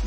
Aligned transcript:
¿Qué 0.00 0.06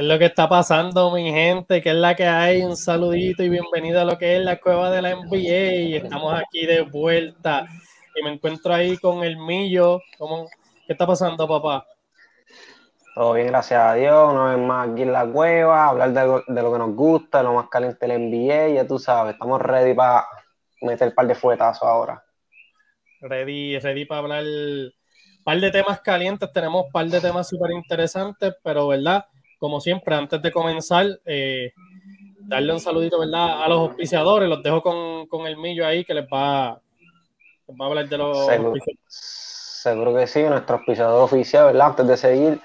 es 0.00 0.04
lo 0.04 0.18
que 0.18 0.24
está 0.24 0.48
pasando, 0.48 1.12
mi 1.12 1.30
gente? 1.30 1.80
¿Qué 1.80 1.90
es 1.90 1.94
la 1.94 2.16
que 2.16 2.26
hay? 2.26 2.62
Un 2.62 2.76
saludito 2.76 3.44
y 3.44 3.48
bienvenido 3.48 4.00
a 4.00 4.04
lo 4.04 4.18
que 4.18 4.36
es 4.36 4.42
la 4.42 4.60
cueva 4.60 4.90
de 4.90 5.02
la 5.02 5.14
NBA. 5.14 6.04
Estamos 6.04 6.34
aquí 6.34 6.66
de 6.66 6.80
vuelta 6.80 7.64
y 8.16 8.24
me 8.24 8.32
encuentro 8.32 8.74
ahí 8.74 8.98
con 8.98 9.22
el 9.22 9.36
Millo. 9.36 10.00
¿Cómo? 10.18 10.48
¿Qué 10.86 10.94
está 10.94 11.06
pasando, 11.06 11.46
papá? 11.46 11.86
Todo 13.14 13.34
bien, 13.34 13.46
gracias 13.46 13.80
a 13.80 13.94
Dios. 13.94 14.32
Una 14.32 14.56
vez 14.56 14.66
más 14.66 14.88
aquí 14.88 15.02
en 15.02 15.12
la 15.12 15.26
cueva, 15.26 15.86
hablar 15.86 16.12
de, 16.12 16.62
lo 16.62 16.72
que 16.72 16.78
nos 16.78 16.96
gusta, 16.96 17.44
lo 17.44 17.54
más 17.54 17.68
caliente 17.68 18.04
del 18.04 18.28
NBA. 18.28 18.70
Ya 18.70 18.84
tú 18.84 18.98
sabes, 18.98 19.34
estamos 19.34 19.62
ready 19.62 19.94
para 19.94 20.26
meter 20.82 21.08
un 21.08 21.14
par 21.14 21.28
de 21.28 21.36
fuetazos 21.36 21.88
ahora. 21.88 22.24
Ready, 23.26 23.78
ready 23.78 24.04
para 24.04 24.20
hablar 24.20 24.44
un 24.44 25.44
par 25.44 25.58
de 25.60 25.70
temas 25.70 26.00
calientes. 26.00 26.52
Tenemos 26.52 26.86
un 26.86 26.92
par 26.92 27.06
de 27.06 27.20
temas 27.20 27.48
súper 27.48 27.72
interesantes, 27.72 28.54
pero, 28.62 28.88
¿verdad? 28.88 29.26
como 29.64 29.80
siempre, 29.80 30.14
antes 30.14 30.42
de 30.42 30.52
comenzar, 30.52 31.06
eh, 31.24 31.72
darle 32.40 32.74
un 32.74 32.80
saludito, 32.80 33.18
¿verdad? 33.18 33.62
A 33.62 33.68
los 33.68 33.78
auspiciadores, 33.78 34.46
los 34.46 34.62
dejo 34.62 34.82
con, 34.82 35.46
el 35.46 35.56
millo 35.56 35.86
ahí 35.86 36.04
que 36.04 36.12
les 36.12 36.26
va, 36.26 36.68
a 36.68 36.80
hablar 37.80 38.06
de 38.06 38.18
los 38.18 38.44
seguro, 38.44 38.74
seguro 39.08 40.14
que 40.14 40.26
sí, 40.26 40.42
nuestro 40.42 40.76
auspiciador 40.76 41.22
oficial, 41.22 41.64
¿verdad? 41.64 41.86
Antes 41.88 42.08
de 42.08 42.16
seguir, 42.18 42.60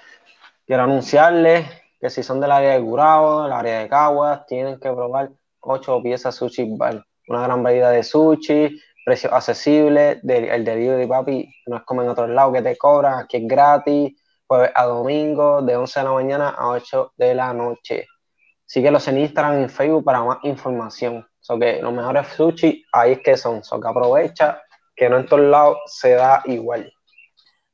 quiero 0.68 0.84
anunciarles 0.84 1.70
que 2.02 2.10
si 2.10 2.22
son 2.22 2.42
del 2.42 2.52
área 2.52 2.74
de 2.74 2.82
Curado, 2.82 3.44
del 3.44 3.54
área 3.54 3.80
de 3.80 3.88
Caguas, 3.88 4.46
tienen 4.46 4.78
que 4.78 4.92
probar 4.92 5.30
ocho 5.62 6.04
piezas 6.04 6.36
sushi 6.36 6.76
bar. 6.76 7.06
Una 7.30 7.44
gran 7.44 7.64
variedad 7.64 7.94
de 7.94 8.04
sushi, 8.04 8.78
precio 9.10 9.34
accesible, 9.34 10.22
el 10.24 10.64
de 10.64 11.08
papi 11.10 11.52
no 11.66 11.78
es 11.78 11.84
como 11.84 12.04
en 12.04 12.10
otros 12.10 12.30
lados 12.30 12.54
que 12.54 12.62
te 12.62 12.78
cobran, 12.78 13.24
aquí 13.24 13.38
es 13.38 13.48
gratis 13.48 14.22
jueves 14.46 14.72
a 14.76 14.86
domingo, 14.86 15.64
de 15.64 15.76
11 15.76 16.00
de 16.00 16.04
la 16.04 16.12
mañana 16.12 16.50
a 16.50 16.70
8 16.70 17.14
de 17.18 17.34
la 17.34 17.52
noche. 17.54 18.06
Síguelos 18.66 19.08
en 19.08 19.18
Instagram 19.18 19.60
y 19.60 19.64
en 19.64 19.70
Facebook 19.70 20.04
para 20.04 20.24
más 20.24 20.38
información. 20.44 21.28
So 21.40 21.58
que 21.58 21.82
los 21.82 21.92
mejores 21.92 22.28
sushi 22.28 22.86
ahí 22.92 23.14
es 23.14 23.20
que 23.20 23.36
son. 23.36 23.64
So 23.64 23.80
que 23.80 23.88
aprovecha 23.88 24.62
que 24.96 25.10
no 25.10 25.18
en 25.18 25.26
todos 25.26 25.44
lados 25.44 25.78
se 25.88 26.12
da 26.12 26.44
igual. 26.46 26.94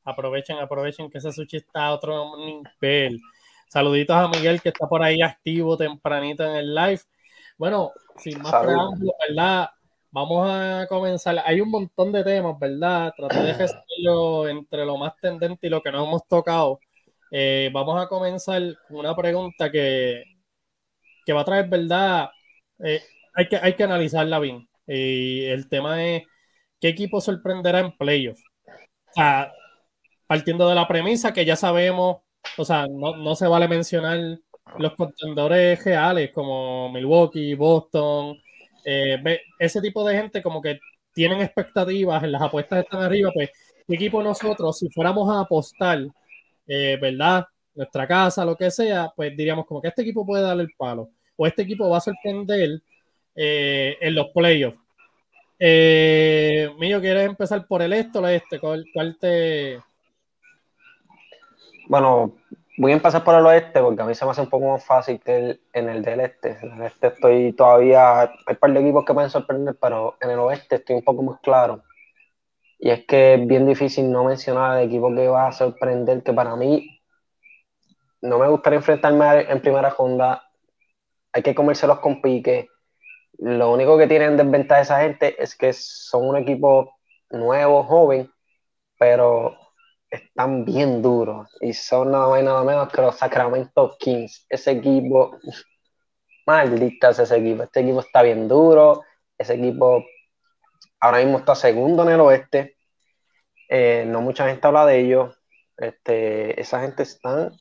Aprovechen, 0.06 0.58
aprovechen 0.60 1.10
que 1.10 1.18
ese 1.18 1.34
sushi 1.34 1.58
está 1.58 1.88
a 1.88 1.94
otro 1.94 2.38
nivel. 2.38 3.20
Saluditos 3.68 4.16
a 4.16 4.30
Miguel 4.30 4.62
que 4.62 4.70
está 4.70 4.88
por 4.88 5.04
ahí 5.04 5.22
activo 5.22 5.76
tempranito 5.76 6.46
en 6.46 6.56
el 6.56 6.74
live. 6.74 7.02
Bueno, 7.58 7.92
sin 8.18 8.42
más 8.42 8.54
preámbulos, 8.54 9.16
¿verdad? 9.28 9.70
Vamos 10.16 10.48
a 10.50 10.88
comenzar. 10.88 11.44
Hay 11.46 11.60
un 11.60 11.70
montón 11.70 12.14
de 12.14 12.24
temas, 12.24 12.58
¿verdad? 12.58 13.14
Traté 13.18 13.38
de 13.38 13.54
gestionarlo 13.54 14.48
entre 14.48 14.86
lo 14.86 14.96
más 14.98 15.14
tendente 15.22 15.68
y 15.68 15.70
lo 15.70 15.82
que 15.82 15.92
no 15.92 16.06
hemos 16.06 16.26
tocado. 16.26 16.80
Eh, 17.32 17.70
vamos 17.74 18.02
a 18.02 18.08
comenzar 18.08 18.62
con 18.88 18.98
una 19.00 19.14
pregunta 19.14 19.70
que, 19.70 20.24
que 21.26 21.34
va 21.34 21.42
a 21.42 21.46
traer, 21.46 21.68
¿verdad? 21.70 22.30
Eh, 22.80 23.02
hay, 23.34 23.48
que, 23.50 23.58
hay 23.58 23.74
que 23.76 23.84
analizarla 23.84 24.40
bien. 24.40 24.70
Y 24.88 25.46
el 25.48 25.68
tema 25.70 26.02
es, 26.06 26.24
¿qué 26.80 26.90
equipo 26.90 27.20
sorprenderá 27.20 27.80
en 27.80 27.92
playoffs? 27.98 28.44
O 29.10 29.14
sea, 29.16 29.52
partiendo 30.28 30.70
de 30.70 30.76
la 30.76 30.88
premisa 30.88 31.34
que 31.34 31.46
ya 31.46 31.56
sabemos, 31.58 32.20
o 32.58 32.66
sea, 32.66 32.88
no, 32.90 33.18
no 33.18 33.36
se 33.36 33.48
vale 33.48 33.68
mencionar 33.68 34.20
los 34.80 34.96
contendores 34.96 35.84
reales 35.84 36.32
como 36.34 36.92
Milwaukee, 36.92 37.56
Boston, 37.56 38.38
eh, 38.86 39.42
ese 39.60 39.82
tipo 39.82 40.08
de 40.08 40.16
gente 40.16 40.42
como 40.42 40.62
que 40.62 40.80
tienen 41.14 41.42
expectativas, 41.42 42.24
las 42.24 42.42
apuestas 42.42 42.84
están 42.84 43.02
arriba, 43.02 43.32
pues, 43.34 43.50
¿qué 43.88 43.96
equipo 43.96 44.22
nosotros, 44.22 44.78
si 44.78 44.90
fuéramos 44.90 45.30
a 45.30 45.42
apostar, 45.42 46.00
eh, 46.68 46.98
¿verdad? 47.02 47.46
Nuestra 47.74 48.08
casa, 48.08 48.46
lo 48.46 48.56
que 48.56 48.72
sea, 48.72 49.12
pues 49.16 49.36
diríamos 49.36 49.66
como 49.66 49.82
que 49.82 49.90
este 49.90 50.04
equipo 50.04 50.26
puede 50.26 50.44
darle 50.44 50.64
el 50.64 50.74
palo, 50.78 51.10
o 51.36 51.48
este 51.48 51.64
equipo 51.64 51.90
va 51.90 51.98
a 51.98 52.02
sorprender 52.02 52.82
eh, 53.36 53.98
en 54.00 54.16
los 54.16 54.28
playoffs. 54.30 54.80
Mío, 55.60 57.02
¿quieres 57.02 57.26
empezar 57.26 57.66
por 57.68 57.82
el 57.82 57.94
este 57.94 58.20
o 58.20 58.28
el 58.28 58.36
este? 58.36 58.60
¿Cuál, 58.60 58.86
cuál 58.94 59.18
te...? 59.18 59.80
Bueno, 61.88 62.36
Voy 62.78 62.92
a 62.92 62.96
empezar 62.96 63.24
por 63.24 63.36
el 63.36 63.46
oeste 63.46 63.80
porque 63.80 64.02
a 64.02 64.06
mí 64.06 64.14
se 64.16 64.26
me 64.26 64.32
hace 64.32 64.42
un 64.42 64.50
poco 64.50 64.68
más 64.72 64.84
fácil 64.84 65.20
que 65.22 65.60
en 65.72 65.90
el 65.90 66.02
del 66.04 66.20
este. 66.20 66.58
En 66.62 66.74
el 66.74 66.84
este 66.84 67.08
estoy 67.08 67.54
todavía, 67.54 68.22
hay 68.22 68.30
un 68.50 68.56
par 68.58 68.74
de 68.74 68.80
equipos 68.82 69.06
que 69.06 69.14
pueden 69.14 69.30
sorprender, 69.30 69.78
pero 69.80 70.18
en 70.20 70.32
el 70.32 70.40
oeste 70.40 70.76
estoy 70.76 70.98
un 70.98 71.04
poco 71.04 71.24
más 71.24 71.40
claro. 71.40 71.84
Y 72.80 72.90
es 72.90 73.06
que 73.06 73.36
es 73.36 73.48
bien 73.48 73.66
difícil 73.66 74.12
no 74.12 74.26
mencionar 74.26 74.78
el 74.78 74.88
equipo 74.88 75.14
que 75.16 75.28
va 75.28 75.48
a 75.48 75.52
sorprender, 75.54 76.24
que 76.24 76.34
para 76.34 76.56
mí 76.58 77.00
no 78.22 78.40
me 78.40 78.50
gustaría 78.50 78.78
enfrentarme 78.80 79.42
en 79.50 79.62
primera 79.62 79.90
ronda. 79.90 80.44
Hay 81.34 81.44
que 81.44 81.56
comérselos 81.56 82.00
con 82.00 82.22
pique. 82.22 82.68
Lo 83.40 83.72
único 83.74 83.98
que 83.98 84.08
tienen 84.08 84.38
desventaja 84.38 84.82
esa 84.82 85.02
gente 85.02 85.42
es 85.42 85.56
que 85.56 85.74
son 85.74 86.28
un 86.28 86.38
equipo 86.38 86.98
nuevo, 87.30 87.84
joven, 87.84 88.30
pero 88.98 89.65
están 90.16 90.66
bien 90.66 91.02
duros 91.02 91.56
y 91.62 91.74
son 91.74 92.12
nada 92.12 92.28
más 92.28 92.42
y 92.42 92.44
nada 92.44 92.64
menos 92.64 92.92
que 92.92 93.02
los 93.02 93.16
Sacramento 93.18 93.96
Kings. 94.00 94.46
Ese 94.50 94.72
equipo, 94.72 95.40
maldita 96.46 97.10
ese 97.10 97.24
equipo. 97.36 97.64
Este 97.64 97.82
equipo 97.82 98.00
está 98.00 98.22
bien 98.22 98.48
duro. 98.48 99.04
Ese 99.38 99.56
equipo 99.56 100.04
ahora 101.00 101.20
mismo 101.20 101.40
está 101.40 101.56
segundo 101.56 102.04
en 102.04 102.10
el 102.10 102.20
oeste. 102.22 102.78
Eh, 103.70 104.06
no 104.08 104.22
mucha 104.22 104.48
gente 104.48 104.66
habla 104.68 104.86
de 104.86 105.00
ellos. 105.00 105.36
Este, 105.78 106.60
esa 106.60 106.82
gente 106.82 107.04
están 107.04 107.52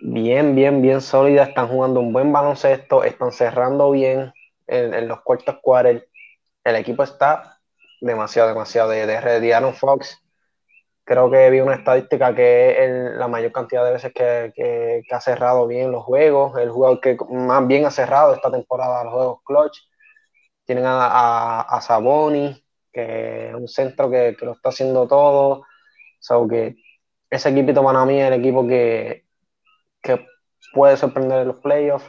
bien, 0.00 0.54
bien, 0.54 0.82
bien 0.82 1.00
sólida. 1.00 1.44
Están 1.44 1.68
jugando 1.68 2.00
un 2.00 2.12
buen 2.12 2.32
baloncesto. 2.32 3.04
Están 3.04 3.32
cerrando 3.32 3.90
bien 3.90 4.32
en, 4.66 5.08
los 5.08 5.20
cuartos 5.22 5.56
cuartos. 5.62 6.04
El 6.64 6.76
equipo 6.76 7.02
está 7.02 7.58
demasiado, 8.00 8.48
demasiado 8.48 8.90
de, 8.90 9.06
de, 9.06 9.72
Fox 9.72 10.22
creo 11.10 11.28
que 11.28 11.50
vi 11.50 11.58
una 11.58 11.74
estadística 11.74 12.32
que 12.36 12.84
es 12.84 13.16
la 13.16 13.26
mayor 13.26 13.50
cantidad 13.50 13.84
de 13.84 13.90
veces 13.90 14.12
que, 14.14 15.02
ha 15.10 15.20
cerrado 15.20 15.66
bien 15.66 15.90
los 15.90 16.04
juegos, 16.04 16.56
el 16.56 16.70
jugador 16.70 17.00
que 17.00 17.16
más 17.28 17.66
bien 17.66 17.84
ha 17.84 17.90
cerrado 17.90 18.32
esta 18.32 18.48
temporada 18.48 19.02
los 19.02 19.14
juegos 19.14 19.40
clutch. 19.44 19.78
Tienen 20.64 20.84
a, 20.86 21.62
a, 21.62 21.80
Saboni, 21.80 22.64
que 22.92 23.48
es 23.48 23.54
un 23.56 23.66
centro 23.66 24.08
que, 24.08 24.36
lo 24.40 24.52
está 24.52 24.68
haciendo 24.68 25.08
todo. 25.08 25.64
So 26.20 26.46
que 26.46 26.76
ese 27.28 27.48
equipito 27.48 27.82
para 27.82 28.04
mí 28.04 28.20
es 28.20 28.28
el 28.28 28.34
equipo 28.34 28.64
que, 28.68 29.26
que 30.00 30.24
puede 30.72 30.96
sorprender 30.96 31.40
en 31.40 31.48
los 31.48 31.56
playoffs 31.56 32.08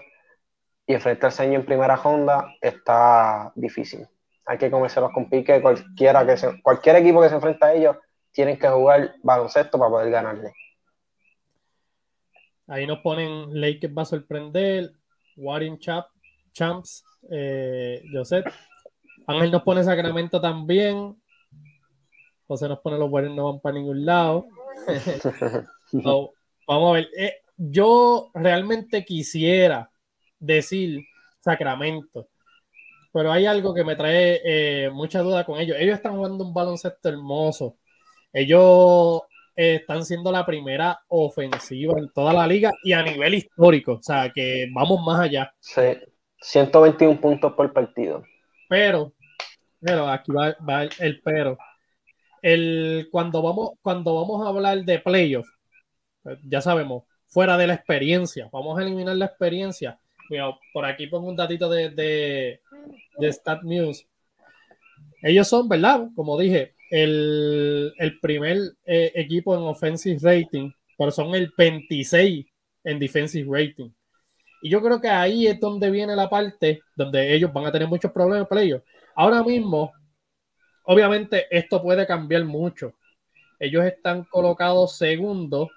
y 0.86 0.94
enfrentarse 0.94 1.42
año 1.42 1.56
en 1.56 1.66
primera 1.66 1.96
ronda 1.96 2.54
está 2.62 3.52
difícil. 3.56 4.08
Hay 4.46 4.60
que 4.60 4.70
comérselos 4.70 5.12
con 5.12 5.28
pique, 5.28 5.60
cualquiera 5.60 6.24
que 6.24 6.36
cualquier 6.62 6.98
equipo 6.98 7.20
que 7.20 7.30
se 7.30 7.36
enfrenta 7.36 7.66
a 7.66 7.74
ellos 7.74 7.98
tienen 8.32 8.58
que 8.58 8.68
jugar 8.68 9.16
baloncesto 9.24 9.78
para 9.78 9.92
poder 9.92 10.12
ganarle. 10.12 10.54
Ahí 12.68 12.88
nos 12.88 13.00
ponen 13.00 13.60
Lakers 13.60 13.94
va 13.94 14.04
a 14.04 14.06
sorprender, 14.06 14.94
Warren 15.36 15.78
Champs, 15.80 17.04
eh, 17.30 18.02
Joseph. 18.12 18.46
Ángel 19.28 19.52
nos 19.52 19.64
pone 19.64 19.84
Sacramento 19.84 20.40
también. 20.40 21.16
José 22.48 22.68
nos 22.68 22.80
pone 22.80 22.98
los 22.98 23.10
Warriors 23.10 23.36
no 23.36 23.52
van 23.52 23.62
para 23.62 23.76
ningún 23.76 24.06
lado. 24.06 24.46
vamos 25.94 26.90
a 26.90 26.94
ver. 26.94 27.10
Eh, 27.18 27.36
yo 27.56 28.32
realmente 28.34 29.06
quisiera 29.06 29.92
decir 30.40 31.06
Sacramento, 31.40 32.28
pero 33.14 33.32
hay 33.32 33.46
algo 33.46 33.74
que 33.74 33.84
me 33.84 33.96
trae 33.96 34.42
eh, 34.44 34.90
mucha 34.90 35.22
duda 35.22 35.46
con 35.46 35.60
ellos. 35.60 35.78
Ellos 35.80 35.96
están 35.96 36.16
jugando 36.16 36.44
un 36.44 36.54
baloncesto 36.54 37.10
hermoso. 37.10 37.78
Ellos 38.34 39.22
eh, 39.56 39.76
están 39.76 40.06
siendo 40.06 40.32
la 40.32 40.46
primera 40.46 41.02
ofensiva 41.08 41.98
en 41.98 42.10
toda 42.10 42.34
la 42.34 42.48
liga 42.48 42.72
y 42.84 42.94
a 42.94 43.04
nivel 43.04 43.36
histórico. 43.36 43.94
O 43.94 44.02
sea, 44.02 44.32
que 44.34 44.68
vamos 44.74 45.02
más 45.06 45.20
allá. 45.20 45.54
Sí, 45.60 45.82
121 46.42 47.20
puntos 47.20 47.54
por 47.54 47.72
partido. 47.74 48.24
Pero, 48.70 49.14
pero 49.80 50.08
aquí 50.08 50.32
va, 50.32 50.84
el, 51.00 51.22
pero. 51.22 51.58
El, 52.42 53.08
cuando, 53.12 53.42
vamos, 53.42 53.72
cuando 53.82 54.16
vamos 54.16 54.44
a 54.44 54.50
hablar 54.50 54.84
de 54.84 54.98
playoffs, 55.00 55.52
pues, 56.24 56.40
ya 56.44 56.60
sabemos, 56.62 57.04
fuera 57.28 57.56
de 57.58 57.68
la 57.68 57.76
experiencia, 57.76 58.50
vamos 58.52 58.80
a 58.80 58.82
eliminar 58.82 59.16
la 59.16 59.26
experiencia. 59.26 60.00
Mira, 60.30 60.58
por 60.74 60.86
aquí 60.86 61.08
pongo 61.08 61.28
un 61.28 61.36
datito 61.36 61.70
de, 61.70 61.90
de, 61.90 62.62
de 63.20 63.34
Stat 63.34 63.62
News. 63.64 64.08
Ellos 65.22 65.48
son, 65.48 65.70
¿verdad? 65.70 66.08
Como 66.16 66.40
dije, 66.40 66.74
el, 66.92 68.20
primer 68.22 68.58
eh, 68.86 69.12
equipo 69.16 69.56
en 69.56 69.62
offensive 69.62 70.20
rating, 70.22 70.72
pero 70.98 71.10
son 71.10 71.34
el 71.34 71.52
26 71.58 72.46
en 72.84 73.00
defensive 73.00 73.48
rating. 73.50 73.90
Y 74.62 74.70
yo 74.70 74.82
creo 74.82 75.02
que 75.02 75.10
ahí 75.10 75.48
es 75.48 75.60
donde 75.60 75.90
viene 75.90 76.16
la 76.16 76.30
parte 76.30 76.82
donde 76.96 77.34
ellos 77.34 77.52
van 77.52 77.66
a 77.66 77.72
tener 77.72 77.88
muchos 77.88 78.12
problemas 78.12 78.48
para 78.48 78.62
ellos. 78.62 78.84
Ahora 79.16 79.42
mismo, 79.44 79.92
obviamente, 80.84 81.48
esto 81.50 81.82
puede 81.82 82.06
cambiar 82.06 82.46
mucho, 82.46 82.94
ellos 83.60 83.86
están 83.86 84.24
colocados 84.26 84.98
segundo 84.98 85.70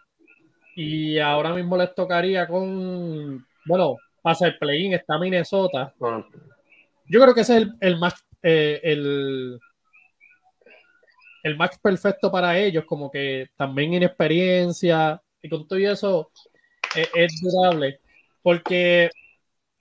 y 0.75 1.19
ahora 1.19 1.55
mismo 1.55 1.76
les 1.76 1.94
tocaría 1.94 2.46
con, 2.49 3.46
bueno, 3.66 3.96
pasa 4.22 4.46
el 4.46 4.58
play-in, 4.58 4.94
está 4.94 5.19
Minnesota. 5.19 5.94
Yo 7.06 7.20
creo 7.20 7.34
que 7.34 7.43
ese 7.43 7.58
es 7.58 7.69
el, 7.81 7.99
match, 7.99 8.16
eh, 8.43 8.81
el, 8.82 9.61
el 11.44 11.56
match 11.56 11.76
perfecto 11.81 12.32
para 12.32 12.58
ellos, 12.58 12.85
como 12.87 13.11
que 13.11 13.49
también 13.56 13.94
inexperiencia 13.94 15.23
y 15.43 15.49
con 15.49 15.69
todo 15.69 15.79
eso 15.79 16.32
es, 16.96 17.08
es 17.14 17.41
durable, 17.43 18.00
porque 18.43 19.11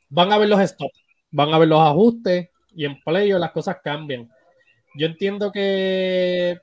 van 0.10 0.31
a 0.33 0.38
ver 0.38 0.50
los 0.50 0.60
stops, 0.60 1.00
van 1.31 1.54
a 1.54 1.57
ver 1.57 1.69
los 1.69 1.80
ajustes 1.80 2.50
y 2.75 2.86
en 2.86 3.00
playoff 3.01 3.39
las 3.39 3.51
cosas 3.51 3.77
cambian. 3.81 4.30
Yo 4.95 5.07
entiendo 5.07 5.51
que 5.54 6.60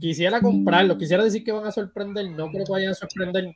quisiera 0.00 0.40
comprarlo, 0.40 0.96
quisiera 0.96 1.22
decir 1.22 1.44
que 1.44 1.52
van 1.52 1.66
a 1.66 1.72
sorprender, 1.72 2.30
no 2.30 2.50
creo 2.50 2.64
que 2.64 2.72
vayan 2.72 2.92
a 2.92 2.94
sorprender. 2.94 3.54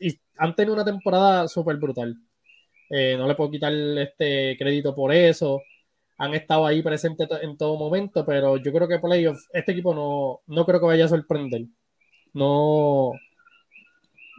Y 0.00 0.18
han 0.38 0.56
tenido 0.56 0.74
una 0.74 0.86
temporada 0.86 1.46
súper 1.48 1.76
brutal. 1.76 2.16
Eh, 2.88 3.14
no 3.18 3.28
le 3.28 3.34
puedo 3.34 3.50
quitar 3.50 3.72
este 3.74 4.56
crédito 4.58 4.94
por 4.94 5.12
eso. 5.12 5.60
Han 6.20 6.34
estado 6.34 6.66
ahí 6.66 6.82
presentes 6.82 7.28
en 7.42 7.56
todo 7.56 7.76
momento, 7.78 8.24
pero 8.26 8.56
yo 8.58 8.72
creo 8.72 8.86
que 8.86 8.98
playoff, 8.98 9.38
este 9.52 9.72
equipo 9.72 9.94
no, 9.94 10.40
no 10.54 10.66
creo 10.66 10.78
que 10.80 10.86
vaya 10.86 11.06
a 11.06 11.08
sorprender. 11.08 11.62
No, 12.34 13.12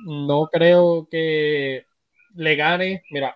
no 0.06 0.48
creo 0.52 1.08
que 1.10 1.86
le 2.36 2.56
gane. 2.56 3.04
Mira, 3.12 3.36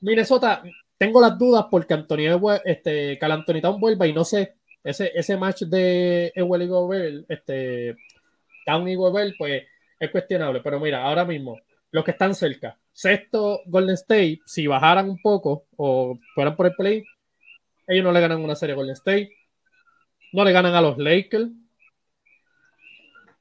Minnesota, 0.00 0.62
tengo 0.96 1.20
las 1.20 1.36
dudas 1.36 1.66
porque 1.70 1.94
Antonio, 1.94 2.40
este, 2.64 3.18
Cal 3.18 3.32
Anthony 3.32 3.60
vuelva 3.78 4.06
y 4.06 4.12
no 4.12 4.24
sé 4.24 4.54
ese, 4.84 5.12
ese 5.14 5.36
match 5.36 5.62
de 5.62 6.32
Ewell 6.34 6.62
y 6.62 6.66
Gobert, 6.68 7.24
este, 7.28 7.96
Town 8.66 8.88
y 8.88 8.94
Gobert, 8.94 9.34
pues 9.38 9.64
es 9.98 10.10
cuestionable. 10.10 10.60
Pero 10.60 10.80
mira, 10.80 11.02
ahora 11.04 11.24
mismo, 11.24 11.58
los 11.90 12.04
que 12.04 12.12
están 12.12 12.34
cerca, 12.34 12.78
sexto 12.92 13.60
Golden 13.66 13.94
State, 13.94 14.40
si 14.44 14.66
bajaran 14.66 15.08
un 15.08 15.20
poco 15.20 15.66
o 15.76 16.18
fueran 16.34 16.56
por 16.56 16.66
el 16.66 16.74
play, 16.74 17.04
ellos 17.86 18.04
no 18.04 18.12
le 18.12 18.20
ganan 18.20 18.40
una 18.40 18.54
serie 18.54 18.74
a 18.74 18.76
Golden 18.76 18.94
State, 18.94 19.30
no 20.32 20.44
le 20.44 20.52
ganan 20.52 20.74
a 20.74 20.80
los 20.80 20.98
Lakers. 20.98 21.48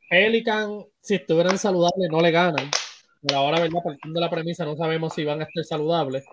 Pelican, 0.09 0.85
si 0.99 1.15
estuvieran 1.15 1.57
saludables, 1.57 2.09
no 2.11 2.21
le 2.21 2.31
ganan. 2.31 2.69
Pero 3.21 3.39
ahora, 3.39 3.59
¿verdad? 3.59 3.79
Partiendo 3.83 4.19
de 4.19 4.25
la 4.25 4.29
premisa, 4.29 4.65
no 4.65 4.75
sabemos 4.75 5.13
si 5.13 5.23
van 5.23 5.39
a 5.41 5.43
estar 5.45 5.63
saludables. 5.63 6.25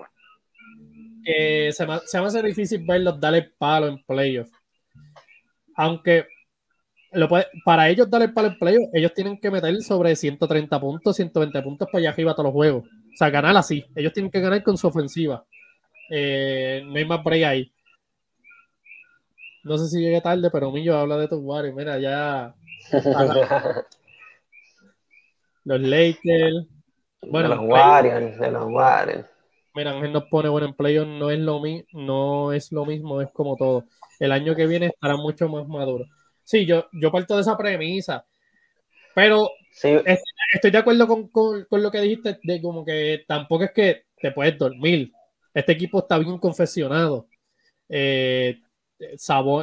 Se 1.25 1.87
me, 1.87 1.99
se 2.07 2.21
me 2.21 2.27
hace 2.27 2.43
difícil 2.43 2.85
verlos 2.85 3.21
darle 3.21 3.43
palo 3.59 3.87
en 3.87 4.03
playoffs 4.05 4.51
aunque 5.79 6.27
lo 7.13 7.29
para 7.65 7.89
ellos 7.89 8.11
darle 8.11 8.29
para 8.29 8.49
el 8.49 8.59
playoff, 8.59 8.91
ellos 8.93 9.15
tienen 9.15 9.39
que 9.39 9.51
meter 9.51 9.81
sobre 9.81 10.15
130 10.15 10.79
puntos, 10.81 11.17
120 11.17 11.63
puntos 11.63 11.89
para 11.91 12.01
allá 12.01 12.11
arriba 12.11 12.33
todos 12.35 12.47
los 12.47 12.53
juegos. 12.53 12.85
O 12.85 13.17
sea, 13.17 13.31
ganar 13.31 13.57
así. 13.57 13.85
Ellos 13.95 14.13
tienen 14.13 14.31
que 14.31 14.41
ganar 14.41 14.63
con 14.65 14.77
su 14.77 14.89
ofensiva. 14.89 15.45
Eh, 16.11 16.83
no 16.85 16.97
hay 16.97 17.05
más 17.05 17.23
break 17.23 17.45
ahí. 17.45 17.73
No 19.69 19.77
sé 19.77 19.89
si 19.89 20.01
llegué 20.01 20.21
tarde, 20.23 20.51
pero 20.51 20.73
Millo 20.73 20.97
habla 20.97 21.19
de 21.19 21.29
tus 21.29 21.41
Warriors. 21.43 21.77
Mira, 21.77 21.99
ya. 21.99 22.55
los 25.65 25.81
Lakers. 25.81 26.67
Bueno, 27.21 27.51
de 27.51 27.57
los 27.57 27.65
Warriors, 27.67 28.39
de 28.39 28.51
los 28.51 28.65
Warriors. 28.65 29.27
Mira, 29.75 29.91
Ángel 29.91 30.13
nos 30.13 30.25
pone 30.25 30.49
bueno 30.49 30.69
en 30.69 30.75
playoff, 30.75 31.07
no 31.07 31.31
es 31.31 31.39
lo 31.39 31.61
no 31.93 32.53
es 32.53 32.73
lo 32.73 32.87
mismo, 32.87 33.21
es 33.21 33.31
como 33.31 33.57
todo 33.57 33.85
el 34.19 34.33
año 34.33 34.57
que 34.57 34.67
viene 34.67 34.87
estará 34.87 35.17
mucho 35.17 35.49
más 35.49 35.69
maduro. 35.69 36.07
Sí, 36.43 36.65
yo, 36.65 36.87
yo 36.93 37.13
parto 37.13 37.35
de 37.37 37.43
esa 37.43 37.57
premisa, 37.57 38.25
pero 39.15 39.51
estoy 40.53 40.71
de 40.71 40.79
acuerdo 40.79 41.07
con, 41.31 41.67
lo 41.71 41.91
que 41.91 42.01
dijiste, 42.01 42.39
de 42.43 42.63
como 42.63 42.85
que 42.85 43.25
tampoco 43.29 43.65
es 43.65 43.73
que 43.73 44.05
te 44.17 44.33
puedes 44.33 44.57
dormir. 44.57 45.13
Este 45.53 45.73
equipo 45.73 45.99
está 45.99 46.19
bien 46.19 46.39
confeccionado. 46.39 47.29
Eh, 47.89 48.59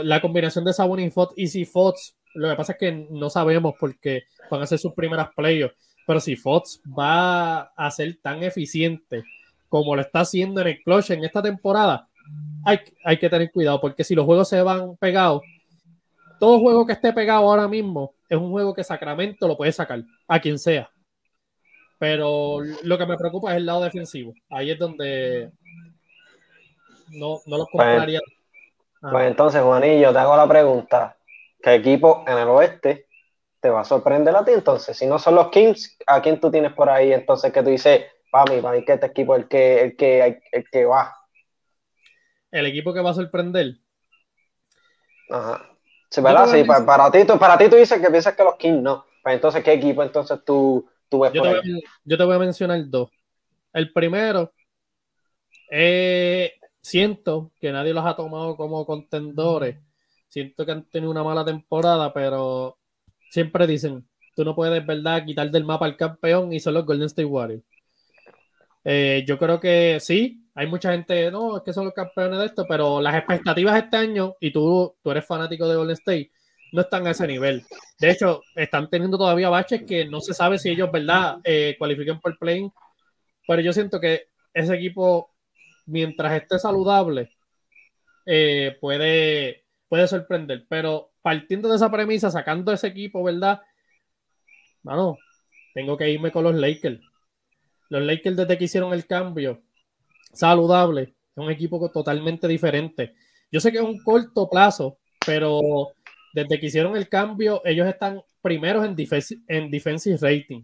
la 0.04 0.22
combinación 0.22 0.66
de 0.66 0.74
Sabon 0.74 1.00
y 1.00 1.10
Fox, 1.10 1.34
y 1.36 1.48
si 1.48 1.66
Fox, 1.66 2.16
lo 2.34 2.50
que 2.50 2.56
pasa 2.56 2.72
es 2.74 2.78
que 2.78 3.08
no 3.10 3.30
sabemos 3.30 3.76
porque 3.80 4.24
van 4.50 4.62
a 4.62 4.68
ser 4.68 4.80
sus 4.80 4.94
primeras 4.94 5.30
playoffs, 5.36 5.76
pero 6.06 6.20
si 6.20 6.36
Fox 6.36 6.82
va 6.88 7.62
a 7.76 7.92
ser 7.92 8.18
tan 8.22 8.44
eficiente 8.44 9.24
como 9.70 9.96
lo 9.96 10.02
está 10.02 10.22
haciendo 10.22 10.62
en 10.62 10.68
el 10.68 10.84
clutch 10.84 11.12
en 11.12 11.24
esta 11.24 11.42
temporada, 11.42 12.08
hay, 12.64 13.18
que 13.18 13.30
tener 13.30 13.52
cuidado, 13.52 13.80
porque 13.80 14.04
si 14.04 14.16
los 14.16 14.26
juegos 14.26 14.50
se 14.50 14.62
van 14.62 14.96
pegados, 14.98 15.42
todo 16.40 16.60
juego 16.60 16.86
que 16.86 16.94
esté 16.94 17.14
pegado 17.14 17.50
ahora 17.50 17.68
mismo 17.68 18.14
es 18.30 18.38
un 18.38 18.50
juego 18.52 18.74
que 18.74 18.84
Sacramento 18.84 19.48
lo 19.48 19.58
puede 19.58 19.72
sacar, 19.72 20.04
a 20.28 20.40
quien 20.40 20.58
sea. 20.60 20.90
Pero 21.98 22.60
lo 22.84 22.98
que 22.98 23.06
me 23.06 23.18
preocupa 23.18 23.52
es 23.52 23.58
el 23.58 23.66
lado 23.66 23.84
defensivo. 23.84 24.34
Ahí 24.50 24.72
es 24.72 24.78
donde 24.78 25.52
no, 27.10 27.40
no 27.46 27.58
los 27.58 27.68
pues, 27.72 27.88
compraría. 27.88 28.20
Pues, 28.20 28.35
entonces, 29.22 29.62
Juanillo, 29.62 30.12
te 30.12 30.20
hago 30.20 30.36
la 30.36 30.48
pregunta. 30.48 31.18
¿Qué 31.62 31.76
equipo 31.76 32.24
en 32.28 32.38
el 32.38 32.48
oeste 32.48 33.08
te 33.60 33.70
va 33.70 33.82
a 33.82 33.86
sorprender 33.86 34.36
a 34.36 34.46
ti 34.46 34.52
entonces? 34.52 34.98
Si 34.98 35.06
no 35.06 35.20
son 35.20 35.36
los 35.36 35.50
Kings, 35.50 35.98
¿a 36.08 36.22
quién 36.22 36.40
tú 36.40 36.52
tienes 36.52 36.74
por 36.74 36.90
ahí 36.90 37.14
entonces 37.14 37.52
que 37.52 37.64
tú 37.64 37.70
dices, 37.70 38.06
para 38.32 38.54
mí, 38.54 38.62
para 38.62 38.78
mí 38.78 38.86
que 38.86 38.94
este 38.94 39.08
equipo 39.08 39.36
es 39.36 39.44
el 39.44 39.48
que, 39.48 39.82
el 39.82 39.96
que, 39.96 40.42
el 40.52 40.70
que 40.70 40.86
va? 40.86 41.16
el 42.60 42.66
equipo 42.68 42.94
que 42.94 43.02
va 43.02 43.12
a 43.12 43.14
sorprender. 43.14 43.76
Ajá. 45.30 45.70
Sí, 46.10 46.22
¿verdad? 46.22 46.48
Sí, 46.48 46.64
para, 46.64 47.12
ti, 47.12 47.26
para 47.26 47.58
ti 47.58 47.70
tú 47.70 47.76
dices 47.76 48.00
que 48.00 48.10
piensas 48.10 48.36
que 48.36 48.44
los 48.44 48.56
Kings 48.56 48.82
no. 48.82 49.06
Pues 49.22 49.36
entonces, 49.36 49.64
¿qué 49.64 49.74
equipo 49.74 50.04
entonces 50.04 50.40
tú, 50.46 50.88
tú 51.10 51.20
ves 51.20 51.34
yo, 51.34 51.42
te 51.42 51.50
voy, 51.50 51.84
yo 52.04 52.18
te 52.18 52.24
voy 52.24 52.36
a 52.36 52.40
mencionar 52.40 52.80
dos. 52.88 53.10
El 53.74 53.92
primero, 53.92 54.54
eh, 55.70 56.54
siento 56.86 57.52
que 57.60 57.72
nadie 57.72 57.94
los 57.94 58.06
ha 58.06 58.16
tomado 58.16 58.56
como 58.56 58.86
contendores. 58.86 59.78
Siento 60.28 60.66
que 60.66 60.72
han 60.72 60.84
tenido 60.90 61.10
una 61.12 61.24
mala 61.24 61.44
temporada, 61.44 62.14
pero 62.14 62.78
siempre 63.32 63.66
dicen, 63.66 64.08
tú 64.36 64.46
no 64.46 64.56
puedes, 64.56 64.86
¿verdad?, 64.86 65.26
quitar 65.26 65.50
del 65.50 65.66
mapa 65.66 65.88
al 65.88 65.98
campeón 65.98 66.54
y 66.54 66.60
son 66.60 66.76
los 66.76 66.86
Golden 66.86 67.08
State 67.08 67.26
Warriors. 67.26 67.64
Eh, 68.84 69.26
yo 69.28 69.40
creo 69.40 69.60
que 69.60 69.98
sí, 70.00 70.48
hay 70.54 70.68
mucha 70.68 70.92
gente, 70.92 71.32
no, 71.32 71.58
es 71.58 71.64
que 71.64 71.74
son 71.74 71.86
los 71.86 71.94
campeones 71.96 72.38
de 72.38 72.46
esto, 72.46 72.66
pero 72.70 73.02
las 73.02 73.16
expectativas 73.16 73.84
este 73.84 73.98
año, 73.98 74.36
y 74.40 74.52
tú, 74.52 74.96
tú 75.02 75.10
eres 75.10 75.26
fanático 75.26 75.68
de 75.68 75.78
Golden 75.78 75.96
State, 75.96 76.32
no 76.72 76.82
están 76.82 77.08
a 77.08 77.12
ese 77.12 77.26
nivel. 77.26 77.64
De 78.00 78.12
hecho, 78.12 78.42
están 78.56 78.92
teniendo 78.92 79.18
todavía 79.18 79.50
baches 79.50 79.84
que 79.88 80.06
no 80.06 80.22
se 80.22 80.36
sabe 80.36 80.60
si 80.60 80.70
ellos, 80.70 80.92
¿verdad?, 80.92 81.40
eh, 81.44 81.76
cualifiquen 81.80 82.20
por 82.20 82.34
el 82.34 82.38
play 82.38 82.70
Pero 83.48 83.62
yo 83.64 83.74
siento 83.74 84.00
que 84.00 84.28
ese 84.54 84.76
equipo, 84.76 85.35
mientras 85.86 86.42
esté 86.42 86.60
saludable, 86.60 87.32
eh, 88.26 88.78
puede, 88.82 89.66
puede 89.88 90.08
sorprender. 90.08 90.66
Pero 90.70 91.12
partiendo 91.22 91.70
de 91.70 91.78
esa 91.78 91.92
premisa, 91.92 92.32
sacando 92.32 92.72
ese 92.72 92.88
equipo, 92.88 93.24
¿verdad? 93.24 93.62
Mano, 94.84 95.18
tengo 95.74 95.98
que 95.98 96.10
irme 96.10 96.32
con 96.32 96.44
los 96.44 96.56
Lakers. 96.56 97.02
Los 97.90 98.04
Lakers 98.04 98.38
desde 98.38 98.58
que 98.58 98.66
hicieron 98.66 98.94
el 98.94 99.06
cambio, 99.06 99.62
saludable, 100.34 101.02
es 101.04 101.38
un 101.38 101.52
equipo 101.52 101.92
totalmente 101.92 102.48
diferente. 102.48 103.16
Yo 103.52 103.60
sé 103.60 103.72
que 103.72 103.78
es 103.78 103.84
un 103.84 104.00
corto 104.04 104.50
plazo, 104.50 105.00
pero 105.26 105.94
desde 106.34 106.60
que 106.60 106.68
hicieron 106.68 106.96
el 106.98 107.10
cambio, 107.10 107.62
ellos 107.66 107.88
están 107.88 108.22
primeros 108.42 108.86
en, 108.86 108.96
en 109.48 109.72
defensive 109.72 110.18
rating. 110.22 110.64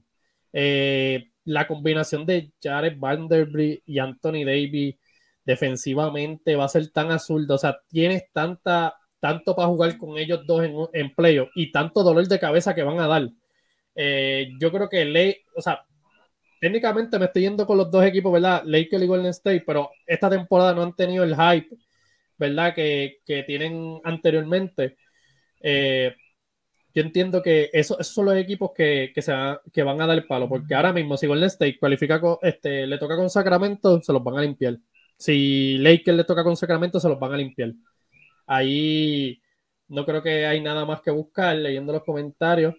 Eh, 0.54 1.32
la 1.46 1.68
combinación 1.68 2.26
de 2.26 2.52
Jared 2.62 2.98
Vanderbilt 2.98 3.82
y 3.86 4.00
Anthony 4.00 4.46
Davis 4.46 4.96
defensivamente 5.46 6.56
va 6.56 6.66
a 6.66 6.70
ser 6.70 6.90
tan 6.92 7.12
azul. 7.12 7.46
O 7.50 7.58
sea, 7.58 7.80
tienes 7.90 8.32
tanta, 8.32 8.96
tanto 9.20 9.56
para 9.56 9.68
jugar 9.68 9.98
con 9.98 10.18
ellos 10.18 10.42
dos 10.46 10.64
en, 10.64 10.76
en 10.94 11.14
y 11.56 11.72
tanto 11.72 12.04
dolor 12.04 12.28
de 12.28 12.40
cabeza 12.40 12.76
que 12.76 12.84
van 12.84 13.00
a 13.00 13.08
dar. 13.08 13.30
Eh, 13.96 14.50
yo 14.60 14.72
creo 14.72 14.90
que 14.90 15.06
le, 15.06 15.44
o 15.56 15.62
sea, 15.62 15.86
técnicamente 16.60 17.20
me 17.20 17.26
estoy 17.26 17.44
yendo 17.44 17.66
con 17.68 17.78
los 17.78 17.92
dos 17.92 18.06
equipos, 18.06 18.32
¿verdad? 18.34 18.64
Lakers 18.66 19.04
y 19.04 19.08
Golden 19.08 19.28
State, 19.32 19.64
pero 19.66 19.92
esta 20.06 20.30
temporada 20.30 20.74
no 20.74 20.84
han 20.84 20.96
tenido 20.96 21.24
el 21.24 21.36
hype, 21.36 21.76
¿verdad? 22.38 22.74
Que, 22.76 23.20
tienen 23.48 24.00
anteriormente. 24.04 24.98
Eh, 25.62 26.16
yo 26.94 27.02
entiendo 27.04 27.42
que 27.42 27.70
eso, 27.74 28.00
esos 28.00 28.14
son 28.14 28.26
los 28.26 28.36
equipos 28.36 28.72
que, 28.76 29.14
se 29.18 29.34
que 29.72 29.84
van 29.84 30.02
a 30.02 30.08
dar 30.08 30.18
el 30.18 30.28
palo, 30.28 30.50
porque 30.50 30.76
ahora 30.76 30.94
mismo 30.94 31.18
si 31.18 31.28
Golden 31.28 31.48
State 31.48 31.80
cualifica 31.80 32.22
este, 32.42 32.86
le 32.88 32.98
toca 32.98 33.16
con 33.16 33.30
Sacramento, 33.30 34.02
se 34.02 34.14
los 34.14 34.24
van 34.24 34.38
a 34.38 34.42
limpiar. 34.42 34.78
Si 35.22 35.78
Lakers 35.78 36.18
le 36.18 36.24
toca 36.24 36.44
con 36.44 36.58
Sacramento, 36.58 37.00
se 37.00 37.08
los 37.08 37.20
van 37.20 37.34
a 37.34 37.38
limpiar. 37.38 37.74
Ahí 38.48 39.42
no 39.88 40.06
creo 40.06 40.24
que 40.24 40.46
hay 40.46 40.62
nada 40.62 40.86
más 40.86 41.02
que 41.02 41.12
buscar 41.12 41.56
leyendo 41.56 41.94
los 41.94 42.04
comentarios 42.04 42.76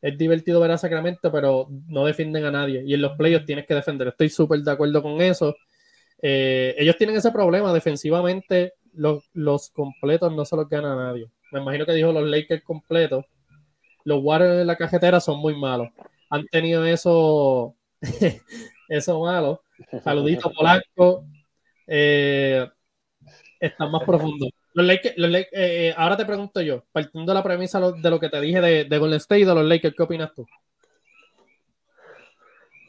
es 0.00 0.16
divertido 0.16 0.60
ver 0.60 0.70
a 0.70 0.78
Sacramento, 0.78 1.32
pero 1.32 1.68
no 1.88 2.04
defienden 2.04 2.44
a 2.44 2.50
nadie. 2.50 2.82
Y 2.86 2.94
en 2.94 3.02
los 3.02 3.16
playoffs 3.16 3.46
tienes 3.46 3.66
que 3.66 3.74
defender. 3.74 4.08
Estoy 4.08 4.28
súper 4.28 4.60
de 4.60 4.70
acuerdo 4.70 5.02
con 5.02 5.20
eso. 5.20 5.56
Eh, 6.22 6.74
ellos 6.78 6.96
tienen 6.96 7.16
ese 7.16 7.32
problema 7.32 7.72
defensivamente. 7.72 8.74
Los, 8.94 9.70
completos 9.70 10.34
no 10.34 10.44
se 10.44 10.56
los 10.56 10.68
gana 10.68 10.92
a 10.92 10.96
nadie. 10.96 11.28
me 11.52 11.60
imagino 11.60 11.86
que 11.86 11.92
dijo 11.92 12.12
los 12.12 12.28
Lakers 12.28 12.64
completos, 12.64 13.24
los 14.04 14.22
Warriors 14.22 14.60
en 14.60 14.66
la 14.66 14.76
cajetera 14.76 15.20
son 15.20 15.38
muy 15.40 15.56
malos. 15.56 15.88
Han 16.30 16.46
tenido 16.46 16.84
eso, 16.84 17.74
eso 18.88 19.20
malo. 19.20 19.62
Saludito 20.02 20.50
Polanco. 20.52 21.24
Eh, 21.88 22.68
están 23.58 23.90
más 23.90 24.04
profundos. 24.04 24.50
Los 24.74 24.86
Lakers, 24.86 25.16
eh, 25.18 25.48
eh, 25.52 25.94
ahora 25.96 26.16
te 26.16 26.26
pregunto 26.26 26.60
yo, 26.60 26.84
partiendo 26.92 27.32
de 27.32 27.34
la 27.34 27.42
premisa 27.42 27.80
de 27.80 28.10
lo 28.10 28.20
que 28.20 28.28
te 28.28 28.40
dije 28.40 28.60
de, 28.60 28.84
de 28.84 28.98
Golden 28.98 29.16
State 29.16 29.40
y 29.40 29.44
de 29.44 29.54
los 29.54 29.64
Lakers, 29.64 29.94
¿qué 29.96 30.02
opinas 30.02 30.32
tú? 30.34 30.46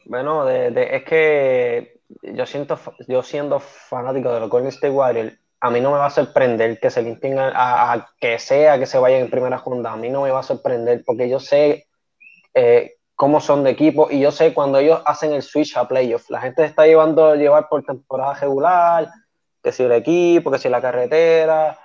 Bueno, 0.04 0.48
es 0.48 1.04
que 1.04 2.00
yo 2.22 2.46
siento, 2.46 2.78
yo 3.08 3.22
siendo 3.22 3.58
fanático 3.58 4.32
de 4.32 4.40
los 4.40 4.50
Golden 4.50 4.68
State 4.68 4.90
Warriors, 4.90 5.38
a 5.60 5.70
mí 5.70 5.80
no 5.80 5.92
me 5.92 5.98
va 5.98 6.06
a 6.06 6.10
sorprender 6.10 6.80
que 6.80 6.90
se 6.90 7.02
limpien 7.02 7.38
a, 7.38 8.08
que 8.18 8.38
sea 8.38 8.78
que 8.78 8.86
se 8.86 8.98
vayan 8.98 9.22
en 9.22 9.30
primera 9.30 9.58
ronda. 9.58 9.92
A 9.92 9.96
mí 9.96 10.08
no 10.08 10.22
me 10.22 10.30
va 10.30 10.40
a 10.40 10.44
sorprender 10.44 11.02
porque 11.04 11.28
yo 11.28 11.38
sé 11.38 11.86
eh, 12.54 12.96
cómo 13.20 13.38
son 13.38 13.64
de 13.64 13.68
equipo 13.72 14.08
y 14.10 14.18
yo 14.18 14.32
sé 14.32 14.54
cuando 14.54 14.78
ellos 14.78 15.02
hacen 15.04 15.34
el 15.34 15.42
switch 15.42 15.76
a 15.76 15.86
playoffs. 15.86 16.30
La 16.30 16.40
gente 16.40 16.62
se 16.62 16.68
está 16.68 16.86
llevando 16.86 17.34
llevar 17.34 17.68
por 17.68 17.84
temporada 17.84 18.32
regular, 18.32 19.10
que 19.62 19.72
si 19.72 19.82
el 19.82 19.92
equipo, 19.92 20.50
que 20.50 20.56
si 20.56 20.70
la 20.70 20.80
carretera. 20.80 21.78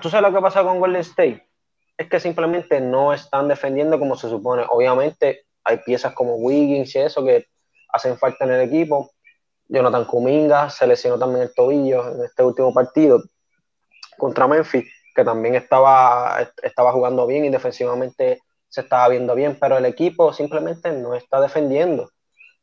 ¿Tú 0.00 0.10
sabes 0.10 0.28
lo 0.28 0.34
que 0.34 0.42
pasa 0.42 0.64
con 0.64 0.80
Golden 0.80 1.02
State? 1.02 1.48
Es 1.96 2.08
que 2.08 2.18
simplemente 2.18 2.80
no 2.80 3.12
están 3.12 3.46
defendiendo 3.46 4.00
como 4.00 4.16
se 4.16 4.28
supone. 4.28 4.64
Obviamente 4.68 5.46
hay 5.62 5.76
piezas 5.76 6.12
como 6.12 6.34
Wiggins 6.34 6.92
y 6.96 6.98
eso 6.98 7.24
que 7.24 7.46
hacen 7.92 8.18
falta 8.18 8.44
en 8.44 8.50
el 8.50 8.62
equipo, 8.62 9.12
Jonathan 9.68 10.06
Kuminga 10.06 10.70
se 10.70 10.88
lesionó 10.88 11.20
también 11.20 11.42
el 11.42 11.54
tobillo 11.54 12.16
en 12.16 12.24
este 12.24 12.42
último 12.42 12.74
partido 12.74 13.22
contra 14.18 14.48
Memphis, 14.48 14.92
que 15.14 15.22
también 15.22 15.54
estaba, 15.54 16.50
estaba 16.64 16.90
jugando 16.90 17.28
bien 17.28 17.44
y 17.44 17.50
defensivamente 17.50 18.40
se 18.72 18.80
estaba 18.80 19.06
viendo 19.08 19.34
bien, 19.34 19.58
pero 19.60 19.76
el 19.76 19.84
equipo 19.84 20.32
simplemente 20.32 20.90
no 20.92 21.14
está 21.14 21.42
defendiendo. 21.42 22.10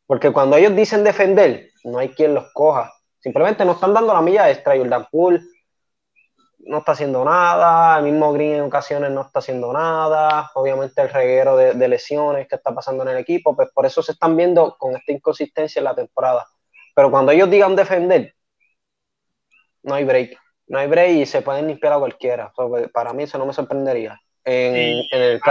Porque 0.08 0.34
cuando 0.34 0.58
ellos 0.58 0.76
dicen 0.76 1.04
defender, 1.04 1.70
no 1.84 2.00
hay 2.00 2.10
quien 2.10 2.34
los 2.34 2.52
coja. 2.52 2.92
Simplemente 3.20 3.64
no 3.64 3.74
están 3.74 3.94
dando 3.94 4.12
la 4.12 4.22
milla 4.22 4.50
extra. 4.50 4.76
Jordan 4.76 5.06
Poole 5.12 5.42
no 6.62 6.80
está 6.80 6.94
haciendo 6.94 7.24
nada, 7.24 8.00
el 8.00 8.06
mismo 8.06 8.34
Green 8.34 8.56
en 8.56 8.62
ocasiones 8.62 9.12
no 9.12 9.22
está 9.22 9.38
haciendo 9.38 9.72
nada, 9.72 10.50
obviamente 10.56 11.00
el 11.00 11.10
reguero 11.10 11.56
de, 11.56 11.88
lesiones 11.88 12.48
que 12.48 12.56
está 12.56 12.74
pasando 12.74 13.04
en 13.04 13.10
el 13.10 13.18
equipo, 13.18 13.56
pues 13.56 13.70
por 13.72 13.86
eso 13.86 14.02
se 14.02 14.14
están 14.14 14.36
viendo 14.36 14.76
con 14.80 14.96
esta 14.96 15.12
inconsistencia 15.12 15.80
en 15.80 15.86
la 15.86 15.96
temporada. 15.96 16.48
Pero 16.96 17.12
cuando 17.12 17.32
ellos 17.32 17.52
digan 17.52 17.76
defender, 17.76 18.34
no 19.84 19.94
hay 19.94 20.06
break. 20.06 20.36
No 20.68 20.80
hay 20.80 20.88
break 20.88 21.12
y 21.12 21.26
se 21.28 21.44
pueden 21.44 21.68
limpiar 21.68 21.94
a 21.94 22.00
cualquiera. 22.00 22.52
Pues, 22.56 22.90
para 22.92 23.14
mí 23.14 23.24
eso 23.24 23.38
no 23.38 23.46
me 23.46 23.54
sorprendería. 23.54 24.20
En, 24.46 25.04
el, 25.12 25.42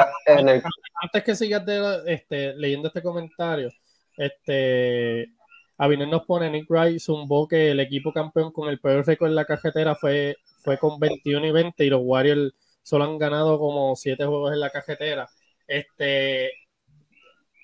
Antes 1.00 1.22
que 1.24 1.34
sigas 1.34 1.62
este, 2.06 2.54
leyendo 2.54 2.88
este 2.88 3.02
comentario, 3.02 3.70
este, 4.16 5.28
Abiner 5.76 6.08
nos 6.08 6.24
pone, 6.24 6.50
Nick 6.50 6.68
Wright 6.68 6.98
zumbó 6.98 7.46
que 7.46 7.70
el 7.70 7.80
equipo 7.80 8.12
campeón 8.12 8.50
con 8.50 8.68
el 8.68 8.80
peor 8.80 9.06
récord 9.06 9.28
en 9.28 9.36
la 9.36 9.44
cajetera 9.44 9.94
fue, 9.94 10.36
fue 10.62 10.78
con 10.78 10.98
21 10.98 11.46
y 11.46 11.52
20 11.52 11.84
y 11.84 11.90
los 11.90 12.00
Warriors 12.02 12.52
solo 12.82 13.04
han 13.04 13.18
ganado 13.18 13.58
como 13.58 13.94
7 13.94 14.24
juegos 14.24 14.52
en 14.52 14.60
la 14.60 14.70
cajetera. 14.70 15.28
Este, 15.66 16.50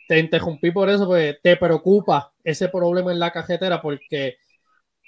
te 0.07 0.19
interrumpí 0.19 0.71
por 0.71 0.89
eso, 0.91 1.07
porque 1.07 1.39
te 1.43 1.57
preocupa 1.57 2.33
ese 2.45 2.69
problema 2.69 3.11
en 3.11 3.19
la 3.19 3.33
cajetera, 3.33 3.81
porque 3.81 4.37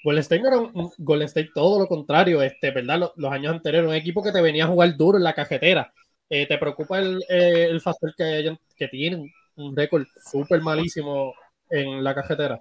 Golden 0.02 0.20
State 0.22 0.42
no 0.42 0.48
era 0.48 0.58
un, 0.58 0.92
Golden 0.98 1.26
State 1.26 1.50
todo 1.54 1.78
lo 1.78 1.86
contrario, 1.86 2.42
este, 2.42 2.70
¿verdad? 2.70 3.10
Los, 3.16 3.32
años 3.32 3.52
anteriores, 3.52 3.88
un 3.88 3.94
equipo 3.94 4.22
que 4.22 4.32
te 4.32 4.40
venía 4.40 4.64
a 4.64 4.68
jugar 4.68 4.96
duro 4.96 5.18
en 5.18 5.24
la 5.24 5.34
cajetera. 5.34 5.92
Eh, 6.28 6.46
¿Te 6.46 6.58
preocupa 6.58 6.98
el, 6.98 7.22
eh, 7.28 7.78
factor 7.80 8.12
que, 8.16 8.56
que 8.76 8.88
tienen 8.88 9.30
un 9.56 9.76
récord 9.76 10.04
súper 10.24 10.60
malísimo 10.60 11.34
en 11.70 12.02
la 12.02 12.14
cajetera? 12.14 12.60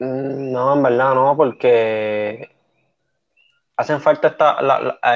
Mm, 0.00 0.52
no, 0.52 0.74
en 0.74 0.82
verdad 0.82 1.14
no, 1.14 1.36
porque 1.36 2.48
hacen 3.76 4.00
falta 4.00 4.28
esta, 4.28 4.58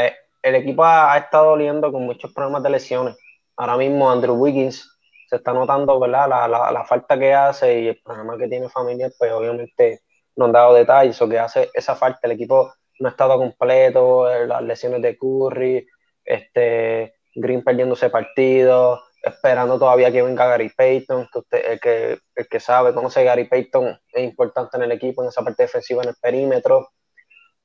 eh, 0.01 0.15
el 0.43 0.55
equipo 0.55 0.85
ha, 0.85 1.17
estado 1.17 1.53
oliendo 1.53 1.91
con 1.91 2.05
muchos 2.05 2.33
problemas 2.33 2.63
de 2.63 2.71
lesiones. 2.71 3.17
Ahora 3.57 3.77
mismo 3.77 4.11
Andrew 4.11 4.35
Wiggins 4.35 4.89
se 5.29 5.37
está 5.37 5.53
notando 5.53 5.99
¿verdad? 5.99 6.29
La, 6.29 6.47
la, 6.47 6.71
la, 6.71 6.85
falta 6.85 7.19
que 7.19 7.35
hace 7.35 7.81
y 7.81 7.89
el 7.89 8.01
problema 8.03 8.39
que 8.39 8.49
tiene 8.49 8.69
familiar, 8.69 9.11
pues 9.19 9.33
obviamente 9.33 10.03
no 10.37 10.45
han 10.45 10.53
dado 10.53 10.75
detalles 10.75 11.21
o 11.23 11.29
que 11.29 11.39
hace 11.39 11.71
esa 11.75 11.97
falta. 11.97 12.21
El 12.25 12.33
equipo 12.33 12.75
no 13.01 13.09
ha 13.09 13.11
estado 13.11 13.39
completo, 13.39 14.29
las 14.47 14.63
lesiones 14.63 15.03
de 15.03 15.19
Curry, 15.19 15.87
este, 16.27 17.15
Green 17.35 17.63
perdiéndose 17.63 18.11
partido, 18.11 19.03
esperando 19.23 19.79
todavía 19.79 20.13
que 20.13 20.23
venga 20.23 20.47
Gary 20.47 20.71
Payton, 20.71 21.29
que 21.33 21.39
usted, 21.39 21.73
el 21.73 21.81
que, 21.81 22.19
el 22.35 22.49
que 22.49 22.61
sabe, 22.61 22.95
conoce 22.95 23.25
Gary 23.25 23.45
Payton, 23.45 23.99
es 24.13 24.25
importante 24.25 24.77
en 24.77 24.85
el 24.85 24.93
equipo, 24.93 25.23
en 25.23 25.29
esa 25.29 25.43
parte 25.43 25.65
defensiva, 25.65 26.03
en 26.03 26.11
el 26.11 26.17
perímetro. 26.21 26.91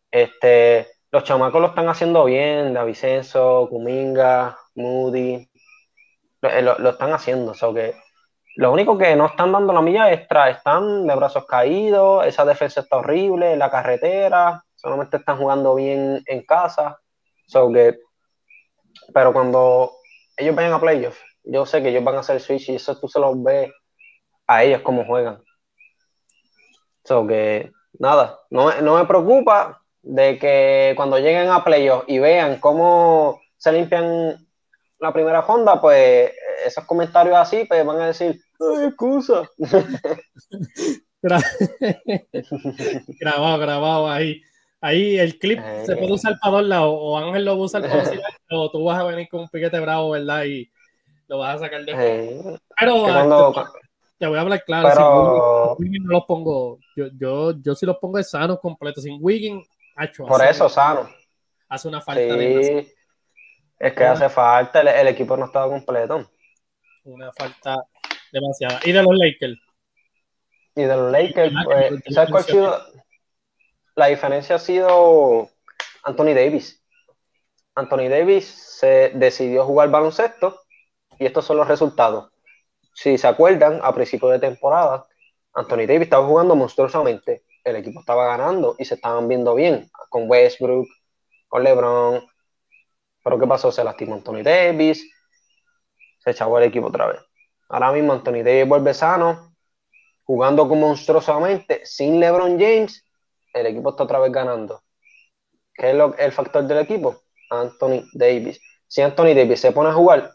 Este, 0.09 0.87
los 1.11 1.23
chamacos 1.23 1.61
lo 1.61 1.67
están 1.67 1.87
haciendo 1.89 2.25
bien, 2.25 2.73
Davicenzo, 2.73 3.67
Kuminga, 3.69 4.57
Moody, 4.75 5.49
eh, 6.41 6.61
lo, 6.61 6.89
están 6.89 7.13
haciendo. 7.13 7.53
O 7.61 7.73
que 7.73 7.95
lo 8.55 8.71
único 8.71 8.97
que 8.97 9.15
no 9.15 9.27
están 9.27 9.51
dando 9.51 9.71
la 9.73 9.81
milla 9.81 10.11
extra, 10.11 10.49
están 10.49 11.07
de 11.07 11.15
brazos 11.15 11.45
caídos, 11.45 12.25
esa 12.25 12.43
defensa 12.45 12.81
está 12.81 12.97
horrible, 12.97 13.55
la 13.55 13.69
carretera, 13.69 14.63
solamente 14.75 15.17
están 15.17 15.37
jugando 15.37 15.75
bien 15.75 16.23
en 16.25 16.45
casa. 16.45 16.99
So 17.45 17.71
que, 17.71 17.99
pero 19.13 19.33
cuando 19.33 19.93
ellos 20.37 20.55
vayan 20.55 20.73
a 20.73 20.79
playoffs, 20.79 21.19
yo 21.43 21.65
sé 21.65 21.81
que 21.81 21.89
ellos 21.89 22.03
van 22.03 22.15
a 22.15 22.19
hacer 22.19 22.39
switch 22.39 22.69
y 22.69 22.75
eso 22.75 22.99
tú 22.99 23.07
se 23.07 23.19
los 23.19 23.41
ves 23.41 23.71
a 24.47 24.63
ellos 24.63 24.81
como 24.81 25.05
juegan. 25.05 25.41
So 27.03 27.25
que, 27.25 27.71
nada, 27.99 28.39
no, 28.49 28.81
no 28.81 28.97
me 28.97 29.05
preocupa 29.05 29.81
de 30.01 30.37
que 30.37 30.93
cuando 30.95 31.17
lleguen 31.17 31.49
a 31.49 31.63
playoffs 31.63 32.05
y 32.07 32.19
vean 32.19 32.59
cómo 32.59 33.41
se 33.57 33.71
limpian 33.71 34.47
la 34.99 35.13
primera 35.13 35.41
Honda, 35.41 35.81
pues 35.81 36.31
esos 36.65 36.85
comentarios 36.85 37.35
así, 37.35 37.65
pues 37.65 37.85
van 37.85 38.01
a 38.01 38.07
decir, 38.07 38.39
Ay, 38.59 38.85
excusa. 38.85 39.49
grabado, 43.19 43.59
grabado 43.59 44.09
ahí. 44.09 44.41
Ahí 44.81 45.19
el 45.19 45.37
clip 45.37 45.59
se 45.85 45.95
puede 45.95 46.13
usar 46.13 46.39
para 46.39 46.57
dos 46.57 46.65
lados, 46.65 46.95
o 46.97 47.17
Ángel 47.17 47.45
lo 47.45 47.55
va 47.55 47.61
a 47.61 47.65
usar 47.65 47.81
para 47.83 48.03
o 48.49 48.71
tú 48.71 48.83
vas 48.83 48.99
a 48.99 49.03
venir 49.03 49.29
con 49.29 49.41
un 49.41 49.47
piquete 49.47 49.79
bravo, 49.79 50.09
¿verdad? 50.09 50.43
Y 50.45 50.71
lo 51.27 51.37
vas 51.37 51.55
a 51.55 51.59
sacar 51.59 51.85
de. 51.85 52.59
Pero 52.79 53.53
te, 54.17 54.27
voy 54.27 54.37
a 54.37 54.41
hablar 54.41 54.63
claro, 54.65 55.75
sin 55.77 55.85
Wiggin 55.85 56.03
no 56.03 56.13
los 56.13 56.25
pongo, 56.25 56.79
yo, 56.95 57.05
yo, 57.15 57.53
yo 57.61 57.75
sí 57.75 57.85
los 57.85 57.97
pongo 57.97 58.17
de 58.17 58.23
sanos 58.23 58.59
completos, 58.59 59.03
sin 59.03 59.17
Wiggin, 59.21 59.63
Por 60.17 60.43
eso, 60.43 60.67
sano. 60.67 61.09
Hace 61.69 61.87
una 61.87 62.01
falta 62.01 62.35
de 62.35 62.91
es 63.81 63.93
que 63.93 64.03
hace 64.03 64.29
falta, 64.29 64.81
el, 64.81 65.07
equipo 65.07 65.35
no 65.35 65.45
estaba 65.45 65.67
completo. 65.67 66.29
Una 67.03 67.31
falta 67.33 67.77
demasiada. 68.31 68.79
¿Y 68.83 68.91
de 68.91 69.01
los 69.01 69.15
Lakers? 69.17 69.59
Y 70.75 70.81
de 70.83 70.95
los 70.95 71.11
Lakers, 71.11 71.53
pues, 71.65 72.03
¿sabes 72.13 72.29
cuál? 72.29 73.00
La 73.95 74.07
diferencia 74.07 74.55
ha 74.55 74.59
sido 74.59 75.49
Anthony 76.03 76.33
Davis. 76.33 76.81
Anthony 77.75 78.09
Davis 78.09 78.45
se 78.45 79.11
decidió 79.15 79.65
jugar 79.65 79.89
baloncesto 79.89 80.61
y 81.19 81.25
estos 81.25 81.45
son 81.45 81.57
los 81.57 81.67
resultados. 81.67 82.31
Si 82.93 83.17
se 83.17 83.27
acuerdan, 83.27 83.79
a 83.83 83.93
principio 83.93 84.29
de 84.29 84.39
temporada, 84.39 85.07
Anthony 85.53 85.85
Davis 85.87 86.03
estaba 86.03 86.25
jugando 86.25 86.55
monstruosamente. 86.55 87.43
El 87.63 87.75
equipo 87.75 87.99
estaba 87.99 88.25
ganando 88.25 88.75
y 88.79 88.85
se 88.85 88.95
estaban 88.95 89.27
viendo 89.27 89.55
bien 89.55 89.89
con 90.09 90.29
Westbrook, 90.29 90.87
con 91.47 91.63
LeBron, 91.63 92.25
pero 93.23 93.39
¿qué 93.39 93.47
pasó? 93.47 93.71
Se 93.71 93.83
lastimó 93.83 94.15
Anthony 94.15 94.41
Davis, 94.43 95.09
se 96.19 96.31
echó 96.31 96.57
el 96.57 96.63
equipo 96.63 96.87
otra 96.87 97.07
vez. 97.07 97.19
Ahora 97.69 97.91
mismo 97.91 98.13
Anthony 98.13 98.43
Davis 98.43 98.67
vuelve 98.67 98.93
sano, 98.93 99.53
jugando 100.23 100.65
monstruosamente, 100.65 101.85
sin 101.85 102.19
LeBron 102.19 102.59
James, 102.59 103.05
el 103.53 103.65
equipo 103.67 103.89
está 103.91 104.03
otra 104.03 104.19
vez 104.19 104.31
ganando. 104.31 104.81
¿Qué 105.73 105.91
es 105.91 105.95
lo, 105.95 106.15
el 106.17 106.31
factor 106.31 106.63
del 106.65 106.79
equipo? 106.79 107.21
Anthony 107.49 108.03
Davis. 108.13 108.59
Si 108.87 109.01
Anthony 109.01 109.33
Davis 109.33 109.59
se 109.59 109.71
pone 109.71 109.89
a 109.89 109.93
jugar, 109.93 110.31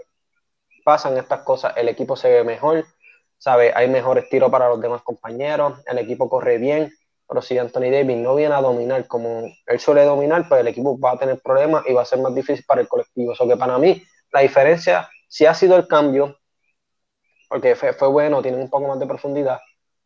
pasan 0.84 1.16
estas 1.16 1.40
cosas, 1.42 1.74
el 1.76 1.88
equipo 1.88 2.16
se 2.16 2.30
ve 2.30 2.44
mejor, 2.44 2.84
¿sabe? 3.38 3.72
Hay 3.74 3.88
mejores 3.88 4.28
tiros 4.28 4.50
para 4.50 4.68
los 4.68 4.80
demás 4.80 5.02
compañeros, 5.02 5.80
el 5.86 5.98
equipo 5.98 6.28
corre 6.28 6.58
bien, 6.58 6.92
pero 7.28 7.42
si 7.42 7.58
Anthony 7.58 7.90
Davis 7.90 8.16
no 8.16 8.34
viene 8.34 8.54
a 8.54 8.60
dominar 8.60 9.06
como 9.06 9.42
él 9.66 9.80
suele 9.80 10.04
dominar, 10.04 10.48
pues 10.48 10.60
el 10.60 10.68
equipo 10.68 10.98
va 10.98 11.12
a 11.12 11.18
tener 11.18 11.40
problemas 11.40 11.84
y 11.86 11.92
va 11.92 12.02
a 12.02 12.04
ser 12.04 12.20
más 12.20 12.34
difícil 12.34 12.64
para 12.66 12.80
el 12.80 12.88
colectivo. 12.88 13.34
O 13.38 13.48
que 13.48 13.56
para 13.56 13.78
mí 13.78 14.02
la 14.32 14.40
diferencia 14.40 15.08
sí 15.28 15.44
ha 15.44 15.54
sido 15.54 15.76
el 15.76 15.88
cambio, 15.88 16.38
porque 17.48 17.74
fue, 17.74 18.08
bueno, 18.08 18.42
tiene 18.42 18.58
un 18.58 18.70
poco 18.70 18.88
más 18.88 18.98
de 18.98 19.06
profundidad, 19.06 19.60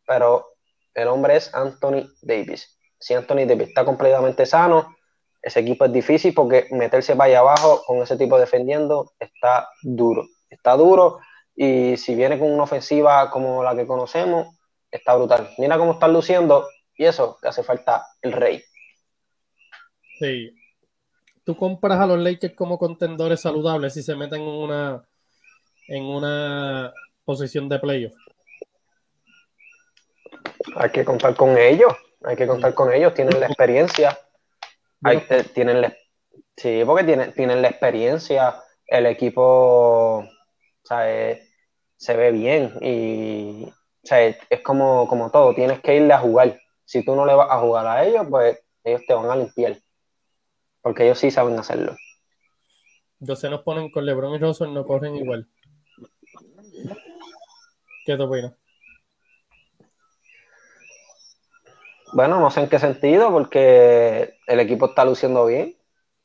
pero 0.05 0.53
el 0.93 1.07
hombre 1.07 1.35
es 1.37 1.53
Anthony 1.53 2.09
Davis. 2.21 2.77
Si 3.01 3.13
Anthony 3.13 3.45
Davis 3.45 3.69
está 3.69 3.83
completamente 3.83 4.45
sano, 4.45 4.95
ese 5.41 5.59
equipo 5.59 5.85
es 5.85 5.91
difícil 5.91 6.33
porque 6.33 6.67
meterse 6.71 7.15
para 7.15 7.29
allá 7.29 7.39
abajo 7.39 7.83
con 7.85 7.97
ese 7.97 8.15
tipo 8.15 8.39
defendiendo 8.39 9.11
está 9.19 9.67
duro. 9.81 10.27
Está 10.49 10.77
duro 10.77 11.19
y 11.55 11.97
si 11.97 12.15
viene 12.15 12.37
con 12.37 12.51
una 12.51 12.63
ofensiva 12.63 13.29
como 13.31 13.63
la 13.63 13.75
que 13.75 13.87
conocemos, 13.87 14.55
está 14.89 15.15
brutal. 15.15 15.49
Mira 15.57 15.77
cómo 15.77 15.93
están 15.93 16.13
luciendo 16.13 16.67
y 16.95 17.05
eso, 17.05 17.37
te 17.41 17.47
hace 17.47 17.63
falta 17.63 18.05
el 18.21 18.31
rey. 18.31 18.61
Sí. 20.19 20.55
Tú 21.43 21.57
compras 21.57 21.99
a 21.99 22.05
los 22.05 22.19
Lakers 22.19 22.55
como 22.55 22.77
contendores 22.77 23.41
saludables 23.41 23.95
si 23.95 24.03
se 24.03 24.15
meten 24.15 24.41
en 24.41 24.47
una, 24.47 25.03
en 25.87 26.03
una 26.03 26.93
posición 27.25 27.67
de 27.67 27.79
playoff. 27.79 28.13
Hay 30.75 30.91
que 30.91 31.03
contar 31.03 31.35
con 31.35 31.57
ellos, 31.57 31.93
hay 32.23 32.35
que 32.35 32.47
contar 32.47 32.73
con 32.73 32.93
ellos, 32.93 33.13
tienen 33.13 33.39
la 33.39 33.47
experiencia. 33.47 34.17
Hay, 35.03 35.25
eh, 35.29 35.43
tienen 35.55 35.81
la, 35.81 35.97
sí, 36.55 36.83
porque 36.85 37.03
tienen, 37.03 37.33
tienen 37.33 37.63
la 37.63 37.69
experiencia, 37.69 38.61
el 38.85 39.07
equipo 39.07 40.23
se 41.97 42.17
ve 42.17 42.31
bien 42.31 42.73
y 42.81 43.73
es 44.03 44.61
como, 44.61 45.07
como 45.07 45.31
todo, 45.31 45.55
tienes 45.55 45.79
que 45.81 45.95
irle 45.95 46.13
a 46.13 46.19
jugar. 46.19 46.59
Si 46.85 47.03
tú 47.03 47.15
no 47.15 47.25
le 47.25 47.33
vas 47.33 47.47
a 47.49 47.59
jugar 47.59 47.87
a 47.87 48.05
ellos, 48.05 48.27
pues 48.29 48.59
ellos 48.83 49.01
te 49.07 49.13
van 49.13 49.29
a 49.29 49.35
limpiar. 49.35 49.77
Porque 50.81 51.03
ellos 51.03 51.19
sí 51.19 51.31
saben 51.31 51.57
hacerlo. 51.57 51.95
Entonces 53.19 53.41
se 53.41 53.49
nos 53.49 53.61
ponen 53.61 53.91
con 53.91 54.05
LeBron 54.05 54.35
y 54.35 54.39
Russell, 54.39 54.73
no 54.73 54.85
corren 54.85 55.15
igual. 55.15 55.47
¿Qué 58.05 58.17
te 58.17 58.23
opinas? 58.23 58.53
Bueno, 62.13 62.39
no 62.39 62.51
sé 62.51 62.61
en 62.61 62.69
qué 62.69 62.79
sentido, 62.79 63.31
porque 63.31 64.35
el 64.47 64.59
equipo 64.59 64.87
está 64.87 65.05
luciendo 65.05 65.45
bien. 65.45 65.75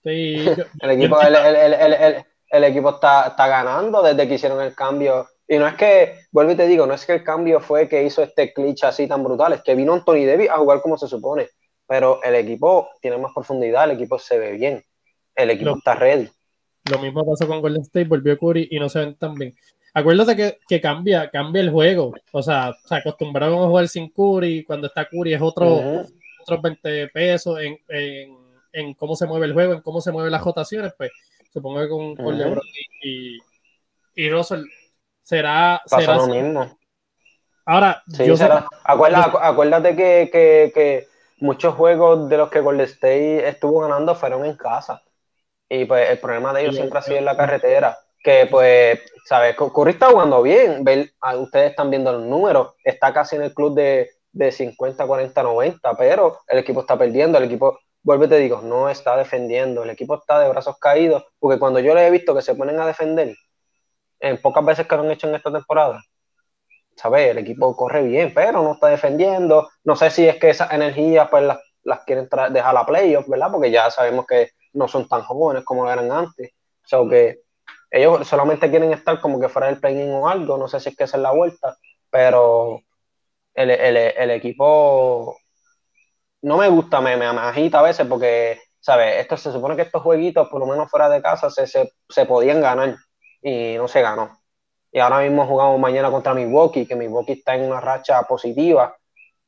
Sí, 0.02 0.36
el, 0.80 0.90
equipo, 0.90 1.18
el, 1.20 2.64
equipo 2.64 2.90
está, 2.90 3.28
está, 3.28 3.48
ganando 3.48 4.02
desde 4.02 4.28
que 4.28 4.34
hicieron 4.34 4.62
el 4.62 4.74
cambio. 4.74 5.26
Y 5.48 5.58
no 5.58 5.66
es 5.66 5.74
que, 5.74 6.20
vuelvo 6.32 6.52
y 6.52 6.56
te 6.56 6.66
digo, 6.66 6.86
no 6.86 6.94
es 6.94 7.06
que 7.06 7.14
el 7.14 7.24
cambio 7.24 7.60
fue 7.60 7.88
que 7.88 8.04
hizo 8.04 8.22
este 8.22 8.52
glitch 8.54 8.84
así 8.84 9.06
tan 9.06 9.22
brutal, 9.22 9.52
es 9.52 9.62
que 9.62 9.74
vino 9.74 9.92
Anthony 9.92 10.26
Davis 10.26 10.50
a 10.50 10.58
jugar 10.58 10.80
como 10.80 10.98
se 10.98 11.08
supone. 11.08 11.48
Pero 11.86 12.20
el 12.22 12.34
equipo 12.34 12.88
tiene 13.00 13.16
más 13.18 13.32
profundidad, 13.32 13.84
el 13.84 13.92
equipo 13.92 14.18
se 14.18 14.38
ve 14.38 14.52
bien, 14.52 14.84
el 15.36 15.50
equipo 15.50 15.76
está 15.76 15.94
ready. 15.94 16.28
Lo 16.90 16.98
mismo 16.98 17.24
pasó 17.24 17.46
con 17.46 17.60
Golden 17.60 17.82
State, 17.82 18.08
volvió 18.08 18.36
Curry 18.38 18.68
y 18.70 18.80
no 18.80 18.88
se 18.88 19.00
ven 19.00 19.16
tan 19.16 19.34
bien 19.34 19.54
acuérdate 19.96 20.36
que, 20.36 20.58
que, 20.68 20.80
cambia, 20.80 21.30
cambia 21.30 21.62
el 21.62 21.70
juego. 21.70 22.12
O 22.30 22.42
sea, 22.42 22.76
se 22.84 22.94
acostumbraron 22.94 23.62
a 23.62 23.66
jugar 23.66 23.88
sin 23.88 24.10
Curry. 24.10 24.62
Cuando 24.64 24.88
está 24.88 25.08
Curry 25.08 25.32
es 25.32 25.40
otro, 25.40 26.04
otros 26.42 26.62
20 26.62 27.08
pesos 27.08 27.58
en, 27.60 27.78
en, 27.88 28.36
en, 28.72 28.94
cómo 28.94 29.16
se 29.16 29.26
mueve 29.26 29.46
el 29.46 29.54
juego, 29.54 29.72
en 29.72 29.80
cómo 29.80 30.02
se 30.02 30.12
mueven 30.12 30.32
las 30.32 30.44
rotaciones. 30.44 30.92
Pues 30.98 31.10
supongo 31.50 31.80
que 31.80 31.88
con, 31.88 32.14
con 32.14 32.36
LeBron 32.36 32.62
y, 33.02 33.38
y, 34.14 34.30
Russell 34.30 34.64
será, 35.22 35.80
será 35.86 36.16
lo 36.16 36.26
mismo. 36.26 36.78
Ahora, 37.64 38.02
yo 38.06 38.36
será. 38.36 38.66
Acuérdate, 38.84 39.38
acuérdate 39.40 39.96
que, 39.96 40.28
que, 40.30 40.72
que, 40.74 41.08
muchos 41.38 41.74
juegos 41.74 42.28
de 42.28 42.36
los 42.36 42.50
que 42.50 42.60
Golden 42.60 42.86
State 42.86 43.48
estuvo 43.48 43.80
ganando 43.80 44.14
fueron 44.14 44.44
en 44.44 44.56
casa. 44.56 45.02
Y 45.70 45.86
pues 45.86 46.10
el 46.10 46.18
problema 46.18 46.52
de 46.52 46.62
ellos 46.62 46.76
siempre 46.76 46.98
ha 46.98 47.02
sido 47.02 47.16
en 47.16 47.24
la 47.24 47.36
carretera 47.36 47.98
que 48.22 48.46
pues, 48.50 49.00
¿sabes? 49.24 49.56
Curry 49.56 49.92
está 49.92 50.08
jugando 50.08 50.42
bien, 50.42 50.84
ah, 51.20 51.36
ustedes 51.36 51.70
están 51.70 51.90
viendo 51.90 52.12
los 52.12 52.22
números, 52.22 52.74
está 52.82 53.12
casi 53.12 53.36
en 53.36 53.42
el 53.42 53.54
club 53.54 53.74
de, 53.74 54.10
de 54.32 54.52
50, 54.52 55.06
40, 55.06 55.42
90, 55.42 55.96
pero 55.96 56.40
el 56.46 56.58
equipo 56.58 56.80
está 56.80 56.98
perdiendo, 56.98 57.38
el 57.38 57.44
equipo, 57.44 57.78
vuelve 58.02 58.28
te 58.28 58.38
digo, 58.38 58.60
no 58.62 58.88
está 58.88 59.16
defendiendo, 59.16 59.82
el 59.82 59.90
equipo 59.90 60.16
está 60.16 60.38
de 60.40 60.48
brazos 60.48 60.76
caídos, 60.78 61.24
porque 61.38 61.58
cuando 61.58 61.80
yo 61.80 61.94
le 61.94 62.06
he 62.06 62.10
visto 62.10 62.34
que 62.34 62.42
se 62.42 62.54
ponen 62.54 62.78
a 62.78 62.86
defender, 62.86 63.34
en 64.20 64.40
pocas 64.40 64.64
veces 64.64 64.86
que 64.86 64.96
lo 64.96 65.02
han 65.02 65.10
hecho 65.10 65.28
en 65.28 65.34
esta 65.36 65.52
temporada, 65.52 66.02
¿sabes? 66.96 67.30
El 67.30 67.38
equipo 67.38 67.76
corre 67.76 68.02
bien, 68.02 68.32
pero 68.34 68.62
no 68.62 68.74
está 68.74 68.88
defendiendo, 68.88 69.68
no 69.84 69.96
sé 69.96 70.10
si 70.10 70.26
es 70.26 70.36
que 70.36 70.50
esas 70.50 70.72
energías 70.72 71.28
pues 71.30 71.44
las, 71.44 71.58
las 71.82 72.04
quieren 72.04 72.28
dejar 72.50 72.76
a 72.76 72.86
playoff, 72.86 73.28
¿verdad? 73.28 73.50
Porque 73.52 73.70
ya 73.70 73.90
sabemos 73.90 74.26
que 74.26 74.50
no 74.72 74.88
son 74.88 75.08
tan 75.08 75.22
jóvenes 75.22 75.64
como 75.64 75.90
eran 75.90 76.10
antes, 76.12 76.52
o 76.92 77.08
que 77.08 77.40
ellos 77.90 78.26
solamente 78.26 78.70
quieren 78.70 78.92
estar 78.92 79.20
como 79.20 79.40
que 79.40 79.48
fuera 79.48 79.68
del 79.68 79.80
play 79.80 79.96
o 80.10 80.28
algo, 80.28 80.58
no 80.58 80.68
sé 80.68 80.80
si 80.80 80.90
es 80.90 80.96
que 80.96 81.04
esa 81.04 81.16
es 81.16 81.22
la 81.22 81.32
vuelta, 81.32 81.76
pero 82.10 82.80
el, 83.54 84.30
equipo 84.30 85.38
no 86.42 86.56
me 86.58 86.68
gusta, 86.68 87.00
me, 87.00 87.16
me, 87.16 87.26
agita 87.26 87.80
a 87.80 87.82
veces 87.82 88.06
porque, 88.06 88.60
¿sabes? 88.80 89.16
Esto 89.20 89.36
se 89.36 89.52
supone 89.52 89.76
que 89.76 89.82
estos 89.82 90.02
jueguitos, 90.02 90.48
por 90.48 90.60
lo 90.60 90.66
menos 90.66 90.90
fuera 90.90 91.08
de 91.08 91.22
casa, 91.22 91.50
se, 91.50 91.66
se, 91.66 92.26
podían 92.26 92.60
ganar 92.60 92.96
y 93.42 93.76
no 93.76 93.88
se 93.88 94.02
ganó. 94.02 94.38
Y 94.92 94.98
ahora 94.98 95.20
mismo 95.20 95.46
jugamos 95.46 95.80
mañana 95.80 96.10
contra 96.10 96.34
Milwaukee, 96.34 96.86
que 96.86 96.96
Milwaukee 96.96 97.32
está 97.32 97.54
en 97.54 97.64
una 97.64 97.80
racha 97.80 98.22
positiva, 98.22 98.96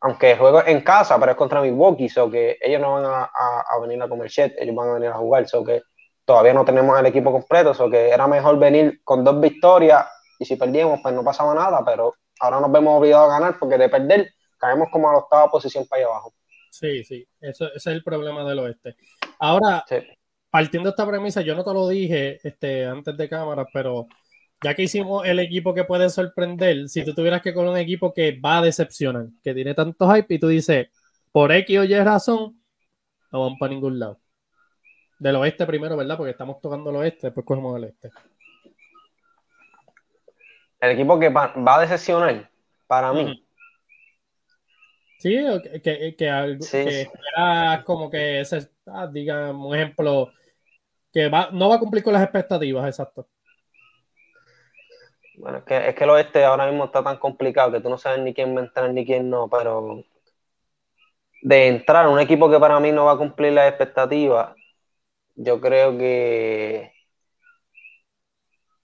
aunque 0.01 0.37
juego 0.37 0.65
en 0.67 0.81
casa, 0.83 1.19
pero 1.19 1.33
es 1.33 1.39
contra 1.39 1.61
Milwaukee, 1.61 2.09
so 2.09 2.31
que 2.31 2.57
ellos 2.61 2.81
no 2.81 2.95
van 2.95 3.05
a, 3.05 3.25
a, 3.25 3.81
venir 3.81 4.03
a 4.03 4.09
comer 4.09 4.29
shit, 4.29 4.53
ellos 4.59 4.75
van 4.75 4.91
a 4.91 4.95
venir 4.95 5.09
a 5.11 5.15
jugar, 5.15 5.47
so 5.49 5.65
que 5.65 5.83
todavía 6.29 6.53
no 6.53 6.63
tenemos 6.63 7.01
el 7.01 7.07
equipo 7.07 7.33
completo, 7.33 7.73
o 7.79 7.91
que 7.91 8.11
era 8.11 8.27
mejor 8.29 8.59
venir 8.59 9.01
con 9.03 9.25
dos 9.25 9.41
victorias 9.41 10.05
y 10.39 10.45
si 10.45 10.57
perdíamos, 10.57 11.01
pues 11.03 11.15
no 11.15 11.25
pasaba 11.25 11.55
nada, 11.55 11.83
pero 11.83 12.17
ahora 12.41 12.61
nos 12.61 12.71
vemos 12.71 12.99
obligados 12.99 13.31
a 13.31 13.39
ganar 13.39 13.59
porque 13.59 13.79
de 13.79 13.89
perder 13.89 14.31
caemos 14.59 14.89
como 14.93 15.09
a 15.09 15.13
la 15.13 15.19
octava 15.21 15.51
posición 15.51 15.87
para 15.89 16.03
allá 16.03 16.11
abajo. 16.11 16.35
Sí, 16.71 17.03
sí, 17.03 17.27
Eso, 17.41 17.69
ese 17.69 17.77
es 17.77 17.87
el 17.87 18.05
problema 18.05 18.45
del 18.45 18.59
oeste. 18.59 18.97
Ahora, 19.39 19.83
partiendo 20.51 20.91
de 20.91 20.91
esta 20.91 21.07
premisa, 21.07 21.41
yo 21.41 21.55
no 21.55 21.65
te 21.65 21.73
lo 21.73 21.89
dije 21.89 22.39
este, 22.47 22.85
antes 22.85 23.17
de 23.17 23.27
cámara, 23.27 23.67
pero 23.73 24.07
ya 24.63 24.75
que 24.75 24.83
hicimos 24.83 25.27
el 25.27 25.39
equipo 25.39 25.73
que 25.73 25.85
puede 25.85 26.11
sorprender, 26.11 26.91
si 26.91 27.07
tú 27.07 27.15
tuvieras 27.15 27.41
que 27.41 27.55
con 27.55 27.67
un 27.67 27.79
equipo 27.79 28.13
que 28.13 28.39
va 28.39 28.59
a 28.59 28.63
decepcionar, 28.63 29.29
que 29.43 29.55
tiene 29.55 29.73
tanto 29.73 30.13
hype 30.13 30.35
y 30.35 30.39
tú 30.39 30.49
dices, 30.49 30.89
por 31.33 31.53
X 31.53 31.79
o 31.79 31.85
Y 31.85 31.99
razón, 32.01 32.63
no 33.33 33.47
van 33.47 33.57
para 33.57 33.73
ningún 33.73 33.99
lado. 33.99 34.21
Del 35.19 35.37
oeste 35.37 35.67
primero, 35.67 35.97
¿verdad? 35.97 36.17
Porque 36.17 36.31
estamos 36.31 36.61
tocando 36.61 36.91
el 36.91 36.97
oeste, 36.97 37.29
después 37.29 37.45
cogemos 37.45 37.77
el 37.77 37.85
este. 37.85 38.11
El 40.81 40.91
equipo 40.91 41.19
que 41.19 41.29
va, 41.29 41.53
a 41.55 41.81
decepcionar, 41.81 42.49
para 42.87 43.13
mí. 43.13 43.45
Sí, 45.19 45.37
que, 45.83 46.15
que, 46.17 46.31
algo, 46.31 46.65
que 46.71 47.09
como 47.85 48.09
que 48.09 48.41
ese, 48.41 48.71
ah, 48.87 49.09
digamos, 49.09 49.67
un 49.67 49.75
ejemplo, 49.75 50.33
que 51.13 51.29
va, 51.29 51.51
no 51.51 51.69
va 51.69 51.75
a 51.75 51.81
cumplir 51.81 52.05
con 52.05 52.13
las 52.13 52.23
expectativas, 52.23 52.87
exacto. 52.87 53.29
Bueno, 55.39 55.59
es 55.59 55.65
que, 55.65 55.89
es 55.89 55.95
que 55.97 56.05
el 56.05 56.11
oeste 56.11 56.45
ahora 56.45 56.67
mismo 56.67 56.85
está 56.85 57.03
tan 57.03 57.17
complicado 57.19 57.73
que 57.73 57.81
tú 57.81 57.89
no 57.89 57.99
sabes 57.99 58.21
ni 58.21 58.33
quién 58.33 58.55
va 58.57 58.61
a 58.61 58.65
entrar 58.65 58.93
ni 58.93 59.05
quién 59.05 59.29
no, 59.29 59.49
pero 59.49 60.05
de 61.43 61.69
entrar 61.69 62.09
un 62.09 62.21
equipo 62.21 62.51
que 62.51 62.59
para 62.59 62.79
mí 62.81 62.93
no 62.93 63.07
va 63.07 63.13
a 63.13 63.19
cumplir 63.19 63.53
las 63.53 63.69
expectativas, 63.69 64.55
yo 65.39 65.61
creo 65.61 65.97
que 65.97 66.93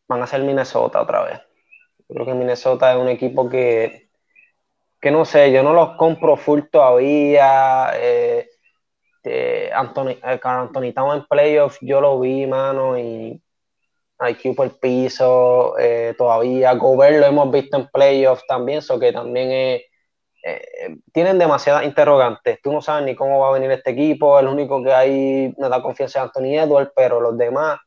van 0.08 0.22
a 0.22 0.26
ser 0.26 0.42
Minnesota 0.42 1.02
otra 1.02 1.24
vez. 1.24 1.40
Creo 2.08 2.26
que 2.26 2.34
Minnesota 2.34 2.92
es 2.92 2.98
un 2.98 3.08
equipo 3.08 3.48
que, 3.48 4.10
que 5.00 5.10
no 5.10 5.24
sé, 5.24 5.52
yo 5.52 5.62
no 5.62 5.72
los 5.72 5.96
compro 5.96 6.36
full 6.36 6.60
todavía. 6.70 7.90
Eh, 7.96 8.48
eh, 9.24 9.70
Anthony, 9.74 10.10
eh, 10.10 10.40
Anthony 10.42 10.92
en 11.14 11.26
playoffs, 11.28 11.78
yo 11.80 12.00
lo 12.00 12.20
vi, 12.20 12.46
mano, 12.46 12.98
y 12.98 13.42
IQ 14.20 14.54
por 14.54 14.78
piso, 14.78 15.76
eh, 15.78 16.14
todavía. 16.16 16.74
Gobert 16.74 17.18
lo 17.18 17.26
hemos 17.26 17.50
visto 17.50 17.76
en 17.78 17.88
playoffs 17.88 18.46
también, 18.46 18.78
eso 18.78 18.98
que 19.00 19.12
también 19.12 19.50
es 19.50 19.82
eh, 20.46 20.98
tienen 21.10 21.38
demasiadas 21.38 21.84
interrogantes. 21.84 22.60
Tú 22.62 22.70
no 22.70 22.82
sabes 22.82 23.06
ni 23.06 23.14
cómo 23.14 23.40
va 23.40 23.48
a 23.48 23.52
venir 23.52 23.70
este 23.70 23.92
equipo. 23.92 24.38
El 24.38 24.46
único 24.48 24.82
que 24.84 24.92
hay 24.92 25.54
me 25.56 25.70
da 25.70 25.80
confianza 25.80 26.18
es 26.18 26.24
Anthony 26.26 26.58
Edwards, 26.58 26.92
pero 26.94 27.18
los 27.18 27.38
demás 27.38 27.78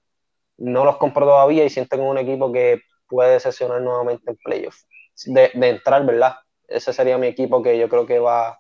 no 0.58 0.84
los 0.84 0.98
compro 0.98 1.26
todavía 1.28 1.66
y 1.66 1.70
sienten 1.70 2.02
un 2.02 2.18
equipo 2.18 2.52
que 2.52 2.82
puede 3.08 3.40
sesionar 3.40 3.82
nuevamente 3.82 4.32
en 4.32 4.38
playoffs. 4.38 4.88
De, 5.26 5.52
entrar, 5.54 6.04
¿verdad? 6.04 6.38
Ese 6.68 6.94
sería 6.94 7.20
mi 7.20 7.28
equipo 7.28 7.62
que 7.62 7.78
yo 7.78 7.88
creo 7.90 8.08
que 8.08 8.18
va 8.18 8.58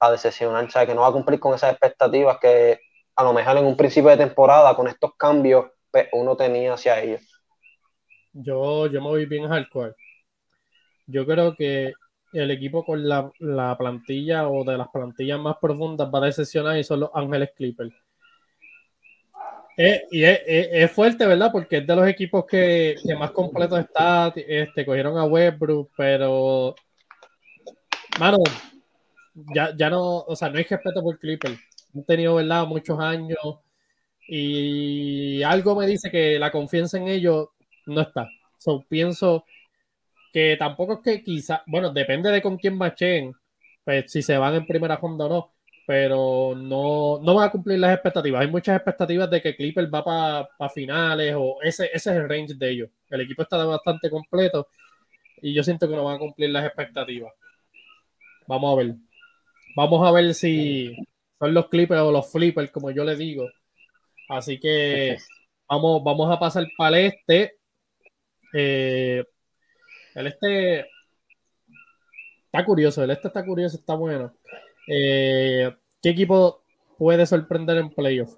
a 0.00 0.10
decepcionar, 0.10 0.64
o 0.64 0.70
sea, 0.70 0.86
que 0.86 0.94
no 0.94 1.02
va 1.02 1.08
a 1.08 1.12
cumplir 1.12 1.38
con 1.38 1.54
esas 1.54 1.72
expectativas 1.72 2.38
que 2.38 2.80
a 3.16 3.22
lo 3.22 3.34
mejor 3.34 3.58
en 3.58 3.66
un 3.66 3.76
principio 3.76 4.08
de 4.08 4.16
temporada, 4.16 4.74
con 4.74 4.88
estos 4.88 5.14
cambios, 5.16 5.66
pues, 5.90 6.08
uno 6.12 6.36
tenía 6.38 6.72
hacia 6.72 7.00
ellos. 7.02 7.20
Yo, 8.32 8.86
yo 8.86 9.02
me 9.02 9.08
voy 9.08 9.26
bien 9.26 9.46
hardcore. 9.46 9.94
Yo 11.06 11.26
creo 11.26 11.54
que 11.54 11.92
el 12.32 12.50
equipo 12.50 12.84
con 12.84 13.08
la, 13.08 13.76
plantilla 13.78 14.48
o 14.48 14.64
de 14.64 14.78
las 14.78 14.88
plantillas 14.88 15.38
más 15.38 15.56
profundas 15.60 16.10
va 16.12 16.18
a 16.20 16.26
decepcionar 16.26 16.78
y 16.78 16.84
son 16.84 17.00
los 17.00 17.10
Ángeles 17.14 17.50
Clippers. 17.56 17.92
Eh, 19.76 20.02
y 20.10 20.24
es, 20.24 20.90
fuerte, 20.90 21.26
¿verdad? 21.26 21.50
Porque 21.50 21.78
es 21.78 21.86
de 21.86 21.96
los 21.96 22.06
equipos 22.06 22.44
que, 22.44 22.96
más 23.18 23.30
completo 23.30 23.78
está. 23.78 24.32
Este, 24.36 24.84
cogieron 24.84 25.16
a 25.16 25.24
Westbrook, 25.24 25.90
pero. 25.96 26.74
Mano, 28.18 28.38
ya, 29.54 29.74
ya 29.76 29.88
no. 29.88 30.18
O 30.18 30.36
sea, 30.36 30.50
no 30.50 30.58
hay 30.58 30.64
respeto 30.64 31.02
por 31.02 31.18
Clippers. 31.18 31.58
han 31.94 32.04
tenido, 32.04 32.34
¿verdad? 32.34 32.66
Muchos 32.66 32.98
años 33.00 33.38
y 34.32 35.42
algo 35.42 35.74
me 35.74 35.88
dice 35.88 36.08
que 36.08 36.38
la 36.38 36.52
confianza 36.52 36.96
en 36.96 37.08
ellos 37.08 37.48
no 37.86 38.00
está. 38.00 38.28
So, 38.58 38.84
pienso 38.88 39.44
que 40.32 40.56
tampoco 40.58 40.94
es 40.94 41.00
que 41.00 41.22
quizá, 41.24 41.62
bueno, 41.66 41.92
depende 41.92 42.30
de 42.30 42.42
con 42.42 42.56
quién 42.56 42.76
macheen, 42.76 43.32
pues 43.84 44.10
si 44.12 44.22
se 44.22 44.38
van 44.38 44.54
en 44.54 44.66
primera 44.66 44.96
ronda 44.96 45.26
o 45.26 45.28
no, 45.28 45.54
pero 45.86 46.54
no, 46.54 47.18
no 47.20 47.34
van 47.34 47.48
a 47.48 47.52
cumplir 47.52 47.78
las 47.78 47.94
expectativas. 47.94 48.42
Hay 48.42 48.48
muchas 48.48 48.76
expectativas 48.76 49.28
de 49.30 49.42
que 49.42 49.56
Clipper 49.56 49.92
va 49.92 50.04
para 50.04 50.70
finales 50.70 51.34
o 51.36 51.58
ese, 51.62 51.86
ese 51.86 52.10
es 52.10 52.16
el 52.16 52.28
range 52.28 52.54
de 52.54 52.70
ellos. 52.70 52.90
El 53.08 53.22
equipo 53.22 53.42
está 53.42 53.62
bastante 53.64 54.08
completo 54.08 54.68
y 55.42 55.54
yo 55.54 55.62
siento 55.62 55.88
que 55.88 55.96
no 55.96 56.04
van 56.04 56.16
a 56.16 56.18
cumplir 56.18 56.50
las 56.50 56.66
expectativas. 56.66 57.32
Vamos 58.46 58.72
a 58.72 58.82
ver. 58.82 58.94
Vamos 59.76 60.06
a 60.06 60.12
ver 60.12 60.34
si 60.34 60.94
son 61.38 61.54
los 61.54 61.68
Clippers 61.68 62.02
o 62.02 62.12
los 62.12 62.30
Flippers, 62.30 62.70
como 62.70 62.90
yo 62.90 63.04
les 63.04 63.18
digo. 63.18 63.48
Así 64.28 64.60
que 64.60 65.16
vamos, 65.68 66.04
vamos 66.04 66.30
a 66.30 66.38
pasar 66.38 66.66
para 66.76 66.98
el 66.98 67.06
este. 67.06 67.56
Eh, 68.52 69.24
el 70.14 70.26
este 70.26 70.90
está 72.46 72.64
curioso, 72.64 73.04
el 73.04 73.10
este 73.10 73.28
está 73.28 73.44
curioso, 73.44 73.76
está 73.76 73.94
bueno. 73.94 74.32
Eh, 74.86 75.74
¿Qué 76.02 76.10
equipo 76.10 76.62
puede 76.98 77.26
sorprender 77.26 77.76
en 77.78 77.90
playoff? 77.90 78.34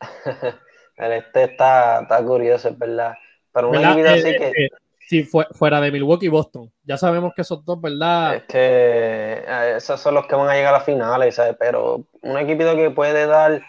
el 0.96 1.12
este 1.12 1.44
está, 1.44 2.02
está 2.02 2.24
curioso, 2.24 2.68
es 2.68 2.78
verdad. 2.78 3.14
Pero 3.52 3.70
una 3.70 3.90
así 3.90 4.28
eh, 4.28 4.36
que. 4.38 4.64
Eh, 4.64 4.70
si 5.08 5.24
fuera 5.24 5.80
de 5.80 5.92
Milwaukee 5.92 6.26
y 6.26 6.30
Boston. 6.30 6.72
Ya 6.84 6.96
sabemos 6.96 7.32
que 7.34 7.42
esos 7.42 7.64
dos, 7.64 7.80
¿verdad? 7.80 8.36
Es 8.36 8.42
que 8.44 9.44
esos 9.76 10.00
son 10.00 10.14
los 10.14 10.26
que 10.26 10.34
van 10.34 10.48
a 10.48 10.54
llegar 10.54 10.74
a 10.74 10.78
las 10.78 10.86
finales, 10.86 11.34
¿sabes? 11.34 11.56
Pero 11.58 12.06
un 12.22 12.38
equipo 12.38 12.74
que 12.74 12.90
puede 12.90 13.26
dar 13.26 13.62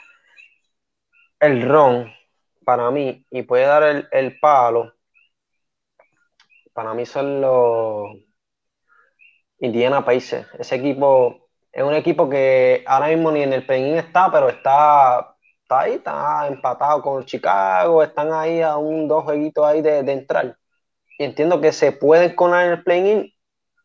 el 1.42 1.62
ron 1.68 2.14
para 2.64 2.90
mí 2.92 3.26
y 3.30 3.42
puede 3.42 3.66
dar 3.66 3.84
el, 3.84 4.08
el 4.12 4.40
palo, 4.40 4.94
para 6.74 6.94
mí 6.94 7.06
son 7.06 7.42
los 7.42 8.18
Indiana 9.60 10.04
Pacers. 10.04 10.48
Ese 10.60 10.76
equipo 10.76 11.44
es 11.72 11.84
un 11.84 11.94
equipo 11.96 12.30
que 12.30 12.84
ahora 12.86 13.08
mismo 13.08 13.32
ni 13.32 13.42
en 13.42 13.54
el 13.54 13.66
play 13.66 13.94
está, 13.94 14.32
pero 14.32 14.50
está, 14.50 15.36
está 15.62 15.80
ahí, 15.82 15.94
está 15.94 16.48
empatado 16.48 17.02
con 17.02 17.26
Chicago, 17.26 18.04
están 18.04 18.32
ahí 18.34 18.62
a 18.62 18.78
un 18.78 19.08
dos 19.08 19.24
jueguitos 19.24 19.66
ahí 19.66 19.82
de, 19.82 20.00
entrar. 20.00 20.58
Y 21.18 21.24
entiendo 21.24 21.62
que 21.62 21.72
se 21.72 21.92
pueden 21.92 22.36
colar 22.36 22.66
en 22.66 22.72
el 22.74 22.84
play-in 22.84 23.34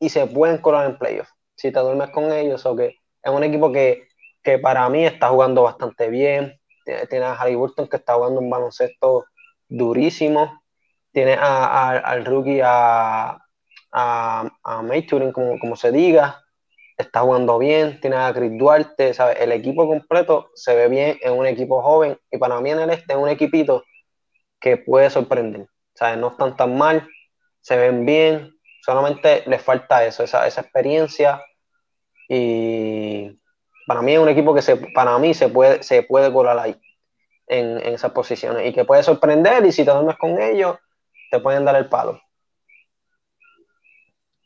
y 0.01 0.09
se 0.11 0.27
pueden 0.27 0.59
colar 0.59 0.87
en 0.90 0.98
playoff. 0.98 1.29
Si 1.57 1.72
te 1.72 1.81
duermes 1.81 2.11
con 2.11 2.33
ellos, 2.33 2.64
o 2.66 2.77
que 2.77 2.96
es 3.22 3.33
un 3.33 3.44
equipo 3.44 3.72
que, 3.72 4.09
que 4.42 4.59
para 4.59 4.88
mí 4.88 5.05
está 5.05 5.29
jugando 5.29 5.62
bastante 5.62 6.09
bien. 6.11 6.61
Tiene 7.11 7.27
a 7.27 7.35
Harry 7.35 7.55
Burton 7.55 7.88
que 7.88 7.96
está 7.96 8.14
jugando 8.14 8.40
un 8.40 8.51
baloncesto 8.51 9.27
durísimo. 9.68 10.62
Tiene 11.19 11.35
al 11.35 12.25
rookie 12.25 12.61
a, 12.63 13.45
a, 13.91 14.51
a 14.63 14.83
como, 15.33 15.59
como 15.59 15.75
se 15.75 15.91
diga, 15.91 16.45
está 16.97 17.23
jugando 17.23 17.59
bien, 17.59 17.99
tiene 18.01 18.15
a 18.15 18.33
Chris 18.33 18.57
Duarte, 18.57 19.13
¿sabes? 19.15 19.37
El 19.41 19.51
equipo 19.51 19.89
completo 19.89 20.53
se 20.55 20.77
ve 20.77 20.87
bien, 20.87 21.19
en 21.21 21.33
un 21.33 21.45
equipo 21.45 21.83
joven 21.83 22.17
y 22.31 22.39
para 22.39 22.61
mí 22.61 22.71
en 22.71 22.79
el 22.79 22.91
este 22.91 23.15
es 23.15 23.19
un 23.19 23.29
equipito 23.29 23.83
que 24.61 24.77
puede 24.77 25.11
sorprender, 25.11 25.67
¿sabes? 25.93 26.19
No 26.19 26.29
están 26.29 26.57
tan 26.57 26.79
mal, 26.79 27.05
se 27.63 27.77
ven 27.77 28.07
bien, 28.07 28.53
solamente 28.87 29.43
les 29.47 29.61
falta 29.61 30.05
eso, 30.05 30.23
esa, 30.23 30.47
esa 30.47 30.61
experiencia 30.61 31.43
y 32.29 33.41
para 33.89 34.03
mí 34.03 34.13
es 34.13 34.21
un 34.21 34.29
equipo 34.29 34.55
que 34.55 34.63
se, 34.63 34.77
para 34.95 35.19
mí 35.19 35.35
se 35.35 35.49
puede, 35.49 35.83
se 35.83 36.05
puede 36.05 36.33
colar 36.33 36.61
ahí 36.61 36.81
en, 37.49 37.85
en 37.85 37.95
esas 37.95 38.13
posiciones 38.13 38.69
y 38.69 38.73
que 38.73 38.85
puede 38.85 39.03
sorprender 39.03 39.67
y 39.67 39.73
si 39.73 39.85
te 39.85 39.91
duermes 39.91 40.17
con 40.17 40.41
ellos 40.41 40.77
te 41.31 41.41
pueden 41.41 41.64
dar 41.64 41.77
el 41.77 41.88
palo. 41.88 42.21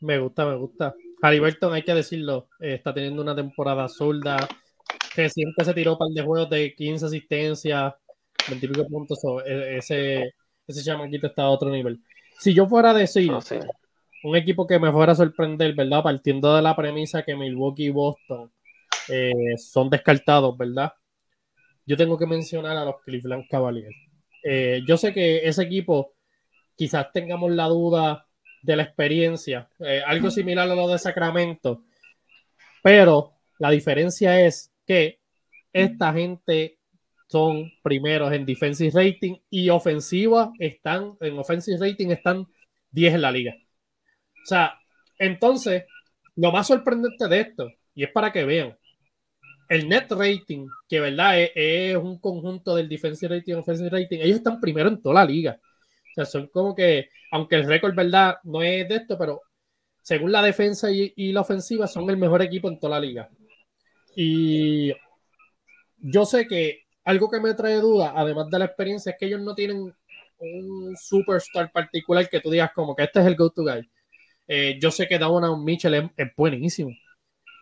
Me 0.01 0.19
gusta, 0.19 0.45
me 0.45 0.55
gusta. 0.55 0.93
Halliburton, 1.21 1.73
hay 1.73 1.83
que 1.83 1.93
decirlo, 1.93 2.49
eh, 2.59 2.73
está 2.75 2.93
teniendo 2.93 3.21
una 3.21 3.35
temporada 3.35 3.87
zurda. 3.87 4.37
siempre 5.13 5.63
se 5.63 5.73
tiró 5.73 5.93
un 5.93 5.97
par 5.97 6.09
de 6.09 6.21
juegos 6.21 6.49
de 6.49 6.75
15 6.75 7.05
asistencias, 7.05 7.93
20 8.49 8.65
y 8.65 8.89
puntos. 8.89 9.19
E, 9.45 9.77
ese, 9.77 10.33
ese 10.67 10.83
chamaquito 10.83 11.27
está 11.27 11.43
a 11.43 11.49
otro 11.49 11.69
nivel. 11.69 12.01
Si 12.39 12.53
yo 12.53 12.67
fuera 12.67 12.91
a 12.91 12.93
decir 12.93 13.31
un 14.23 14.35
equipo 14.35 14.65
que 14.67 14.79
me 14.79 14.91
fuera 14.91 15.13
a 15.13 15.15
sorprender, 15.15 15.73
¿verdad? 15.73 16.03
Partiendo 16.03 16.55
de 16.55 16.61
la 16.61 16.75
premisa 16.75 17.23
que 17.23 17.35
Milwaukee 17.35 17.85
y 17.85 17.89
Boston 17.89 18.51
eh, 19.09 19.57
son 19.57 19.89
descartados, 19.89 20.57
¿verdad? 20.57 20.93
Yo 21.85 21.97
tengo 21.97 22.17
que 22.17 22.25
mencionar 22.25 22.77
a 22.77 22.85
los 22.85 23.01
Cleveland 23.01 23.45
Cavaliers. 23.49 23.95
Eh, 24.43 24.81
yo 24.87 24.97
sé 24.97 25.13
que 25.13 25.47
ese 25.47 25.63
equipo 25.63 26.12
quizás 26.83 27.13
tengamos 27.13 27.49
la 27.49 27.67
duda 27.67 28.27
de 28.61 28.75
la 28.75 28.83
experiencia, 28.83 29.69
eh, 29.79 30.01
algo 30.05 30.29
similar 30.29 30.69
a 30.69 30.75
lo 30.75 30.89
de 30.89 30.99
Sacramento, 30.99 31.85
pero 32.81 33.35
la 33.57 33.69
diferencia 33.69 34.41
es 34.45 34.73
que 34.85 35.21
esta 35.71 36.11
gente 36.11 36.79
son 37.29 37.71
primeros 37.81 38.33
en 38.33 38.45
defensive 38.45 38.91
rating 38.93 39.37
y 39.49 39.69
ofensiva 39.69 40.51
están, 40.59 41.15
en 41.21 41.39
offensive 41.39 41.77
rating 41.79 42.09
están 42.09 42.47
10 42.91 43.13
en 43.13 43.21
la 43.21 43.31
liga. 43.31 43.55
O 43.55 44.45
sea, 44.45 44.77
entonces, 45.17 45.85
lo 46.35 46.51
más 46.51 46.67
sorprendente 46.67 47.29
de 47.29 47.39
esto, 47.39 47.71
y 47.95 48.03
es 48.03 48.11
para 48.11 48.33
que 48.33 48.43
vean, 48.43 48.77
el 49.69 49.87
net 49.87 50.11
rating, 50.11 50.67
que 50.89 50.99
verdad 50.99 51.39
es, 51.55 51.95
un 51.95 52.19
conjunto 52.19 52.75
del 52.75 52.89
defensive 52.89 53.37
rating 53.37 53.53
y 53.53 53.55
offensive 53.55 53.89
rating, 53.89 54.19
ellos 54.19 54.39
están 54.39 54.59
primero 54.59 54.89
en 54.89 55.01
toda 55.01 55.15
la 55.15 55.25
liga. 55.25 55.57
O 56.13 56.15
sea, 56.15 56.25
son 56.25 56.47
como 56.47 56.75
que, 56.75 57.09
aunque 57.31 57.55
el 57.55 57.65
récord, 57.67 57.95
¿verdad? 57.95 58.35
No 58.43 58.61
es 58.61 58.87
de 58.87 58.95
esto, 58.97 59.17
pero 59.17 59.41
según 60.01 60.31
la 60.31 60.43
defensa 60.43 60.91
y, 60.91 61.31
la 61.31 61.41
ofensiva, 61.41 61.87
son 61.87 62.09
el 62.09 62.17
mejor 62.17 62.41
equipo 62.43 62.69
en 62.69 62.79
toda 62.79 62.99
la 62.99 63.05
liga. 63.05 63.29
Y 64.15 64.93
yo 65.97 66.25
sé 66.25 66.45
que 66.47 66.83
algo 67.03 67.31
que 67.31 67.39
me 67.39 67.53
trae 67.55 67.77
duda, 67.77 68.13
además 68.15 68.49
de 68.49 68.59
la 68.59 68.65
experiencia, 68.65 69.11
es 69.11 69.17
que 69.19 69.25
ellos 69.25 69.41
no 69.41 69.55
tienen 69.55 69.93
un 70.39 70.95
superstar 70.97 71.71
particular 71.71 72.29
que 72.29 72.41
tú 72.41 72.51
digas 72.51 72.71
como 72.75 72.95
que 72.95 73.03
este 73.03 73.21
es 73.21 73.25
el 73.25 73.35
go-to 73.35 73.63
guy. 73.63 73.89
Eh, 74.47 74.77
yo 74.79 74.91
sé 74.91 75.07
que 75.07 75.17
Donovan 75.17 75.63
Mitchell 75.63 76.11
es, 76.15 76.27
buenísimo, 76.35 76.91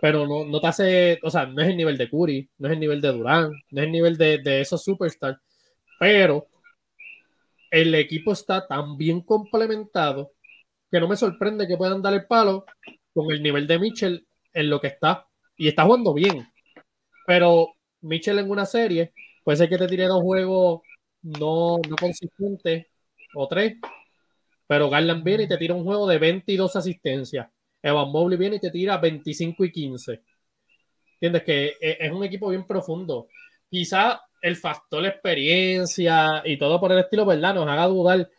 pero 0.01 0.27
no, 0.27 0.45
no 0.45 0.59
te 0.59 0.67
hace, 0.67 1.19
o 1.23 1.29
sea, 1.29 1.45
no 1.45 1.61
es 1.61 1.69
el 1.69 1.77
nivel 1.77 1.97
de 1.97 2.09
Curry, 2.09 2.49
no 2.57 2.67
es 2.67 2.73
el 2.73 2.79
nivel 2.79 3.01
de 3.01 3.11
Durán, 3.11 3.51
no 3.69 3.81
es 3.81 3.85
el 3.85 3.91
nivel 3.91 4.17
de, 4.17 4.39
de 4.39 4.61
esos 4.61 4.83
superstars, 4.83 5.39
pero 5.99 6.47
el 7.71 7.95
equipo 7.95 8.33
está 8.33 8.67
tan 8.67 8.97
bien 8.97 9.21
complementado 9.21 10.33
que 10.91 10.99
no 10.99 11.07
me 11.07 11.15
sorprende 11.15 11.67
que 11.67 11.77
puedan 11.77 12.01
dar 12.01 12.13
el 12.13 12.27
palo 12.27 12.65
con 13.13 13.31
el 13.31 13.41
nivel 13.41 13.65
de 13.65 13.79
Mitchell 13.79 14.27
en 14.53 14.69
lo 14.69 14.81
que 14.81 14.87
está. 14.87 15.25
Y 15.55 15.69
está 15.69 15.85
jugando 15.85 16.13
bien. 16.13 16.45
Pero 17.25 17.69
Mitchell 18.01 18.39
en 18.39 18.51
una 18.51 18.65
serie 18.65 19.13
puede 19.43 19.57
ser 19.57 19.69
que 19.69 19.77
te 19.77 19.87
tire 19.87 20.05
dos 20.05 20.21
juegos 20.21 20.81
no, 21.21 21.77
no 21.87 21.95
consistentes 21.95 22.87
o 23.33 23.47
tres. 23.47 23.77
Pero 24.67 24.89
Garland 24.89 25.23
viene 25.23 25.43
y 25.43 25.47
te 25.47 25.57
tira 25.57 25.73
un 25.73 25.85
juego 25.85 26.07
de 26.07 26.17
22 26.17 26.75
asistencias. 26.75 27.47
Evan 27.81 28.11
Mobley 28.11 28.37
viene 28.37 28.57
y 28.57 28.59
te 28.59 28.71
tira 28.71 28.97
25 28.97 29.63
y 29.65 29.71
15. 29.71 30.21
¿Entiendes? 31.13 31.43
Que 31.43 31.73
es 31.79 32.11
un 32.11 32.23
equipo 32.23 32.49
bien 32.49 32.65
profundo. 32.67 33.27
Quizá 33.69 34.21
el 34.41 34.55
factor 34.55 35.05
experiencia 35.05 36.41
y 36.45 36.57
todo 36.57 36.79
por 36.79 36.91
el 36.91 36.99
estilo, 36.99 37.25
¿verdad? 37.25 37.55
Nos 37.55 37.67
haga 37.67 37.85
dudar. 37.85 38.29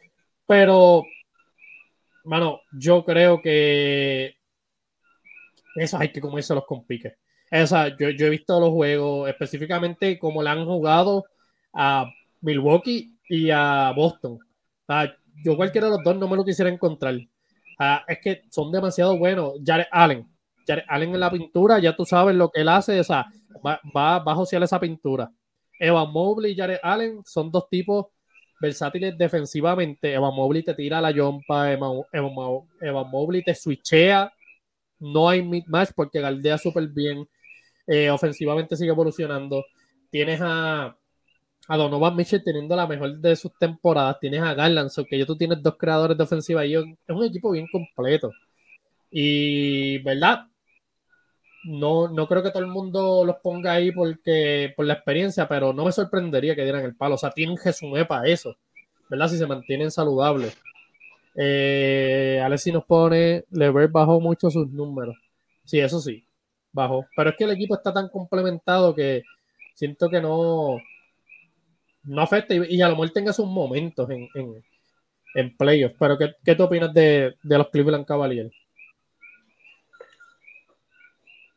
Pero, 0.47 1.05
mano, 2.25 2.61
yo 2.73 3.05
creo 3.05 3.41
que 3.41 4.35
eso 5.77 5.99
hay 5.99 6.11
que 6.11 6.21
comerse 6.21 6.55
los 6.55 6.67
compiques. 6.67 7.15
O 7.51 7.67
sea, 7.67 7.89
yo, 7.97 8.09
he 8.09 8.31
visto 8.31 8.59
los 8.59 8.71
juegos 8.71 9.29
específicamente 9.29 10.19
como 10.19 10.43
le 10.43 10.51
han 10.51 10.65
jugado 10.65 11.25
a 11.73 12.11
Milwaukee 12.41 13.19
y 13.29 13.51
a 13.51 13.93
Boston. 13.95 14.39
yo 15.45 15.57
cualquiera 15.57 15.87
de 15.87 15.93
los 15.93 16.05
dos 16.05 16.17
no 16.17 16.29
me 16.29 16.37
lo 16.37 16.45
quisiera 16.45 16.71
encontrar. 16.71 17.15
es 18.09 18.19
que 18.23 18.43
son 18.51 18.73
demasiado 18.73 19.17
buenos. 19.19 19.55
Jared 19.65 19.87
Allen. 19.91 20.29
Jared 20.67 20.85
Allen 20.89 21.15
en 21.15 21.21
la 21.21 21.31
pintura, 21.31 21.79
ya 21.79 21.95
tú 21.95 22.05
sabes 22.05 22.35
lo 22.35 22.51
que 22.51 22.63
él 22.63 22.69
hace. 22.69 23.01
Va, 23.65 23.81
va, 23.95 24.19
va 24.19 24.33
a 24.33 24.37
josear 24.37 24.63
esa 24.63 24.81
pintura. 24.81 25.31
Evan 25.83 26.13
Mobley 26.13 26.53
y 26.53 26.57
Jared 26.57 26.79
Allen 26.81 27.23
son 27.27 27.51
dos 27.51 27.69
tipos 27.69 28.07
versátiles 28.61 29.19
defensivamente. 29.19 30.13
Evan 30.13 30.33
Mobley 30.33 30.63
te 30.63 30.75
tira 30.75 31.01
la 31.01 31.13
jumpa, 31.13 31.73
Evan, 31.73 32.03
Evan, 32.13 33.11
Mobley 33.11 33.43
te 33.43 33.53
switchea. 33.53 34.33
No 35.01 35.29
hay 35.29 35.43
mid-match 35.43 35.91
porque 35.97 36.21
galdea 36.21 36.57
súper 36.57 36.87
bien. 36.87 37.29
Eh, 37.89 38.09
ofensivamente 38.11 38.77
sigue 38.77 38.91
evolucionando. 38.91 39.65
Tienes 40.09 40.41
a, 40.41 40.97
Donovan 41.69 42.15
Mitchell 42.15 42.45
teniendo 42.45 42.77
la 42.77 42.87
mejor 42.87 43.19
de 43.19 43.35
sus 43.35 43.53
temporadas. 43.59 44.21
Tienes 44.21 44.41
a 44.41 44.55
Garland, 44.55 44.89
que 45.11 45.19
ya 45.19 45.27
tú 45.27 45.37
tienes 45.37 45.61
dos 45.61 45.77
creadores 45.77 46.17
de 46.17 46.23
ofensiva 46.23 46.65
y 46.65 46.75
es 46.75 46.85
un 47.09 47.25
equipo 47.25 47.51
bien 47.51 47.67
completo. 47.73 48.31
Y, 49.11 49.99
¿verdad? 49.99 50.47
No, 51.65 52.09
no 52.09 52.27
creo 52.27 52.43
que 52.43 52.51
todo 52.51 52.63
el 52.63 52.69
mundo 52.69 53.25
los 53.25 53.37
ponga 53.37 53.73
ahí 53.73 53.93
porque, 53.93 54.73
por 54.77 54.87
la 54.87 54.95
experiencia, 54.95 55.49
pero 55.49 55.73
no 55.73 55.85
me 55.85 55.93
sorprendería 55.93 56.57
que 56.57 56.65
dieran 56.65 56.85
el 56.85 56.97
palo. 56.97 57.15
O 57.15 57.19
sea, 57.19 57.31
tienen 57.31 57.57
Jesús 57.57 57.91
para 58.09 58.29
eso, 58.29 58.57
¿verdad? 59.09 59.29
Si 59.29 59.39
se 59.39 59.47
mantienen 59.47 59.91
saludables. 59.91 60.57
Eh, 61.35 62.41
Alexi 62.45 62.73
nos 62.73 62.85
pone, 62.85 63.45
Lever 63.51 63.89
bajó 63.89 64.21
mucho 64.21 64.51
sus 64.51 64.69
números. 64.71 65.17
Sí, 65.65 65.79
eso 65.79 66.01
sí, 66.01 66.27
bajó. 66.73 67.07
Pero 67.17 67.31
es 67.31 67.37
que 67.37 67.45
el 67.45 67.53
equipo 67.53 67.75
está 67.75 67.93
tan 67.93 68.09
complementado 68.09 68.95
que 68.95 69.23
siento 69.75 70.09
que 70.09 70.21
no, 70.21 70.79
no 72.05 72.23
afecta 72.23 72.55
y, 72.55 72.83
a 72.83 72.89
lo 72.89 72.97
mejor 72.97 73.11
tenga 73.11 73.33
sus 73.33 73.47
momentos 73.47 74.09
en, 74.11 74.29
en, 75.35 75.57
playoffs. 75.57 75.97
Pero 75.99 76.19
¿qué, 76.19 76.35
¿qué, 76.45 76.55
tú 76.55 76.65
opinas 76.65 76.93
de, 76.93 77.37
de 77.43 77.59
los 77.59 77.69
Cleveland 77.71 78.05
Cavaliers? 78.05 78.53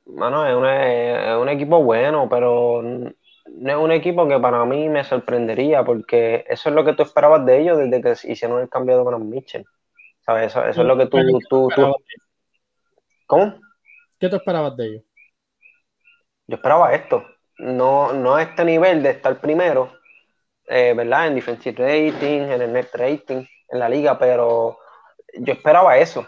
Bueno, 0.05 0.45
es, 0.45 1.35
un 1.35 1.49
equipo 1.49 1.83
bueno, 1.83 2.29
pero 2.29 2.81
no 2.81 3.69
es 3.69 3.75
un 3.75 3.91
equipo 3.91 4.27
que 4.27 4.39
para 4.39 4.63
mí 4.65 4.87
me 4.87 5.03
sorprendería, 5.03 5.83
porque 5.83 6.45
eso 6.47 6.69
es 6.69 6.75
lo 6.75 6.85
que 6.85 6.93
tú 6.93 7.03
esperabas 7.03 7.45
de 7.45 7.59
ellos 7.59 7.77
desde 7.77 8.01
que 8.01 8.31
hicieron 8.31 8.61
el 8.61 8.69
cambio 8.69 8.95
de 8.97 9.03
Donovan 9.03 9.29
Mitchell. 9.29 9.65
¿Sabes? 10.21 10.51
Eso, 10.51 10.63
es 10.63 10.77
lo 10.77 10.97
que 10.97 11.07
tú, 11.07 11.17
tú, 11.49 11.69
¿Cómo? 13.27 13.59
¿Qué 14.19 14.29
tú 14.29 14.35
esperabas 14.35 14.75
de 14.77 14.87
ellos? 14.87 15.03
Yo 16.47 16.55
esperaba 16.55 16.93
esto. 16.93 17.23
No, 17.57 18.13
no 18.13 18.35
a 18.35 18.43
este 18.43 18.65
nivel 18.65 19.01
de 19.01 19.11
estar 19.11 19.39
primero, 19.39 19.91
eh, 20.67 20.93
¿verdad? 20.95 21.27
En 21.27 21.35
defensive 21.35 21.77
rating, 21.77 22.41
en 22.41 22.61
el 22.61 22.73
net 22.73 22.89
rating, 22.93 23.45
en 23.69 23.79
la 23.79 23.87
liga, 23.87 24.17
pero 24.19 24.79
yo 25.33 25.53
esperaba 25.53 25.97
eso, 25.97 26.27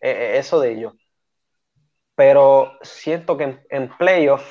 e, 0.00 0.10
e, 0.10 0.38
eso 0.38 0.60
de 0.60 0.72
ellos 0.72 0.92
pero 2.24 2.78
siento 2.82 3.36
que 3.36 3.58
en, 3.68 3.88
playoff, 3.98 4.44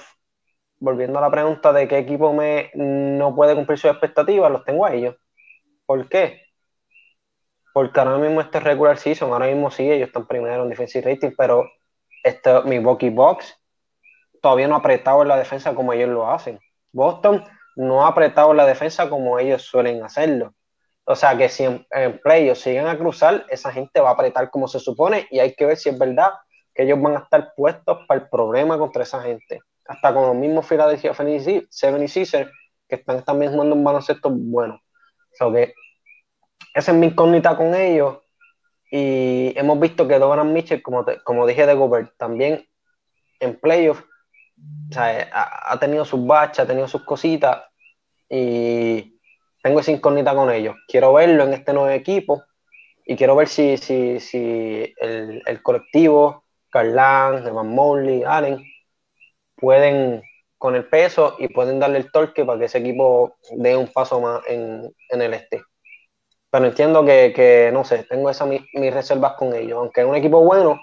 volviendo 0.77 1.19
a 1.19 1.21
la 1.21 1.31
pregunta 1.31 1.71
de 1.71 1.87
qué 1.87 1.99
equipo 1.99 2.33
me 2.33 2.69
no 2.73 3.33
puede 3.33 3.55
cumplir 3.55 3.79
sus 3.79 3.91
expectativas, 3.91 4.51
los 4.51 4.65
tengo 4.65 4.85
a 4.85 4.93
ellos. 4.93 5.15
¿Por 5.85 6.09
qué? 6.09 6.41
Porque 7.73 7.97
ahora 7.97 8.17
mismo 8.17 8.41
este 8.41 8.59
regular 8.59 8.97
season, 8.97 9.31
ahora 9.31 9.45
mismo 9.45 9.71
sí, 9.71 9.89
ellos 9.89 10.07
están 10.07 10.27
primero 10.27 10.63
en 10.63 10.69
defensive 10.69 11.13
rating, 11.13 11.31
pero 11.37 11.65
este, 12.25 12.61
mi 12.63 12.79
Bucky 12.79 13.09
Box 13.09 13.57
todavía 14.41 14.67
no 14.67 14.75
ha 14.75 14.79
apretado 14.79 15.21
en 15.21 15.29
la 15.29 15.37
defensa 15.37 15.73
como 15.73 15.93
ellos 15.93 16.09
lo 16.09 16.29
hacen. 16.29 16.59
Boston 16.91 17.41
no 17.77 18.03
ha 18.03 18.09
apretado 18.09 18.51
en 18.51 18.57
la 18.57 18.65
defensa 18.65 19.09
como 19.09 19.39
ellos 19.39 19.61
suelen 19.61 20.03
hacerlo. 20.03 20.53
O 21.05 21.15
sea 21.15 21.37
que 21.37 21.47
si 21.47 21.63
en, 21.63 21.87
en 21.91 22.19
playoffs 22.19 22.63
siguen 22.63 22.87
a 22.87 22.97
cruzar, 22.97 23.45
esa 23.47 23.71
gente 23.71 24.01
va 24.01 24.09
a 24.09 24.13
apretar 24.15 24.49
como 24.49 24.67
se 24.67 24.81
supone 24.81 25.25
y 25.31 25.39
hay 25.39 25.55
que 25.55 25.65
ver 25.65 25.77
si 25.77 25.87
es 25.87 25.97
verdad 25.97 26.31
que 26.73 26.83
ellos 26.83 27.01
van 27.01 27.15
a 27.15 27.19
estar 27.19 27.53
puestos 27.55 28.05
para 28.07 28.21
el 28.21 28.29
problema 28.29 28.77
contra 28.77 29.03
esa 29.03 29.21
gente. 29.21 29.61
Hasta 29.85 30.13
con 30.13 30.27
los 30.27 30.35
mismos 30.35 30.67
Philadelphia 30.67 31.13
76ers 31.13 32.51
que 32.87 32.95
están 32.95 33.23
también 33.23 33.51
jugando 33.51 33.75
un 33.75 33.83
baloncesto 33.83 34.29
bueno. 34.29 34.81
So 35.37 35.51
que 35.51 35.73
esa 36.73 36.91
es 36.91 36.97
mi 36.97 37.07
incógnita 37.07 37.55
con 37.55 37.73
ellos. 37.73 38.19
Y 38.89 39.53
hemos 39.57 39.79
visto 39.79 40.07
que 40.07 40.19
Donovan 40.19 40.51
Mitchell, 40.51 40.81
como, 40.81 41.05
como 41.23 41.47
dije 41.47 41.65
de 41.65 41.73
Gobert, 41.73 42.13
también 42.17 42.67
en 43.39 43.59
playoffs 43.59 44.03
ha, 44.95 45.77
tenido 45.79 46.03
sus 46.05 46.25
bachas, 46.25 46.65
ha 46.65 46.67
tenido 46.67 46.87
sus 46.87 47.03
cositas. 47.03 47.63
Y 48.29 49.19
tengo 49.63 49.79
esa 49.79 49.91
incógnita 49.91 50.35
con 50.35 50.51
ellos. 50.51 50.75
Quiero 50.87 51.13
verlo 51.13 51.43
en 51.43 51.53
este 51.53 51.73
nuevo 51.73 51.89
equipo 51.89 52.43
y 53.05 53.15
quiero 53.15 53.35
ver 53.35 53.47
si, 53.47 53.77
si, 53.77 54.19
si 54.19 54.93
el, 54.97 55.41
el 55.45 55.61
colectivo 55.61 56.45
Carlán, 56.71 57.45
Evan 57.45 57.67
Mobley, 57.67 58.23
Allen, 58.23 58.63
pueden 59.55 60.23
con 60.57 60.75
el 60.75 60.85
peso 60.87 61.35
y 61.39 61.47
pueden 61.47 61.79
darle 61.79 61.97
el 61.97 62.11
torque 62.11 62.45
para 62.45 62.59
que 62.59 62.65
ese 62.65 62.77
equipo 62.77 63.35
dé 63.57 63.75
un 63.75 63.87
paso 63.87 64.21
más 64.21 64.41
en, 64.47 64.93
el 65.09 65.33
este. 65.33 65.63
Pero 66.49 66.65
entiendo 66.65 67.03
que, 67.03 67.71
no 67.73 67.83
sé, 67.83 68.03
tengo 68.03 68.29
esas 68.29 68.47
mis, 68.47 68.61
reservas 68.93 69.33
con 69.33 69.55
ellos. 69.55 69.77
Aunque 69.79 70.01
es 70.01 70.07
un 70.07 70.15
equipo 70.15 70.43
bueno, 70.43 70.79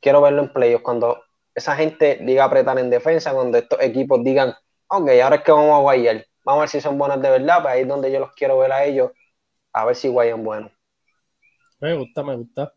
quiero 0.00 0.22
verlo 0.22 0.42
en 0.42 0.52
playoffs. 0.52 0.82
Cuando 0.82 1.22
esa 1.54 1.76
gente 1.76 2.18
diga 2.22 2.44
apretar 2.44 2.78
en 2.78 2.88
defensa, 2.88 3.34
cuando 3.34 3.58
estos 3.58 3.80
equipos 3.82 4.24
digan, 4.24 4.54
ok, 4.88 5.10
ahora 5.22 5.36
es 5.36 5.42
que 5.42 5.52
vamos 5.52 5.78
a 5.78 5.82
guayar. 5.82 6.24
Vamos 6.44 6.58
a 6.58 6.62
ver 6.62 6.68
si 6.70 6.80
son 6.80 6.96
buenas 6.96 7.20
de 7.20 7.30
verdad, 7.30 7.60
pues 7.60 7.74
ahí 7.74 7.82
es 7.82 7.88
donde 7.88 8.10
yo 8.10 8.20
los 8.20 8.32
quiero 8.32 8.58
ver 8.58 8.72
a 8.72 8.84
ellos, 8.84 9.10
a 9.74 9.84
ver 9.84 9.96
si 9.96 10.08
guayan 10.08 10.42
bueno. 10.42 10.70
Me 11.80 11.94
gusta, 11.94 12.22
me 12.22 12.36
gusta. 12.36 12.72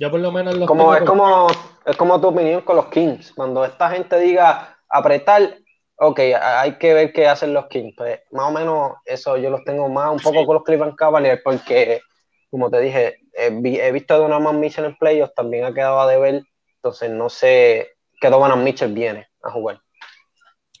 Yo 0.00 0.10
por 0.10 0.20
lo 0.20 0.32
menos 0.32 0.56
los 0.56 0.66
como, 0.66 0.94
es, 0.94 1.02
como, 1.02 1.46
es 1.84 1.94
como 1.94 2.18
tu 2.18 2.28
opinión 2.28 2.62
con 2.62 2.76
los 2.76 2.86
Kings. 2.86 3.34
Cuando 3.34 3.66
esta 3.66 3.90
gente 3.90 4.18
diga 4.18 4.78
apretar, 4.88 5.58
ok, 5.96 6.20
hay 6.40 6.78
que 6.78 6.94
ver 6.94 7.12
qué 7.12 7.26
hacen 7.26 7.52
los 7.52 7.66
Kings. 7.66 7.92
Pues 7.98 8.18
más 8.30 8.48
o 8.48 8.50
menos 8.50 8.92
eso 9.04 9.36
yo 9.36 9.50
los 9.50 9.62
tengo 9.62 9.90
más 9.90 10.10
un 10.10 10.18
poco 10.18 10.46
con 10.46 10.54
los 10.54 10.64
Cleveland 10.64 10.96
Cavaliers 10.96 11.42
porque, 11.44 12.00
como 12.50 12.70
te 12.70 12.80
dije, 12.80 13.18
he, 13.34 13.92
visto 13.92 14.14
a 14.14 14.16
Donovan 14.16 14.58
Mitchell 14.58 14.86
en 14.86 14.96
playoffs, 14.96 15.34
también 15.34 15.66
ha 15.66 15.74
quedado 15.74 16.00
a 16.00 16.10
deber, 16.10 16.44
entonces 16.76 17.10
no 17.10 17.28
sé 17.28 17.90
qué 18.18 18.30
Donovan 18.30 18.64
Mitchell 18.64 18.94
viene 18.94 19.28
a 19.42 19.50
jugar. 19.50 19.82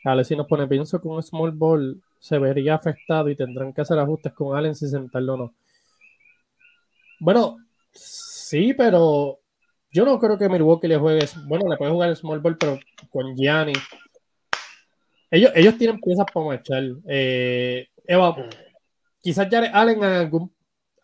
Ale, 0.02 0.24
si 0.24 0.34
nos 0.34 0.46
pone, 0.46 0.66
pienso 0.66 0.98
que 0.98 1.08
un 1.08 1.22
small 1.22 1.50
ball 1.50 2.02
se 2.18 2.38
vería 2.38 2.74
afectado 2.74 3.28
y 3.28 3.36
tendrán 3.36 3.74
que 3.74 3.82
hacer 3.82 3.98
ajustes 3.98 4.32
con 4.32 4.56
Allen 4.56 4.74
si 4.74 4.88
sentarlo 4.88 5.34
o 5.34 5.36
no. 5.36 5.54
Bueno, 7.18 7.58
Sí, 8.50 8.74
pero 8.74 9.38
yo 9.92 10.04
no 10.04 10.18
creo 10.18 10.36
que 10.36 10.48
Milwaukee 10.48 10.88
le 10.88 10.96
juegue. 10.96 11.24
Bueno, 11.46 11.70
le 11.70 11.76
puede 11.76 11.92
jugar 11.92 12.08
el 12.08 12.16
small 12.16 12.40
ball, 12.40 12.58
pero 12.58 12.80
con 13.08 13.36
Gianni. 13.36 13.74
Ellos, 15.30 15.52
ellos 15.54 15.78
tienen 15.78 16.00
piezas 16.00 16.26
para 16.34 16.46
marchar. 16.46 16.82
Eh, 17.06 17.86
Eva, 18.04 18.34
quizás 19.22 19.46
Jared 19.48 19.70
Allen 19.72 19.98
en 19.98 20.02
algún, 20.02 20.52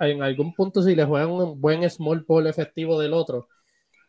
en 0.00 0.24
algún 0.24 0.54
punto 0.54 0.82
si 0.82 0.96
le 0.96 1.04
juegan 1.04 1.30
un 1.30 1.60
buen 1.60 1.88
small 1.88 2.24
ball 2.26 2.48
efectivo 2.48 2.98
del 2.98 3.12
otro, 3.12 3.46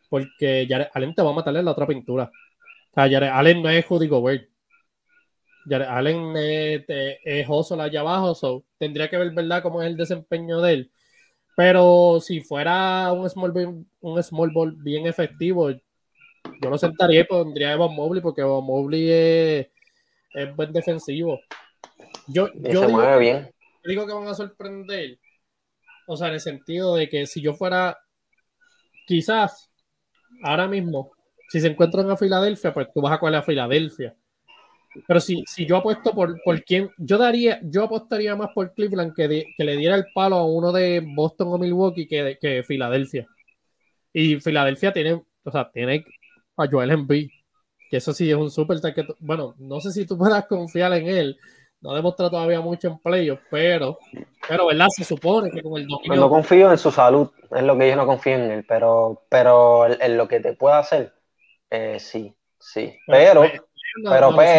porque 0.08 0.66
Jared 0.68 0.88
Allen 0.92 1.14
te 1.14 1.22
va 1.22 1.30
a 1.30 1.34
matar 1.34 1.56
en 1.56 1.64
la 1.64 1.70
otra 1.70 1.86
pintura. 1.86 2.24
O 2.90 2.94
sea, 2.94 3.08
Jared 3.08 3.30
Allen 3.32 3.62
no 3.62 3.68
es 3.68 3.86
Judy 3.86 4.08
Gobert. 4.08 4.48
Jared 5.64 5.86
Allen 5.86 6.36
es, 6.36 6.84
es, 6.88 7.48
allá 7.70 8.00
abajo, 8.00 8.34
so, 8.34 8.64
tendría 8.78 9.08
que 9.08 9.16
ver, 9.16 9.30
¿verdad?, 9.30 9.62
cómo 9.62 9.80
es 9.80 9.86
el 9.86 9.96
desempeño 9.96 10.60
de 10.60 10.72
él 10.72 10.92
pero 11.58 12.20
si 12.20 12.40
fuera 12.40 13.10
un 13.10 13.28
small 13.28 13.50
ball, 13.50 13.84
un 13.98 14.22
small 14.22 14.50
ball 14.52 14.76
bien 14.76 15.08
efectivo, 15.08 15.72
yo 15.72 16.70
lo 16.70 16.78
sentaría 16.78 17.22
y 17.22 17.24
pondría 17.24 17.70
a 17.70 17.72
Evan 17.72 17.96
Mobley 17.96 18.22
porque 18.22 18.42
Evan 18.42 18.62
Mobley 18.62 19.10
es, 19.10 19.66
buen 20.54 20.72
defensivo. 20.72 21.40
Yo, 22.28 22.46
yo 22.54 22.86
digo, 22.86 23.18
bien. 23.18 23.50
digo 23.82 24.06
que 24.06 24.12
van 24.12 24.28
a 24.28 24.34
sorprender. 24.34 25.18
O 26.06 26.16
sea, 26.16 26.28
en 26.28 26.34
el 26.34 26.40
sentido 26.40 26.94
de 26.94 27.08
que 27.08 27.26
si 27.26 27.42
yo 27.42 27.54
fuera, 27.54 27.98
quizás 29.08 29.68
ahora 30.44 30.68
mismo, 30.68 31.10
si 31.48 31.60
se 31.60 31.66
encuentran 31.66 32.08
a 32.08 32.16
Filadelfia, 32.16 32.72
pues 32.72 32.86
tú 32.94 33.00
vas 33.00 33.14
a 33.14 33.18
coger 33.18 33.34
a 33.34 33.42
Filadelfia. 33.42 34.14
Pero 35.06 35.20
si, 35.20 35.42
si 35.46 35.66
yo 35.66 35.76
apuesto 35.76 36.12
por, 36.12 36.40
por 36.42 36.62
quién, 36.64 36.90
yo 36.98 37.18
daría, 37.18 37.60
yo 37.62 37.84
apostaría 37.84 38.34
más 38.36 38.50
por 38.54 38.72
Cleveland 38.74 39.14
que, 39.14 39.46
que 39.56 39.64
le 39.64 39.76
diera 39.76 39.96
el 39.96 40.06
palo 40.14 40.36
a 40.36 40.46
uno 40.46 40.72
de 40.72 41.02
Boston 41.04 41.48
o 41.50 41.58
Milwaukee 41.58 42.06
que, 42.06 42.38
que 42.40 42.62
Filadelfia. 42.62 43.26
Y 44.12 44.40
Filadelfia 44.40 44.92
tiene, 44.92 45.22
o 45.44 45.50
sea, 45.50 45.70
tiene 45.70 46.04
a 46.56 46.66
Joel 46.70 46.90
Embiid, 46.90 47.30
que 47.90 47.96
eso 47.98 48.12
sí 48.12 48.30
es 48.30 48.36
un 48.36 48.50
súper 48.50 48.78
que 48.94 49.06
bueno, 49.20 49.54
no 49.58 49.80
sé 49.80 49.92
si 49.92 50.06
tú 50.06 50.18
puedas 50.18 50.46
confiar 50.46 50.92
en 50.94 51.08
él, 51.08 51.38
no 51.80 51.94
demostrado 51.94 52.32
todavía 52.32 52.60
mucho 52.60 52.98
playoffs, 53.02 53.42
pero, 53.50 53.98
pero 54.48 54.66
verdad, 54.66 54.86
se 54.88 55.04
supone 55.04 55.50
que 55.50 55.62
con 55.62 55.80
el 55.80 55.86
dominio... 55.86 56.16
No 56.16 56.28
confío 56.28 56.70
en 56.70 56.78
su 56.78 56.90
salud, 56.90 57.30
es 57.54 57.62
lo 57.62 57.78
que 57.78 57.88
yo 57.88 57.96
no 57.96 58.06
confío 58.06 58.34
en 58.34 58.50
él, 58.50 58.64
pero, 58.66 59.22
pero 59.28 59.86
en, 59.86 60.16
lo 60.16 60.26
que 60.26 60.40
te 60.40 60.54
pueda 60.54 60.80
hacer, 60.80 61.14
eh, 61.70 61.98
sí, 62.00 62.34
sí, 62.58 62.98
pero... 63.06 63.44
Pero 64.04 64.34
pues 64.34 64.50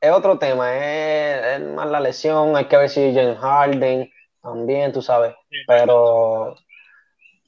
es, 0.00 0.10
otro 0.10 0.38
tema, 0.38 0.76
es, 0.76 1.60
más 1.62 1.88
la 1.90 2.00
lesión, 2.00 2.56
hay 2.56 2.66
que 2.66 2.76
ver 2.76 2.88
si 2.88 3.14
James 3.14 3.38
Harden 3.38 4.10
también, 4.40 4.92
tú 4.92 5.02
sabes, 5.02 5.34
pero 5.66 6.54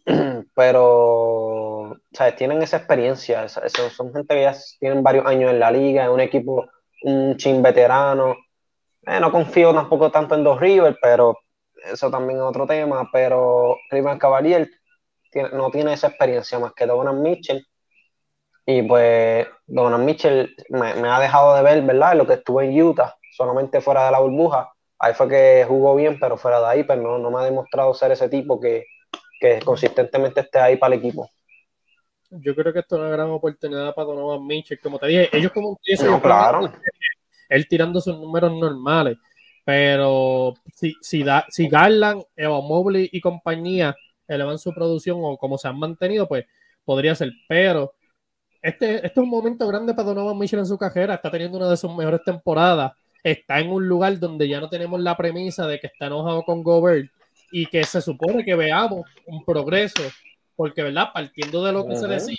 pero 0.54 1.96
¿sabes? 2.12 2.36
tienen 2.36 2.62
esa 2.62 2.78
experiencia, 2.78 3.48
son 3.48 4.12
gente 4.12 4.34
que 4.34 4.42
ya 4.42 4.54
tienen 4.80 5.02
varios 5.02 5.26
años 5.26 5.50
en 5.50 5.60
la 5.60 5.70
liga, 5.70 6.04
en 6.04 6.10
un 6.10 6.20
equipo, 6.20 6.68
un 7.02 7.36
chin 7.36 7.62
veterano. 7.62 8.36
Eh, 9.02 9.20
no 9.20 9.30
confío 9.30 9.72
tampoco 9.72 10.10
tanto 10.10 10.34
en 10.34 10.44
Dos 10.44 10.60
River, 10.60 10.98
pero 11.00 11.38
eso 11.90 12.10
también 12.10 12.38
es 12.38 12.44
otro 12.44 12.66
tema. 12.66 13.08
Pero 13.12 13.76
Cleveland 13.88 14.20
Cavalier 14.20 14.68
no 15.52 15.70
tiene 15.70 15.92
esa 15.92 16.08
experiencia 16.08 16.58
más 16.58 16.72
que 16.72 16.86
Donovan 16.86 17.22
Mitchell 17.22 17.66
y 18.70 18.82
pues 18.82 19.46
Donovan 19.66 20.04
Mitchell 20.04 20.54
me, 20.68 20.88
ha 20.88 21.18
dejado 21.18 21.56
de 21.56 21.62
ver, 21.62 21.82
¿verdad? 21.84 22.14
Lo 22.14 22.26
que 22.26 22.34
estuvo 22.34 22.60
en 22.60 22.78
Utah, 22.78 23.16
solamente 23.34 23.80
fuera 23.80 24.04
de 24.04 24.10
la 24.12 24.18
burbuja. 24.18 24.70
Ahí 24.98 25.14
fue 25.14 25.26
que 25.26 25.64
jugó 25.66 25.96
bien, 25.96 26.20
pero 26.20 26.36
fuera 26.36 26.60
de 26.60 26.66
ahí, 26.66 26.84
pero 26.84 27.00
no, 27.00 27.16
no 27.16 27.30
me 27.30 27.38
ha 27.38 27.44
demostrado 27.44 27.94
ser 27.94 28.12
ese 28.12 28.28
tipo 28.28 28.60
que, 28.60 28.84
que 29.40 29.60
consistentemente 29.60 30.40
esté 30.40 30.58
ahí 30.58 30.76
para 30.76 30.94
el 30.94 31.00
equipo. 31.00 31.30
yo 32.28 32.54
creo 32.54 32.70
que 32.74 32.80
esto 32.80 32.96
es 32.96 33.00
una 33.00 33.10
gran 33.10 33.30
oportunidad 33.30 33.94
para 33.94 34.08
Donovan 34.08 34.46
Mitchell. 34.46 34.78
Como 34.80 34.98
te 34.98 35.06
dije, 35.06 35.30
ellos 35.34 35.50
como 35.52 35.78
no, 36.04 36.20
claro. 36.20 36.70
él 37.48 37.68
tirando 37.68 38.02
sus 38.02 38.18
números 38.18 38.52
normales. 38.52 39.16
Pero 39.64 40.52
si, 40.74 40.94
si, 41.00 41.22
da, 41.22 41.46
si 41.48 41.68
Garland, 41.68 42.22
Eva 42.36 42.60
Mobley 42.60 43.08
y 43.12 43.22
compañía 43.22 43.96
elevan 44.26 44.58
su 44.58 44.74
producción 44.74 45.20
o 45.22 45.38
como 45.38 45.56
se 45.56 45.68
han 45.68 45.78
mantenido, 45.78 46.28
pues 46.28 46.44
podría 46.84 47.14
ser. 47.14 47.32
Pero 47.48 47.94
este, 48.68 48.96
este 48.96 49.06
es 49.06 49.16
un 49.16 49.28
momento 49.28 49.66
grande 49.66 49.94
para 49.94 50.08
Donovan 50.08 50.38
Mitchell 50.38 50.60
en 50.60 50.66
su 50.66 50.78
carrera. 50.78 51.14
Está 51.14 51.30
teniendo 51.30 51.58
una 51.58 51.68
de 51.68 51.76
sus 51.76 51.94
mejores 51.94 52.22
temporadas. 52.24 52.92
Está 53.22 53.60
en 53.60 53.70
un 53.70 53.86
lugar 53.88 54.18
donde 54.18 54.48
ya 54.48 54.60
no 54.60 54.68
tenemos 54.68 55.00
la 55.00 55.16
premisa 55.16 55.66
de 55.66 55.78
que 55.78 55.88
está 55.88 56.06
enojado 56.06 56.42
con 56.42 56.62
Gobert 56.62 57.10
y 57.50 57.66
que 57.66 57.84
se 57.84 58.00
supone 58.00 58.44
que 58.44 58.54
veamos 58.54 59.06
un 59.26 59.44
progreso 59.44 60.02
porque, 60.54 60.82
¿verdad? 60.82 61.08
Partiendo 61.14 61.64
de 61.64 61.72
lo 61.72 61.86
que 61.86 61.96
se 61.96 62.06
decía, 62.06 62.36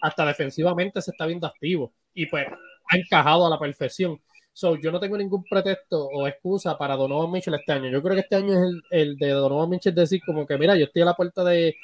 hasta 0.00 0.24
defensivamente 0.24 1.00
se 1.02 1.10
está 1.10 1.26
viendo 1.26 1.46
activo 1.46 1.92
y 2.14 2.26
pues 2.26 2.46
ha 2.48 2.96
encajado 2.96 3.46
a 3.46 3.50
la 3.50 3.58
perfección. 3.58 4.20
So, 4.52 4.76
yo 4.76 4.90
no 4.90 4.98
tengo 4.98 5.16
ningún 5.16 5.44
pretexto 5.44 6.06
o 6.06 6.26
excusa 6.26 6.76
para 6.76 6.96
Donovan 6.96 7.30
Mitchell 7.30 7.54
este 7.54 7.72
año. 7.72 7.90
Yo 7.90 8.02
creo 8.02 8.14
que 8.14 8.22
este 8.22 8.36
año 8.36 8.54
es 8.54 8.82
el, 8.90 9.16
de 9.16 9.28
Donovan 9.28 9.70
Mitchell 9.70 9.94
decir 9.94 10.20
como 10.26 10.46
que, 10.46 10.58
mira, 10.58 10.76
yo 10.76 10.86
estoy 10.86 11.02
a 11.02 11.06
la 11.06 11.14
puerta 11.14 11.44
de, 11.44 11.76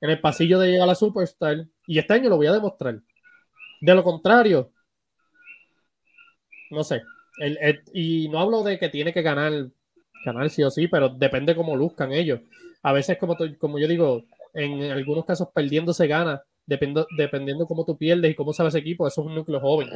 en 0.00 0.10
el 0.10 0.20
pasillo 0.20 0.58
de 0.58 0.68
llegar 0.68 0.84
a 0.84 0.88
la 0.88 0.94
Superstar 0.94 1.66
y 1.86 1.98
este 1.98 2.14
año 2.14 2.28
lo 2.30 2.36
voy 2.36 2.46
a 2.46 2.52
demostrar. 2.52 2.98
De 3.80 3.94
lo 3.94 4.02
contrario, 4.02 4.72
no 6.70 6.84
sé. 6.84 7.02
y 7.92 8.28
no 8.28 8.40
hablo 8.40 8.62
de 8.62 8.78
que 8.78 8.88
tiene 8.88 9.12
que 9.12 9.22
ganar, 9.22 9.52
ganar 10.24 10.50
sí 10.50 10.62
o 10.62 10.70
sí, 10.70 10.88
pero 10.88 11.08
depende 11.08 11.54
cómo 11.54 11.76
luzcan 11.76 12.12
ellos. 12.12 12.40
A 12.82 12.92
veces, 12.92 13.18
como, 13.18 13.36
como 13.58 13.78
yo 13.78 13.88
digo, 13.88 14.24
en 14.54 14.82
algunos 14.90 15.24
casos 15.24 15.48
perdiendo 15.54 15.92
se 15.92 16.06
gana, 16.06 16.42
dependiendo, 16.66 17.06
dependiendo 17.16 17.66
cómo 17.66 17.84
tú 17.84 17.96
pierdes 17.96 18.32
y 18.32 18.34
cómo 18.34 18.52
sabe 18.52 18.70
ese 18.70 18.78
equipo, 18.78 19.06
eso 19.06 19.22
es 19.22 19.26
un 19.26 19.34
núcleo 19.34 19.60
joven. 19.60 19.88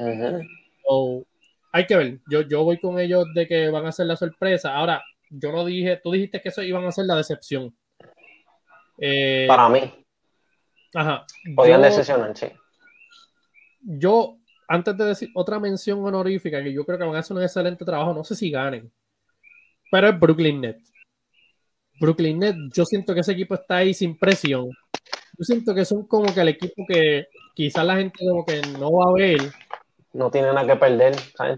hay 1.73 1.87
que 1.87 1.97
ver, 1.97 2.18
yo, 2.31 2.42
yo 2.42 2.64
voy 2.64 2.79
con 2.79 2.99
ellos 2.99 3.27
de 3.35 3.47
que 3.47 3.68
van 3.71 3.87
a 3.87 3.92
ser 3.92 4.07
la 4.07 4.16
sorpresa. 4.16 4.75
Ahora, 4.75 5.03
yo 5.31 5.53
no 5.53 5.64
dije, 5.64 6.01
tú 6.03 6.12
dijiste 6.12 6.40
que 6.40 6.51
eso 6.51 6.62
iban 6.62 6.85
a 6.85 6.92
ser 6.92 7.07
la 7.07 7.16
decepción. 7.16 7.75
Eh, 8.99 9.47
Para 9.49 9.68
mí. 9.68 9.81
Ajá. 10.95 11.25
Podían 11.57 11.83
decepcionar, 11.83 12.37
sí. 12.37 12.49
Yo, 13.83 14.38
antes 14.68 14.97
de 14.97 15.05
decir 15.05 15.31
otra 15.35 15.59
mención 15.59 16.05
honorífica, 16.05 16.62
que 16.62 16.73
yo 16.73 16.85
creo 16.85 16.99
que 16.99 17.05
van 17.05 17.16
a 17.16 17.18
hacer 17.21 17.37
un 17.37 17.42
excelente 17.42 17.85
trabajo, 17.85 18.14
no 18.14 18.25
sé 18.25 18.35
si 18.35 18.51
ganen, 18.51 18.90
pero 19.90 20.09
es 20.09 20.18
Brooklyn 20.18 20.61
Nets. 20.61 20.92
Brooklyn 22.01 22.38
Nets, 22.38 22.59
yo 22.75 22.85
siento 22.85 23.14
que 23.14 23.21
ese 23.21 23.33
equipo 23.33 23.55
está 23.55 23.77
ahí 23.77 23.95
sin 23.95 24.18
presión. 24.18 24.71
Yo 25.38 25.45
siento 25.45 25.75
que 25.75 25.85
son 25.85 26.07
como 26.07 26.33
que 26.33 26.40
el 26.40 26.49
equipo 26.49 26.85
que 26.87 27.27
quizás 27.55 27.85
la 27.85 27.97
gente 27.97 28.25
como 28.27 28.45
que 28.45 28.61
no 28.79 28.92
va 28.92 29.11
a 29.11 29.12
ver. 29.12 29.40
No 30.12 30.31
tiene 30.31 30.49
nada 30.49 30.66
que 30.66 30.77
perder. 30.77 31.16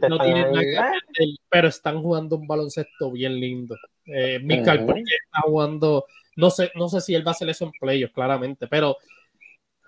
no 0.08 0.18
tiene 0.18 0.42
nada 0.42 0.60
que 0.60 0.76
perder, 0.76 1.36
pero 1.48 1.68
están 1.68 2.02
jugando 2.02 2.36
un 2.36 2.46
baloncesto 2.46 3.10
bien 3.10 3.38
lindo. 3.38 3.76
Eh, 4.06 4.38
Michael 4.42 4.88
está 4.90 5.40
jugando, 5.44 6.04
no 6.36 6.50
sé, 6.50 6.70
no 6.74 6.88
sé 6.88 7.00
si 7.00 7.14
él 7.14 7.26
va 7.26 7.30
a 7.30 7.34
hacer 7.34 7.48
eso 7.48 7.64
en 7.64 7.72
playoffs, 7.72 8.14
claramente, 8.14 8.66
pero 8.68 8.96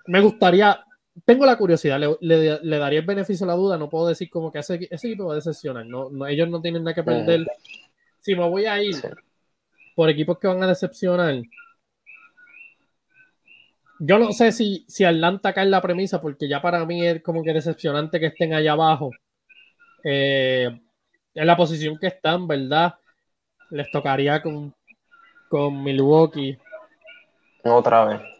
me 0.06 0.20
gustaría, 0.20 0.84
tengo 1.24 1.46
la 1.46 1.56
curiosidad, 1.56 1.98
le, 2.20 2.78
daría 2.78 3.00
el 3.00 3.06
beneficio 3.06 3.44
a 3.44 3.48
la 3.48 3.54
duda, 3.54 3.78
no 3.78 3.88
puedo 3.88 4.08
decir 4.08 4.28
como 4.28 4.52
que 4.52 4.58
ese, 4.58 4.74
equipo 4.74 5.26
va 5.26 5.32
a 5.32 5.36
decepcionar, 5.36 5.86
no, 5.86 6.26
ellos 6.26 6.48
no 6.48 6.60
tienen 6.60 6.84
nada 6.84 6.94
que 6.94 7.02
perder. 7.02 7.46
Si 8.20 8.34
me 8.34 8.48
voy 8.48 8.66
a 8.66 8.82
ir, 8.82 8.96
por 9.94 10.10
equipos 10.10 10.38
que 10.38 10.48
van 10.48 10.62
a 10.62 10.66
decepcionar. 10.66 11.42
Yo 13.98 14.18
no 14.18 14.32
sé 14.32 14.52
si, 14.52 14.84
si 14.88 15.04
Atlanta 15.04 15.54
cae 15.54 15.64
en 15.64 15.70
la 15.70 15.80
premisa, 15.80 16.20
porque 16.20 16.48
ya 16.48 16.60
para 16.60 16.84
mí 16.84 17.06
es 17.06 17.22
como 17.22 17.42
que 17.42 17.54
decepcionante 17.54 18.20
que 18.20 18.26
estén 18.26 18.52
allá 18.52 18.72
abajo. 18.72 19.10
Eh, 20.04 20.68
en 21.34 21.46
la 21.46 21.56
posición 21.56 21.98
que 21.98 22.08
están, 22.08 22.46
¿verdad? 22.46 22.94
Les 23.70 23.90
tocaría 23.90 24.42
con, 24.42 24.74
con 25.48 25.82
Milwaukee. 25.82 26.58
Otra 27.64 28.04
vez. 28.04 28.35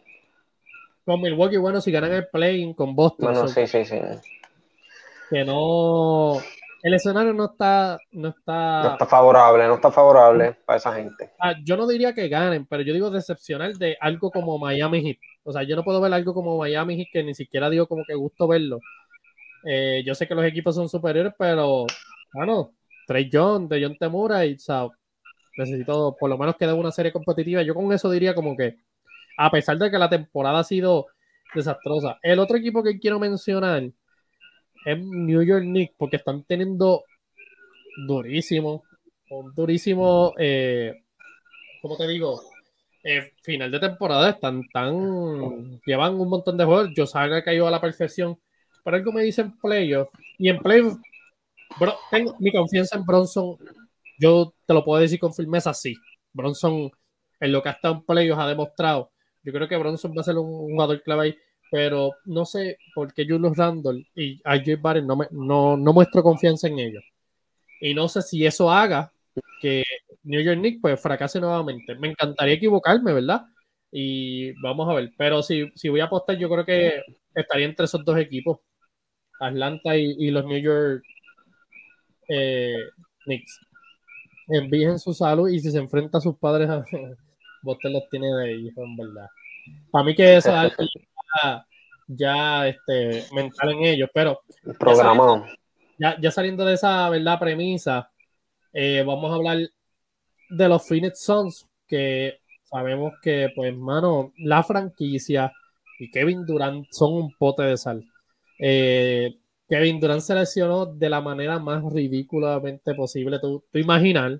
Con 1.07 1.21
Milwaukee, 1.21 1.55
bueno, 1.55 1.79
si 1.79 1.89
ganan 1.89 2.11
el 2.11 2.27
play 2.27 2.73
con 2.73 2.93
Boston. 2.93 3.31
Bueno, 3.31 3.47
sí, 3.47 3.65
sí, 3.65 3.85
sí. 3.85 3.97
Que 5.29 5.45
no 5.45 6.37
el 6.83 6.93
escenario 6.93 7.33
no 7.33 7.45
está, 7.45 7.97
no 8.11 8.27
está. 8.27 8.83
No 8.83 8.91
está 8.91 9.05
favorable, 9.05 9.67
no 9.67 9.75
está 9.75 9.89
favorable 9.89 10.57
para 10.65 10.77
esa 10.77 10.93
gente. 10.93 11.31
Ah, 11.39 11.53
yo 11.63 11.77
no 11.77 11.87
diría 11.87 12.13
que 12.13 12.27
ganen, 12.27 12.65
pero 12.65 12.83
yo 12.83 12.93
digo 12.93 13.09
decepcional 13.09 13.77
de 13.77 13.97
algo 14.01 14.29
como 14.31 14.59
Miami 14.59 15.01
Heat. 15.01 15.17
O 15.43 15.53
sea, 15.53 15.63
yo 15.63 15.77
no 15.77 15.83
puedo 15.85 16.01
ver 16.01 16.13
algo 16.13 16.33
como 16.33 16.57
Miami 16.57 16.97
Heat 16.97 17.07
que 17.13 17.23
ni 17.23 17.33
siquiera 17.33 17.69
digo 17.69 17.87
como 17.87 18.03
que 18.05 18.13
gusto 18.13 18.47
verlo. 18.47 18.79
Eh, 19.63 20.03
yo 20.05 20.13
sé 20.13 20.27
que 20.27 20.35
los 20.35 20.45
equipos 20.45 20.75
son 20.75 20.89
superiores, 20.89 21.33
pero 21.39 21.85
bueno, 22.33 22.73
Trey 23.07 23.29
John, 23.31 23.69
de 23.69 23.81
John 23.81 23.97
Temura 23.97 24.45
y 24.45 24.57
o 24.67 24.91
necesito 25.57 26.17
por 26.19 26.29
lo 26.29 26.37
menos 26.37 26.57
que 26.57 26.67
dé 26.67 26.73
una 26.73 26.91
serie 26.91 27.13
competitiva. 27.13 27.63
Yo 27.63 27.73
con 27.73 27.91
eso 27.93 28.11
diría 28.11 28.35
como 28.35 28.57
que, 28.57 28.77
a 29.37 29.51
pesar 29.51 29.77
de 29.77 29.91
que 29.91 29.97
la 29.97 30.09
temporada 30.09 30.59
ha 30.59 30.63
sido 30.63 31.07
desastrosa, 31.53 32.19
el 32.21 32.39
otro 32.39 32.57
equipo 32.57 32.83
que 32.83 32.99
quiero 32.99 33.19
mencionar 33.19 33.83
es 34.85 34.99
New 34.99 35.41
York 35.43 35.63
Knicks 35.63 35.95
porque 35.97 36.17
están 36.17 36.43
teniendo 36.43 37.03
durísimo, 38.07 38.83
un 39.29 39.53
durísimo, 39.53 40.33
eh, 40.37 40.93
¿cómo 41.81 41.97
te 41.97 42.07
digo? 42.07 42.41
Eh, 43.03 43.33
final 43.41 43.71
de 43.71 43.79
temporada 43.79 44.31
están 44.31 44.63
tan, 44.73 45.79
llevan 45.85 46.19
un 46.19 46.29
montón 46.29 46.57
de 46.57 46.65
juegos, 46.65 46.89
yo 46.95 47.05
salga 47.05 47.43
que 47.43 47.55
ido 47.55 47.67
a 47.67 47.71
la 47.71 47.81
perfección, 47.81 48.37
pero 48.83 48.97
algo 48.97 49.11
me 49.11 49.23
dicen 49.23 49.57
playoff 49.59 50.09
y 50.37 50.49
en 50.49 50.59
playoff, 50.59 50.97
tengo 52.11 52.35
mi 52.39 52.51
confianza 52.51 52.97
en 52.97 53.05
Bronson, 53.05 53.57
yo 54.19 54.53
te 54.65 54.73
lo 54.73 54.83
puedo 54.83 55.01
decir 55.01 55.19
con 55.19 55.33
firmeza, 55.33 55.73
sí, 55.73 55.95
Bronson 56.33 56.91
en 57.39 57.51
lo 57.51 57.61
que 57.61 57.69
ha 57.69 57.73
estado 57.73 57.95
en 57.95 58.05
playoff 58.05 58.39
ha 58.39 58.47
demostrado, 58.47 59.11
yo 59.47 59.53
creo 59.53 59.69
que 59.69 59.77
Bronson 59.77 60.11
va 60.11 60.19
a 60.19 60.25
ser 60.25 60.35
un 60.35 60.71
jugador 60.71 61.01
clave 61.03 61.23
ahí, 61.23 61.37
pero 61.71 62.11
no 62.25 62.43
sé 62.43 62.79
por 62.93 63.13
qué 63.13 63.25
Julius 63.25 63.55
Randle 63.55 64.05
y 64.13 64.41
AJ 64.43 64.81
Barrett 64.81 65.05
no, 65.05 65.15
me, 65.15 65.27
no, 65.31 65.77
no 65.77 65.93
muestro 65.93 66.21
confianza 66.21 66.67
en 66.67 66.79
ellos. 66.79 67.03
Y 67.79 67.93
no 67.93 68.09
sé 68.09 68.21
si 68.23 68.45
eso 68.45 68.69
haga 68.69 69.13
que 69.61 69.85
New 70.23 70.41
York 70.41 70.59
Knicks 70.59 70.79
pues 70.81 71.01
fracase 71.01 71.39
nuevamente. 71.39 71.95
Me 71.95 72.09
encantaría 72.09 72.55
equivocarme, 72.55 73.13
¿verdad? 73.13 73.45
Y 73.89 74.51
vamos 74.61 74.89
a 74.89 74.95
ver. 74.95 75.13
Pero 75.17 75.41
si, 75.41 75.71
si 75.75 75.87
voy 75.87 76.01
a 76.01 76.05
apostar, 76.05 76.37
yo 76.37 76.49
creo 76.49 76.65
que 76.65 77.01
estaría 77.33 77.67
entre 77.67 77.85
esos 77.85 78.03
dos 78.03 78.17
equipos, 78.17 78.59
Atlanta 79.39 79.95
y, 79.95 80.29
los 80.29 80.43
New 80.43 80.59
York 80.59 81.05
eh, 82.27 82.75
Knicks. 83.23 83.61
Envíen 84.49 84.99
su 84.99 85.13
salud 85.13 85.47
y 85.47 85.61
si 85.61 85.71
se 85.71 85.77
enfrenta 85.77 86.17
a 86.17 86.21
sus 86.21 86.37
padres, 86.37 86.67
vos 87.63 87.77
te 87.81 87.89
los 87.89 88.09
tiene 88.09 88.27
de 88.27 88.53
hijos, 88.55 88.83
en 88.83 88.97
verdad. 88.97 89.27
Para 89.91 90.03
mí 90.03 90.15
que 90.15 90.37
eso 90.37 90.51
es 90.63 90.73
ya, 92.07 92.67
este, 92.67 93.25
mental 93.33 93.71
en 93.71 93.83
ellos, 93.83 94.09
pero 94.13 94.41
programado. 94.79 95.45
Ya, 95.99 96.15
ya, 96.19 96.31
saliendo 96.31 96.63
de 96.63 96.75
esa 96.75 97.09
verdad 97.09 97.39
premisa, 97.39 98.11
eh, 98.71 99.03
vamos 99.05 99.31
a 99.31 99.35
hablar 99.35 99.57
de 100.49 100.69
los 100.69 100.87
Phoenix 100.87 101.23
Suns, 101.23 101.67
que 101.87 102.39
sabemos 102.63 103.13
que, 103.21 103.49
pues, 103.55 103.75
mano, 103.75 104.31
la 104.37 104.63
franquicia 104.63 105.51
y 105.99 106.11
Kevin 106.11 106.45
Durant 106.45 106.85
son 106.91 107.13
un 107.13 107.33
pote 107.37 107.63
de 107.63 107.77
sal. 107.77 108.05
Eh, 108.59 109.35
Kevin 109.67 109.99
Durant 109.99 110.21
se 110.21 110.35
lesionó 110.35 110.85
de 110.85 111.09
la 111.09 111.19
manera 111.19 111.59
más 111.59 111.83
ridículamente 111.91 112.93
posible. 112.93 113.39
Tú, 113.39 113.63
tú 113.71 113.79
imaginar, 113.79 114.39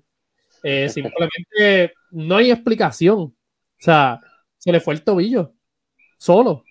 eh, 0.64 0.88
simplemente 0.90 1.94
no 2.12 2.38
hay 2.38 2.52
explicación. 2.52 3.20
O 3.20 3.34
sea, 3.80 4.22
se 4.58 4.72
le 4.72 4.80
fue 4.80 4.94
el 4.94 5.04
tobillo 5.04 5.54
solo. 6.18 6.64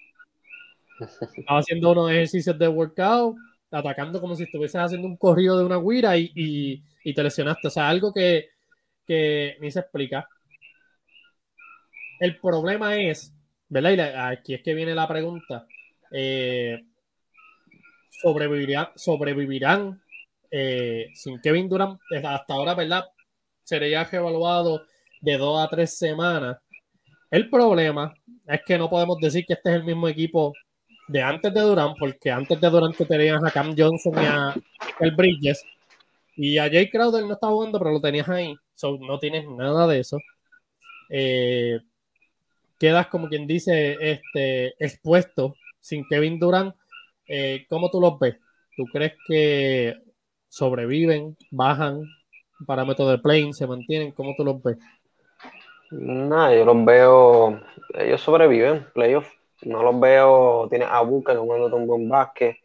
Estaba 1.36 1.60
haciendo 1.60 1.92
unos 1.92 2.10
ejercicios 2.10 2.58
de 2.58 2.68
workout, 2.68 3.36
atacando 3.70 4.20
como 4.20 4.34
si 4.34 4.44
estuvieses 4.44 4.80
haciendo 4.80 5.06
un 5.06 5.16
corrido 5.16 5.58
de 5.58 5.64
una 5.64 5.78
guira 5.78 6.16
y, 6.16 6.82
te 7.14 7.22
lesionaste. 7.22 7.68
O 7.68 7.70
sea, 7.70 7.88
algo 7.88 8.12
que, 8.12 8.48
ni 9.60 9.70
se 9.70 9.80
explica. 9.80 10.28
El 12.18 12.38
problema 12.38 12.96
es, 12.96 13.34
¿verdad? 13.68 13.92
Y 13.92 14.00
aquí 14.34 14.54
es 14.54 14.62
que 14.62 14.74
viene 14.74 14.94
la 14.94 15.06
pregunta. 15.06 15.66
Eh, 16.10 16.82
sobrevivirán, 18.10 18.88
sobrevivirán 18.94 20.00
eh, 20.50 21.08
sin 21.14 21.40
Kevin 21.40 21.68
Durant 21.68 22.00
hasta 22.24 22.54
ahora, 22.54 22.74
¿verdad? 22.74 23.04
Sería 23.62 24.08
evaluado 24.10 24.86
de 25.20 25.36
dos 25.36 25.60
a 25.62 25.68
tres 25.68 25.98
semanas. 25.98 26.58
El 27.36 27.50
problema 27.50 28.14
es 28.46 28.62
que 28.64 28.78
no 28.78 28.88
podemos 28.88 29.18
decir 29.18 29.44
que 29.44 29.52
este 29.52 29.68
es 29.68 29.76
el 29.76 29.84
mismo 29.84 30.08
equipo 30.08 30.54
de 31.06 31.20
antes 31.20 31.52
de 31.52 31.60
Durant, 31.60 31.94
porque 31.98 32.30
antes 32.30 32.58
de 32.58 32.70
Durant 32.70 32.96
tenías 32.96 33.44
a 33.44 33.50
Cam 33.50 33.74
Johnson 33.76 34.14
y 34.14 34.24
a 34.24 34.54
el 35.00 35.10
Bridges, 35.14 35.62
y 36.34 36.56
a 36.56 36.62
Jay 36.70 36.88
Crowder 36.88 37.26
no 37.26 37.34
estaba 37.34 37.52
jugando, 37.52 37.78
pero 37.78 37.92
lo 37.92 38.00
tenías 38.00 38.26
ahí, 38.30 38.56
so, 38.74 38.96
no 38.96 39.18
tienes 39.18 39.46
nada 39.50 39.86
de 39.86 40.00
eso. 40.00 40.16
Eh, 41.10 41.78
quedas 42.78 43.08
como 43.08 43.28
quien 43.28 43.46
dice, 43.46 43.98
este, 44.00 44.68
expuesto 44.82 45.56
sin 45.78 46.08
Kevin 46.08 46.38
Durant, 46.38 46.74
eh, 47.28 47.66
¿cómo 47.68 47.90
tú 47.90 48.00
los 48.00 48.18
ves? 48.18 48.36
¿Tú 48.78 48.86
crees 48.86 49.12
que 49.28 49.94
sobreviven, 50.48 51.36
bajan, 51.50 52.00
parámetros 52.66 53.10
de 53.10 53.18
plane, 53.18 53.52
se 53.52 53.66
mantienen? 53.66 54.12
¿Cómo 54.12 54.34
tú 54.38 54.42
los 54.42 54.62
ves? 54.62 54.78
No, 55.90 56.52
yo 56.52 56.64
los 56.64 56.84
veo, 56.84 57.60
ellos 57.94 58.20
sobreviven, 58.20 58.86
playoff. 58.92 59.28
No 59.62 59.82
los 59.82 59.98
veo, 59.98 60.68
tienes 60.68 60.88
a 60.90 61.00
Booker 61.00 61.36
jugando 61.36 61.74
un 61.76 61.86
buen 61.86 62.08
básquet, 62.08 62.56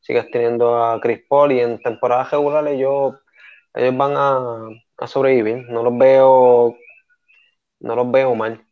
sigues 0.00 0.30
teniendo 0.30 0.82
a 0.82 1.00
Chris 1.00 1.20
Paul 1.28 1.52
y 1.52 1.60
en 1.60 1.80
temporadas 1.80 2.30
regulares 2.30 2.74
ellos, 2.74 3.14
ellos 3.74 3.96
van 3.96 4.14
a, 4.16 4.68
a 4.98 5.06
sobrevivir. 5.06 5.68
No 5.68 5.82
los 5.82 5.96
veo, 5.96 6.76
no 7.80 7.96
los 7.96 8.10
veo 8.10 8.34
mal. 8.34 8.64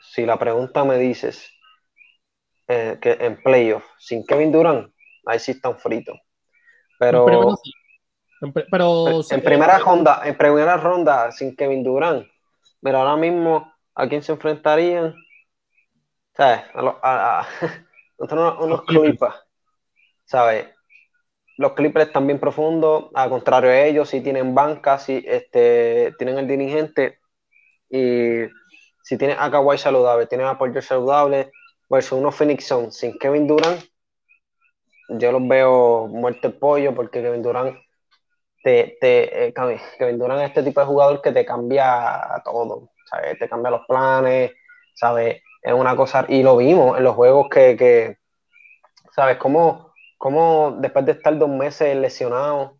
Si 0.00 0.26
la 0.26 0.38
pregunta 0.38 0.84
me 0.84 0.98
dices 0.98 1.50
eh, 2.66 2.98
que 3.00 3.12
en 3.20 3.42
playoff, 3.42 3.84
sin 3.98 4.24
Kevin 4.24 4.52
Durant, 4.52 4.90
ahí 5.26 5.38
sí 5.38 5.52
están 5.52 5.78
fritos. 5.78 6.18
Pero, 6.98 7.28
en, 8.40 8.52
pero, 8.52 9.20
en 9.30 9.42
primera 9.42 9.78
ronda, 9.78 10.22
en 10.24 10.36
primera 10.36 10.76
ronda, 10.76 11.30
sin 11.32 11.54
Kevin 11.56 11.82
Durant, 11.82 12.26
mira, 12.84 13.00
ahora 13.00 13.16
mismo, 13.16 13.72
¿a 13.94 14.08
quién 14.08 14.22
se 14.22 14.32
enfrentarían? 14.32 15.14
¿Sabes? 16.36 16.60
A, 16.74 17.40
a, 17.40 17.48
unos, 18.18 18.82
Clippers, 18.86 19.34
¿sabes? 20.26 20.68
Los 21.56 21.72
Clippers 21.72 22.08
están 22.08 22.26
bien 22.26 22.38
profundos, 22.38 23.06
al 23.14 23.30
contrario 23.30 23.70
de 23.70 23.88
ellos, 23.88 24.10
si 24.10 24.20
tienen 24.20 24.54
banca, 24.54 24.98
si 24.98 25.24
este, 25.26 26.12
tienen 26.18 26.38
el 26.38 26.46
dirigente 26.46 27.20
y 27.88 28.42
si 29.02 29.16
tienen 29.16 29.38
a 29.40 29.50
Kawhi 29.50 29.78
saludable, 29.78 30.26
tienen 30.26 30.46
a 30.46 30.58
Paul 30.58 30.80
saludable, 30.82 31.52
versus 31.88 32.18
unos 32.18 32.34
Phoenix 32.34 32.66
Sun 32.66 32.92
sin 32.92 33.18
Kevin 33.18 33.46
Durant, 33.46 33.80
yo 35.08 35.32
los 35.32 35.46
veo 35.48 36.06
muerte 36.08 36.48
el 36.48 36.54
pollo 36.54 36.94
porque 36.94 37.22
Kevin 37.22 37.42
Durant 37.42 37.78
te, 38.64 38.96
te 38.98 39.48
eh, 39.48 39.54
Kevin 39.98 40.18
Durant 40.18 40.40
es 40.40 40.48
este 40.48 40.62
tipo 40.62 40.80
de 40.80 40.86
jugador 40.86 41.20
que 41.20 41.32
te 41.32 41.44
cambia 41.44 42.42
todo, 42.44 42.88
¿sabes? 43.10 43.38
Te 43.38 43.48
cambia 43.48 43.70
los 43.70 43.86
planes, 43.86 44.52
¿sabes? 44.94 45.42
Es 45.62 45.72
una 45.72 45.94
cosa, 45.94 46.24
y 46.28 46.42
lo 46.42 46.56
vimos 46.56 46.96
en 46.96 47.04
los 47.04 47.14
juegos 47.14 47.48
que, 47.50 47.76
que 47.76 48.16
¿sabes? 49.14 49.36
Como, 49.36 49.92
como 50.16 50.76
después 50.80 51.04
de 51.04 51.12
estar 51.12 51.36
dos 51.36 51.50
meses 51.50 51.94
lesionado, 51.94 52.78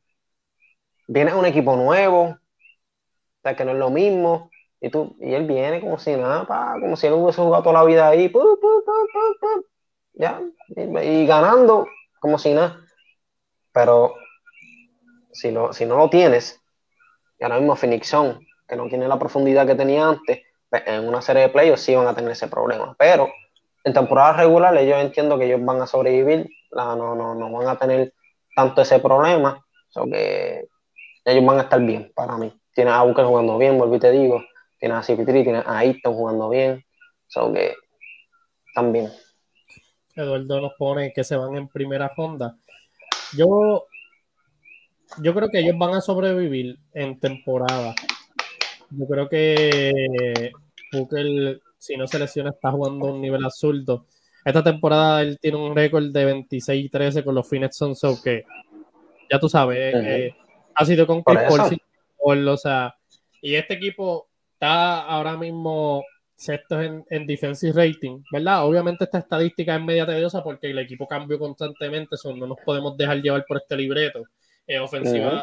viene 1.07 1.35
un 1.35 1.45
equipo 1.45 1.77
nuevo, 1.77 2.23
o 2.23 2.39
sea, 3.43 3.55
que 3.55 3.65
no 3.67 3.73
es 3.73 3.79
lo 3.79 3.91
mismo, 3.91 4.51
y, 4.81 4.89
tú, 4.89 5.17
y 5.21 5.35
él 5.35 5.47
viene 5.47 5.81
como 5.83 5.99
si 5.99 6.17
nada, 6.17 6.47
como 6.81 6.97
si 6.97 7.07
él 7.07 7.13
hubiese 7.13 7.43
jugado 7.43 7.63
toda 7.63 7.81
la 7.81 7.85
vida 7.85 8.09
ahí, 8.09 8.33
ya, 10.15 10.41
y, 10.77 11.27
ganando 11.27 11.87
como 12.21 12.39
si 12.39 12.55
nada. 12.55 12.81
Pero 13.73 14.15
si, 15.35 15.51
lo, 15.51 15.73
si 15.73 15.85
no 15.85 15.97
lo 15.97 16.09
tienes, 16.09 16.61
y 17.39 17.45
ahora 17.45 17.59
mismo 17.59 17.77
Phoenix 17.77 18.11
que 18.67 18.77
no 18.77 18.89
tiene 18.89 19.07
la 19.07 19.19
profundidad 19.19 19.67
que 19.67 19.75
tenía 19.75 20.09
antes, 20.09 20.43
pues, 20.71 20.83
en 20.87 21.07
una 21.07 21.21
serie 21.21 21.43
de 21.43 21.49
playoffs 21.51 21.83
sí 21.83 21.95
van 21.95 22.07
a 22.07 22.15
tener 22.15 22.31
ese 22.31 22.49
problema. 22.49 22.95
Pero 22.99 23.31
en 23.85 23.93
temporada 23.93 24.33
regular 24.33 24.75
yo 24.83 24.97
entiendo 24.97 25.39
que 25.39 25.45
ellos 25.45 25.63
van 25.63 25.83
a 25.83 25.87
sobrevivir, 25.87 26.49
no, 26.73 26.97
no, 26.97 27.35
no 27.35 27.53
van 27.53 27.69
a 27.69 27.79
tener 27.79 28.15
tanto 28.57 28.81
ese 28.81 28.99
problema, 29.01 29.63
o 29.95 30.07
que 30.07 30.67
ellos 31.25 31.45
van 31.45 31.59
a 31.59 31.63
estar 31.63 31.81
bien 31.81 32.11
para 32.15 32.37
mí. 32.39 32.53
Tiene 32.75 32.91
a 32.91 33.03
Booker 33.03 33.27
jugando 33.27 33.59
bien, 33.59 33.81
y 33.93 33.99
te 33.99 34.11
digo, 34.11 34.43
tiene 34.79 34.95
a 34.95 35.03
cp 35.03 35.25
tiene 35.25 35.59
a 35.59 35.79
Ayton 35.79 36.15
jugando 36.15 36.49
bien, 36.49 36.85
o 37.37 37.53
que 37.53 37.75
también. 38.75 39.11
Eduardo 40.17 40.61
nos 40.61 40.73
pone 40.79 41.13
que 41.13 41.25
se 41.25 41.37
van 41.37 41.57
en 41.57 41.69
primera 41.69 42.11
ronda. 42.17 42.57
Yo, 43.37 43.87
yo 45.23 45.35
creo 45.35 45.49
que 45.49 45.61
ellos 45.61 45.77
van 45.79 45.95
a 45.95 46.01
sobrevivir 46.01 46.79
en 46.93 47.19
temporada. 47.19 47.95
Yo 48.91 49.07
creo 49.07 49.29
que 49.29 50.53
Booker, 50.93 51.61
si 51.79 51.97
no 51.97 52.07
se 52.07 52.19
lesiona, 52.19 52.51
está 52.51 52.71
jugando 52.71 53.09
a 53.09 53.13
un 53.13 53.21
nivel 53.21 53.45
absurdo. 53.45 54.07
Esta 54.45 54.63
temporada 54.63 55.23
él 55.23 55.39
tiene 55.41 55.57
un 55.57 55.75
récord 55.75 56.11
de 56.11 56.25
26 56.25 56.85
y 56.85 56.89
13 56.89 57.25
con 57.25 57.35
los 57.35 57.49
Phoenix 57.49 57.77
Suns, 57.77 58.03
que 58.23 58.45
ya 59.31 59.39
tú 59.39 59.49
sabes, 59.49 59.95
eh, 59.95 60.35
ha 60.75 60.85
sido 60.85 61.07
con 61.07 61.23
Chris 61.23 61.79
Paul, 62.23 62.49
o 62.49 62.57
sea, 62.57 62.95
y 63.41 63.55
este 63.55 63.75
equipo 63.75 64.29
está 64.53 65.03
ahora 65.03 65.37
mismo 65.37 66.05
sexto 66.37 66.81
en, 66.81 67.05
en, 67.09 67.27
defensive 67.27 67.73
rating, 67.73 68.23
¿verdad? 68.31 68.67
Obviamente 68.67 69.05
esta 69.05 69.19
estadística 69.19 69.77
es 69.77 69.83
media 69.83 70.05
tediosa 70.05 70.43
porque 70.43 70.71
el 70.71 70.79
equipo 70.79 71.07
cambió 71.07 71.39
constantemente, 71.39 72.17
so 72.17 72.35
no 72.35 72.47
nos 72.47 72.59
podemos 72.65 72.97
dejar 72.97 73.23
llevar 73.23 73.45
por 73.47 73.59
este 73.59 73.77
libreto. 73.77 74.25
Eh, 74.67 74.79
ofensiva, 74.79 75.43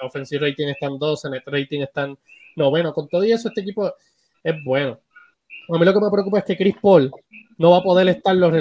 offensive 0.00 0.48
rating 0.48 0.68
están 0.68 0.98
12, 0.98 1.30
net 1.30 1.42
rating 1.46 1.80
están 1.80 2.16
noveno. 2.56 2.92
Con 2.92 3.08
todo 3.08 3.22
eso, 3.22 3.48
este 3.48 3.60
equipo 3.62 3.92
es 4.42 4.54
bueno. 4.64 5.00
A 5.68 5.78
mí 5.78 5.84
lo 5.84 5.92
que 5.92 6.00
me 6.00 6.10
preocupa 6.10 6.38
es 6.38 6.44
que 6.44 6.56
Chris 6.56 6.76
Paul 6.80 7.10
no 7.58 7.70
va 7.72 7.78
a 7.78 7.82
poder 7.82 8.08
estar 8.08 8.34
los, 8.34 8.52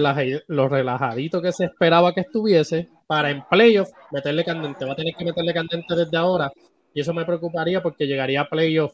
los 0.47 0.71
relajaditos 0.71 1.41
que 1.41 1.51
se 1.51 1.65
esperaba 1.65 2.13
que 2.13 2.21
estuviese 2.21 2.89
para 3.07 3.31
en 3.31 3.43
playoff 3.49 3.89
meterle 4.11 4.43
candente. 4.43 4.85
Va 4.85 4.93
a 4.93 4.95
tener 4.95 5.15
que 5.15 5.25
meterle 5.25 5.53
candente 5.53 5.95
desde 5.95 6.17
ahora. 6.17 6.51
Y 6.93 7.01
eso 7.01 7.13
me 7.13 7.25
preocuparía 7.25 7.81
porque 7.81 8.05
llegaría 8.05 8.41
a 8.41 8.49
playoff 8.49 8.93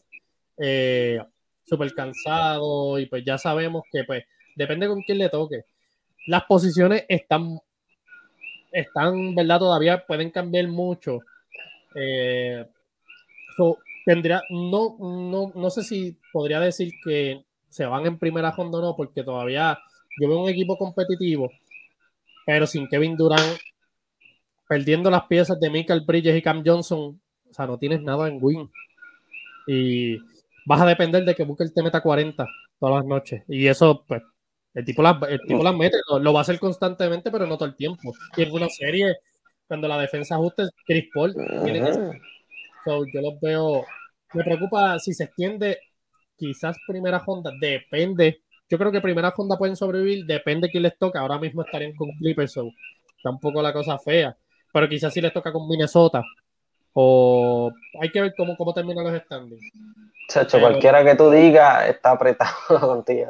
eh, 0.57 1.19
súper 1.65 1.93
cansado 1.93 2.99
y 2.99 3.07
pues 3.07 3.23
ya 3.25 3.37
sabemos 3.37 3.83
que 3.91 4.03
pues 4.03 4.23
depende 4.55 4.87
con 4.87 5.01
quién 5.01 5.17
le 5.17 5.29
toque. 5.29 5.65
Las 6.27 6.43
posiciones 6.45 7.05
están, 7.09 7.59
están, 8.75 9.33
¿verdad? 9.35 9.59
Todavía 9.59 10.05
pueden 10.05 10.31
cambiar 10.31 10.67
mucho. 10.67 11.19
Eh, 11.95 12.65
tendría, 14.05 14.41
no, 14.49 14.97
no, 14.99 15.51
no 15.55 15.69
sé 15.69 15.83
si 15.83 16.17
podría 16.31 16.59
decir 16.59 16.91
que 17.03 17.43
se 17.69 17.85
van 17.85 18.05
en 18.05 18.19
primera 18.19 18.51
ronda 18.51 18.77
o 18.77 18.81
no, 18.81 18.95
porque 18.95 19.23
todavía 19.23 19.77
yo 20.19 20.29
veo 20.29 20.43
un 20.43 20.49
equipo 20.49 20.77
competitivo, 20.77 21.51
pero 22.45 22.67
sin 22.67 22.87
Kevin 22.87 23.17
Durant, 23.17 23.57
perdiendo 24.67 25.09
las 25.09 25.23
piezas 25.23 25.59
de 25.59 25.69
Michael 25.69 26.03
Bridges 26.05 26.37
y 26.37 26.41
Cam 26.41 26.63
Johnson, 26.65 27.19
o 27.49 27.53
sea, 27.53 27.65
no 27.65 27.77
tienes 27.77 28.01
nada 28.01 28.27
en 28.27 28.39
win. 28.41 28.69
Y 29.67 30.17
vas 30.65 30.81
a 30.81 30.85
depender 30.85 31.23
de 31.25 31.33
que 31.33 31.43
Booker 31.43 31.71
te 31.71 31.81
meta 31.81 32.01
40 32.01 32.45
todas 32.79 32.95
las 32.95 33.05
noches. 33.05 33.43
Y 33.47 33.67
eso, 33.67 34.03
pues, 34.07 34.21
el 34.75 34.85
tipo 34.85 35.01
las, 35.01 35.17
el 35.29 35.39
tipo 35.47 35.63
las 35.63 35.75
mete, 35.75 35.97
lo, 36.19 36.33
va 36.33 36.39
a 36.39 36.41
hacer 36.41 36.59
constantemente, 36.59 37.31
pero 37.31 37.47
no 37.47 37.57
todo 37.57 37.67
el 37.67 37.75
tiempo. 37.75 38.13
Y 38.35 38.43
en 38.43 38.51
una 38.51 38.67
serie, 38.69 39.15
cuando 39.67 39.87
la 39.87 39.97
defensa 39.97 40.35
ajuste, 40.35 40.63
Chris 40.85 41.05
Paul 41.13 41.33
yo 42.85 43.21
los 43.21 43.39
veo. 43.41 43.85
Me 44.33 44.43
preocupa 44.43 44.99
si 44.99 45.13
se 45.13 45.25
extiende, 45.25 45.79
quizás 46.35 46.77
primera 46.87 47.19
ronda, 47.25 47.51
depende. 47.59 48.41
Yo 48.69 48.77
creo 48.77 48.91
que 48.91 49.01
primera 49.01 49.33
ronda 49.35 49.57
pueden 49.57 49.75
sobrevivir, 49.75 50.25
depende 50.25 50.69
quién 50.69 50.83
les 50.83 50.97
toca. 50.97 51.19
Ahora 51.21 51.39
mismo 51.39 51.61
estarían 51.61 51.95
con 51.95 52.11
Clippers, 52.17 52.51
so, 52.51 52.69
tampoco 53.23 53.61
la 53.61 53.71
cosa 53.71 53.97
fea. 53.97 54.35
Pero 54.73 54.89
quizás 54.89 55.13
si 55.13 55.21
les 55.21 55.31
toca 55.31 55.53
con 55.53 55.67
Minnesota, 55.69 56.21
o 56.93 57.71
hay 58.01 58.11
que 58.11 58.21
ver 58.21 58.33
cómo, 58.35 58.57
cómo 58.57 58.73
terminan 58.73 59.05
los 59.05 59.21
standings. 59.23 59.61
Chacho, 60.27 60.59
cualquiera 60.59 61.03
que 61.05 61.15
tú 61.15 61.29
digas 61.29 61.87
está 61.87 62.11
apretado 62.11 62.51
contigo. 62.67 63.29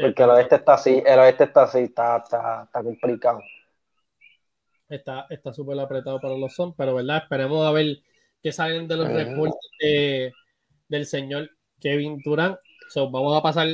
Porque 0.00 0.22
el 0.22 0.30
oeste 0.30 0.56
está 0.56 0.74
así, 0.74 1.02
el 1.04 1.18
oeste 1.18 1.44
está 1.44 1.62
así, 1.64 1.78
está, 1.78 2.18
está, 2.18 2.64
está 2.64 2.82
complicado. 2.82 3.40
Está 4.88 5.52
súper 5.52 5.78
apretado 5.78 6.20
para 6.20 6.36
los 6.36 6.54
son, 6.54 6.74
pero 6.74 6.94
verdad, 6.94 7.18
esperemos 7.18 7.66
a 7.66 7.72
ver 7.72 7.98
qué 8.42 8.52
salen 8.52 8.88
de 8.88 8.96
los 8.96 9.08
reportes 9.08 10.32
del 10.88 11.06
señor 11.06 11.50
Kevin 11.80 12.20
Durant. 12.24 12.58
So, 12.88 13.10
vamos 13.10 13.36
a 13.36 13.42
pasar 13.42 13.68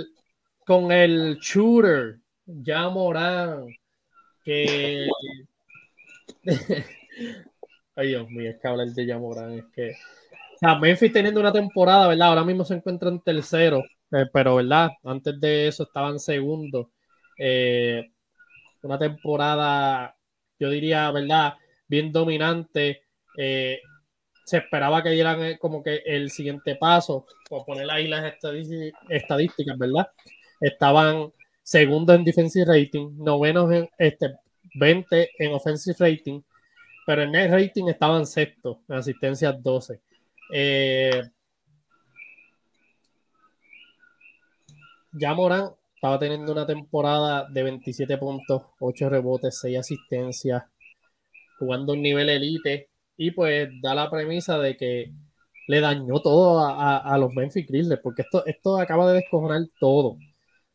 con 0.66 0.91
el 0.91 1.39
shooter, 1.39 2.18
ya 2.47 2.89
Morán, 2.89 3.68
que 4.45 5.09
Ay, 7.97 8.09
Dios 8.09 8.29
mío, 8.31 8.51
es 8.51 8.59
que 8.59 8.68
hablar 8.68 8.89
de 8.89 9.07
Yamoran 9.07 9.53
es 9.53 9.64
que. 9.75 9.91
O 9.91 10.59
sea, 10.59 10.79
Memphis 10.79 11.12
teniendo 11.12 11.41
una 11.41 11.53
temporada, 11.53 12.09
¿verdad? 12.09 12.29
Ahora 12.29 12.45
mismo 12.45 12.64
se 12.64 12.75
encuentra 12.75 13.09
en 13.09 13.20
tercero, 13.20 13.83
eh, 14.14 14.26
pero, 14.32 14.56
¿verdad? 14.56 14.90
Antes 15.04 15.40
de 15.40 15.68
eso 15.68 15.84
estaban 15.84 16.18
segundo. 16.18 16.90
Eh, 17.38 18.10
una 18.82 18.98
temporada, 18.98 20.16
yo 20.58 20.70
diría, 20.70 21.10
¿verdad? 21.10 21.54
Bien 21.88 22.12
dominante. 22.12 23.02
Eh, 23.36 23.80
se 24.44 24.58
esperaba 24.58 25.02
que 25.02 25.10
dieran 25.10 25.56
como 25.58 25.82
que 25.82 26.02
el 26.04 26.30
siguiente 26.30 26.76
paso, 26.76 27.26
por 27.48 27.64
poner 27.64 27.90
ahí 27.90 28.08
las 28.08 28.34
estadísticas, 29.08 29.78
¿verdad? 29.78 30.08
Estaban 30.60 31.32
segundo 31.62 32.12
en 32.14 32.24
defensive 32.24 32.66
rating, 32.66 33.16
novenos 33.16 33.72
en 33.72 33.88
este, 33.98 34.34
20 34.74 35.30
en 35.38 35.52
offensive 35.52 35.96
rating, 35.98 36.42
pero 37.06 37.22
en 37.22 37.32
net 37.32 37.50
rating 37.50 37.88
estaban 37.88 38.26
sexto, 38.26 38.82
en 38.88 38.96
asistencia 38.96 39.52
12. 39.52 40.00
Eh, 40.52 41.22
ya 45.14 45.34
Morán 45.34 45.70
estaba 45.94 46.18
teniendo 46.18 46.52
una 46.52 46.66
temporada 46.66 47.48
de 47.48 47.62
27 47.62 48.18
puntos, 48.18 48.62
8 48.80 49.08
rebotes, 49.08 49.58
6 49.60 49.78
asistencias, 49.78 50.64
jugando 51.58 51.94
un 51.94 52.02
nivel 52.02 52.28
elite 52.28 52.90
y 53.16 53.30
pues 53.30 53.70
da 53.80 53.94
la 53.94 54.10
premisa 54.10 54.58
de 54.58 54.76
que 54.76 55.12
le 55.66 55.80
dañó 55.80 56.20
todo 56.20 56.60
a, 56.60 57.16
los 57.18 57.32
Memphis 57.32 57.66
Grizzlies, 57.66 58.00
porque 58.02 58.22
esto, 58.22 58.44
esto 58.44 58.78
acaba 58.78 59.08
de 59.08 59.14
descojonar 59.14 59.62
todo. 59.80 60.08
O 60.10 60.18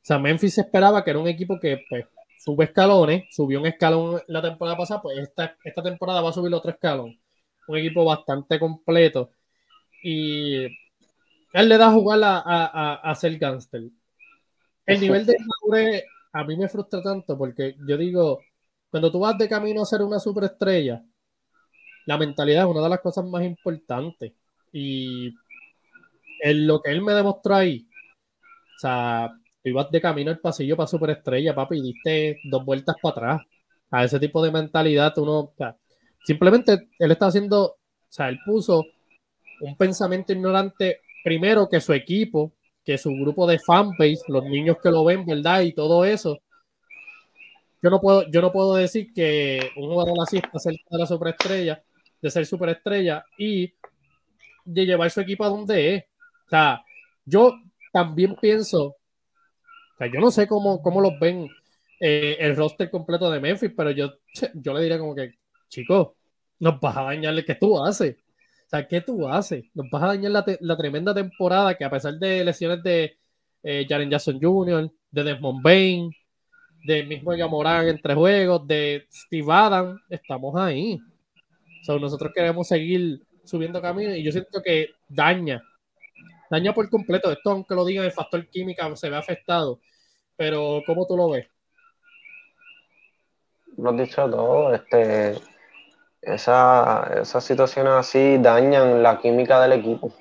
sea, 0.01 0.17
Memphis 0.17 0.57
esperaba 0.57 1.03
que 1.03 1.11
era 1.11 1.19
un 1.19 1.27
equipo 1.27 1.59
que 1.59 1.81
pues, 1.89 2.05
sube 2.39 2.65
escalones, 2.65 3.25
subió 3.31 3.59
un 3.59 3.67
escalón 3.67 4.21
la 4.27 4.41
temporada 4.41 4.77
pasada, 4.77 5.01
pues 5.01 5.19
esta, 5.19 5.55
esta 5.63 5.83
temporada 5.83 6.21
va 6.21 6.29
a 6.29 6.33
subir 6.33 6.53
otro 6.53 6.71
escalón. 6.71 7.19
Un 7.67 7.77
equipo 7.77 8.03
bastante 8.05 8.59
completo. 8.59 9.31
Y 10.03 10.65
él 11.53 11.69
le 11.69 11.77
da 11.77 11.87
a 11.87 11.91
jugar 11.91 12.19
a, 12.23 12.39
a, 12.39 13.11
a 13.11 13.17
gangster. 13.39 13.83
El 14.89 15.01
nivel 15.01 15.25
de 15.25 15.35
madurez 15.39 16.03
a 16.33 16.43
mí 16.43 16.57
me 16.57 16.67
frustra 16.67 17.01
tanto 17.01 17.37
porque 17.37 17.75
yo 17.87 17.97
digo, 17.97 18.39
cuando 18.89 19.11
tú 19.11 19.19
vas 19.19 19.37
de 19.37 19.47
camino 19.47 19.81
a 19.81 19.85
ser 19.85 20.01
una 20.01 20.19
superestrella, 20.19 21.03
la 22.05 22.17
mentalidad 22.17 22.63
es 22.63 22.71
una 22.71 22.81
de 22.81 22.89
las 22.89 22.99
cosas 23.01 23.25
más 23.25 23.43
importantes. 23.43 24.33
Y 24.71 25.33
en 26.41 26.67
lo 26.67 26.81
que 26.81 26.91
él 26.91 27.01
me 27.01 27.13
demostró 27.13 27.55
ahí, 27.55 27.87
o 28.41 28.79
sea, 28.79 29.31
tú 29.61 29.69
ibas 29.69 29.91
de 29.91 30.01
camino 30.01 30.31
al 30.31 30.39
pasillo 30.39 30.75
para 30.75 30.87
superestrella, 30.87 31.53
papi, 31.53 31.77
y 31.77 31.81
diste 31.81 32.39
dos 32.45 32.65
vueltas 32.65 32.95
para 33.01 33.11
atrás. 33.11 33.47
A 33.91 34.03
ese 34.03 34.19
tipo 34.19 34.43
de 34.43 34.51
mentalidad, 34.51 35.13
tú 35.13 35.25
no. 35.25 35.53
Simplemente 36.23 36.89
él 36.97 37.11
está 37.11 37.27
haciendo, 37.27 37.63
o 37.63 37.77
sea, 38.07 38.29
él 38.29 38.39
puso 38.45 38.85
un 39.61 39.75
pensamiento 39.75 40.33
ignorante 40.33 41.01
primero 41.23 41.67
que 41.69 41.81
su 41.81 41.93
equipo 41.93 42.53
que 42.83 42.97
su 42.97 43.11
grupo 43.11 43.47
de 43.47 43.59
fanbase, 43.59 44.23
los 44.27 44.43
niños 44.45 44.77
que 44.81 44.89
lo 44.89 45.03
ven, 45.03 45.25
¿verdad? 45.25 45.61
Y 45.61 45.73
todo 45.73 46.05
eso. 46.05 46.39
Yo 47.81 47.89
no 47.89 48.01
puedo, 48.01 48.29
yo 48.29 48.41
no 48.41 48.51
puedo 48.51 48.75
decir 48.75 49.13
que 49.13 49.69
un 49.77 49.89
jugador 49.89 50.17
así 50.21 50.37
está 50.37 50.59
cerca 50.59 50.83
de 50.89 50.97
la 50.97 51.05
superestrella, 51.05 51.81
de 52.21 52.29
ser 52.29 52.45
superestrella 52.45 53.23
y 53.37 53.73
de 54.65 54.85
llevar 54.85 55.09
su 55.11 55.21
equipo 55.21 55.45
a 55.45 55.49
donde 55.49 55.95
es. 55.95 56.03
O 56.47 56.49
sea, 56.49 56.83
yo 57.25 57.53
también 57.93 58.35
pienso, 58.35 58.83
o 58.87 58.95
sea, 59.97 60.07
yo 60.07 60.19
no 60.19 60.31
sé 60.31 60.47
cómo, 60.47 60.81
cómo 60.81 60.99
los 60.99 61.13
ven 61.19 61.47
eh, 61.99 62.37
el 62.39 62.55
roster 62.55 62.89
completo 62.89 63.29
de 63.29 63.39
Memphis, 63.39 63.71
pero 63.75 63.91
yo, 63.91 64.13
yo 64.55 64.73
le 64.73 64.81
diría 64.81 64.99
como 64.99 65.15
que, 65.15 65.35
chicos, 65.69 66.09
nos 66.59 66.79
vas 66.79 66.97
a 66.97 67.03
dañar 67.03 67.43
que 67.45 67.55
tú 67.55 67.81
haces. 67.81 68.17
O 68.69 68.75
sea, 68.77 68.87
¿qué 68.87 69.01
tú 69.01 69.27
haces? 69.27 69.65
Nos 69.73 69.89
vas 69.89 70.03
a 70.03 70.07
dañar 70.07 70.45
la, 70.59 70.77
tremenda 70.77 71.11
temporada 71.11 71.73
que 71.73 71.83
a 71.83 71.89
pesar 71.89 72.13
de 72.19 72.43
lesiones 72.45 72.83
de 72.83 73.17
eh, 73.63 73.87
Jaren 73.89 74.11
Jackson 74.11 74.39
Jr., 74.39 74.91
de 75.09 75.23
Desmond 75.23 75.63
Bain, 75.63 76.11
de 76.85 77.03
mismo 77.03 77.31
Morán 77.49 77.87
entre 77.87 78.13
juegos, 78.13 78.67
de 78.67 79.07
Steve 79.11 79.51
Adam, 79.51 79.99
estamos 80.07 80.55
ahí. 80.55 80.99
O 81.81 81.83
sea, 81.83 81.97
nosotros 81.97 82.31
queremos 82.31 82.67
seguir 82.67 83.19
subiendo 83.43 83.81
camino 83.81 84.13
y 84.13 84.21
yo 84.21 84.31
siento 84.31 84.61
que 84.61 84.89
daña, 85.07 85.63
daña 86.51 86.71
por 86.71 86.87
completo. 86.91 87.31
Esto, 87.31 87.49
aunque 87.49 87.73
lo 87.73 87.83
digan, 87.83 88.05
el 88.05 88.11
factor 88.11 88.45
química 88.49 88.95
se 88.95 89.09
ve 89.09 89.15
afectado. 89.15 89.79
Pero, 90.37 90.83
¿cómo 90.85 91.07
tú 91.07 91.17
lo 91.17 91.31
ves? 91.31 91.47
Lo 93.77 93.89
has 93.89 93.97
dicho 93.97 94.29
todo. 94.29 94.75
Este, 94.75 95.39
esa, 96.33 97.09
esas 97.21 97.43
situaciones 97.43 97.93
así 97.93 98.37
dañan 98.37 99.03
la 99.03 99.19
química 99.19 99.61
del 99.61 99.73
equipo. 99.73 100.13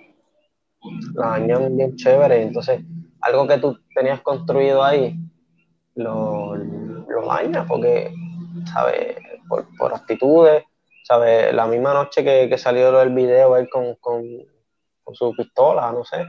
La 1.14 1.30
dañan 1.30 1.76
bien 1.76 1.96
chévere. 1.96 2.42
Entonces, 2.42 2.80
algo 3.20 3.46
que 3.46 3.58
tú 3.58 3.78
tenías 3.94 4.20
construido 4.20 4.82
ahí, 4.82 5.16
lo, 5.94 6.56
lo 6.56 7.26
daña 7.26 7.66
porque, 7.66 8.12
¿sabes? 8.72 9.16
Por, 9.48 9.66
por, 9.76 9.94
actitudes, 9.94 10.64
¿sabes? 11.04 11.52
La 11.54 11.66
misma 11.66 11.94
noche 11.94 12.22
que, 12.22 12.48
que 12.48 12.58
salió 12.58 13.00
el 13.00 13.14
video, 13.14 13.56
él 13.56 13.68
con, 13.70 13.94
con, 13.96 14.22
con, 15.02 15.14
su 15.14 15.34
pistola, 15.34 15.90
no 15.92 16.04
sé. 16.04 16.26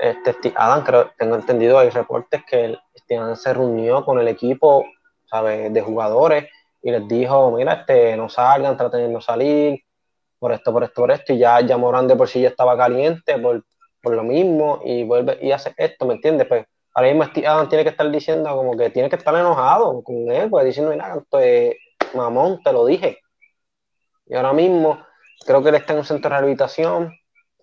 Este, 0.00 0.52
Adam, 0.56 0.84
creo, 0.84 1.10
tengo 1.18 1.34
entendido, 1.34 1.78
hay 1.78 1.90
reportes 1.90 2.42
que 2.48 2.76
Adam 3.10 3.36
se 3.36 3.52
reunió 3.52 4.04
con 4.04 4.18
el 4.18 4.28
equipo, 4.28 4.84
¿sabes? 5.26 5.72
De 5.72 5.80
jugadores 5.80 6.48
y 6.82 6.90
les 6.90 7.06
dijo, 7.08 7.50
mira, 7.52 7.72
este, 7.74 8.16
no 8.16 8.28
salgan, 8.28 8.76
traten 8.76 9.00
de 9.00 9.08
no 9.08 9.20
salir, 9.20 9.80
por 10.38 10.52
esto, 10.52 10.72
por 10.72 10.84
esto, 10.84 11.02
por 11.02 11.10
esto, 11.10 11.32
y 11.32 11.38
ya, 11.38 11.60
ya 11.60 11.76
Morán 11.76 12.06
de 12.06 12.16
por 12.16 12.28
sí 12.28 12.40
ya 12.40 12.48
estaba 12.48 12.76
caliente 12.76 13.38
por, 13.38 13.64
lo 14.02 14.22
mismo, 14.22 14.80
y 14.84 15.04
vuelve 15.04 15.38
y 15.42 15.52
hace 15.52 15.74
esto, 15.76 16.06
¿me 16.06 16.14
entiendes? 16.14 16.46
Pues 16.48 16.64
ahora 16.94 17.12
mismo 17.12 17.30
Adam 17.46 17.68
tiene 17.68 17.84
que 17.84 17.90
estar 17.90 18.10
diciendo 18.10 18.56
como 18.56 18.74
que 18.74 18.88
tiene 18.88 19.10
que 19.10 19.16
estar 19.16 19.34
enojado 19.34 20.02
con 20.02 20.30
él, 20.30 20.48
pues 20.48 20.64
diciendo, 20.64 20.92
mira, 20.92 21.12
entonces, 21.12 21.76
mamón, 22.14 22.62
te 22.62 22.72
lo 22.72 22.86
dije. 22.86 23.18
Y 24.26 24.34
ahora 24.34 24.54
mismo 24.54 25.04
creo 25.44 25.62
que 25.62 25.68
él 25.68 25.74
está 25.74 25.92
en 25.92 25.98
un 25.98 26.04
centro 26.06 26.30
de 26.30 26.36
rehabilitación, 26.36 27.12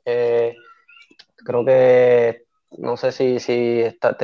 eh, 0.05 0.55
creo 1.37 1.65
que 1.65 2.43
no 2.77 2.97
sé 2.97 3.11
si, 3.11 3.39
si 3.39 3.81
está, 3.81 4.15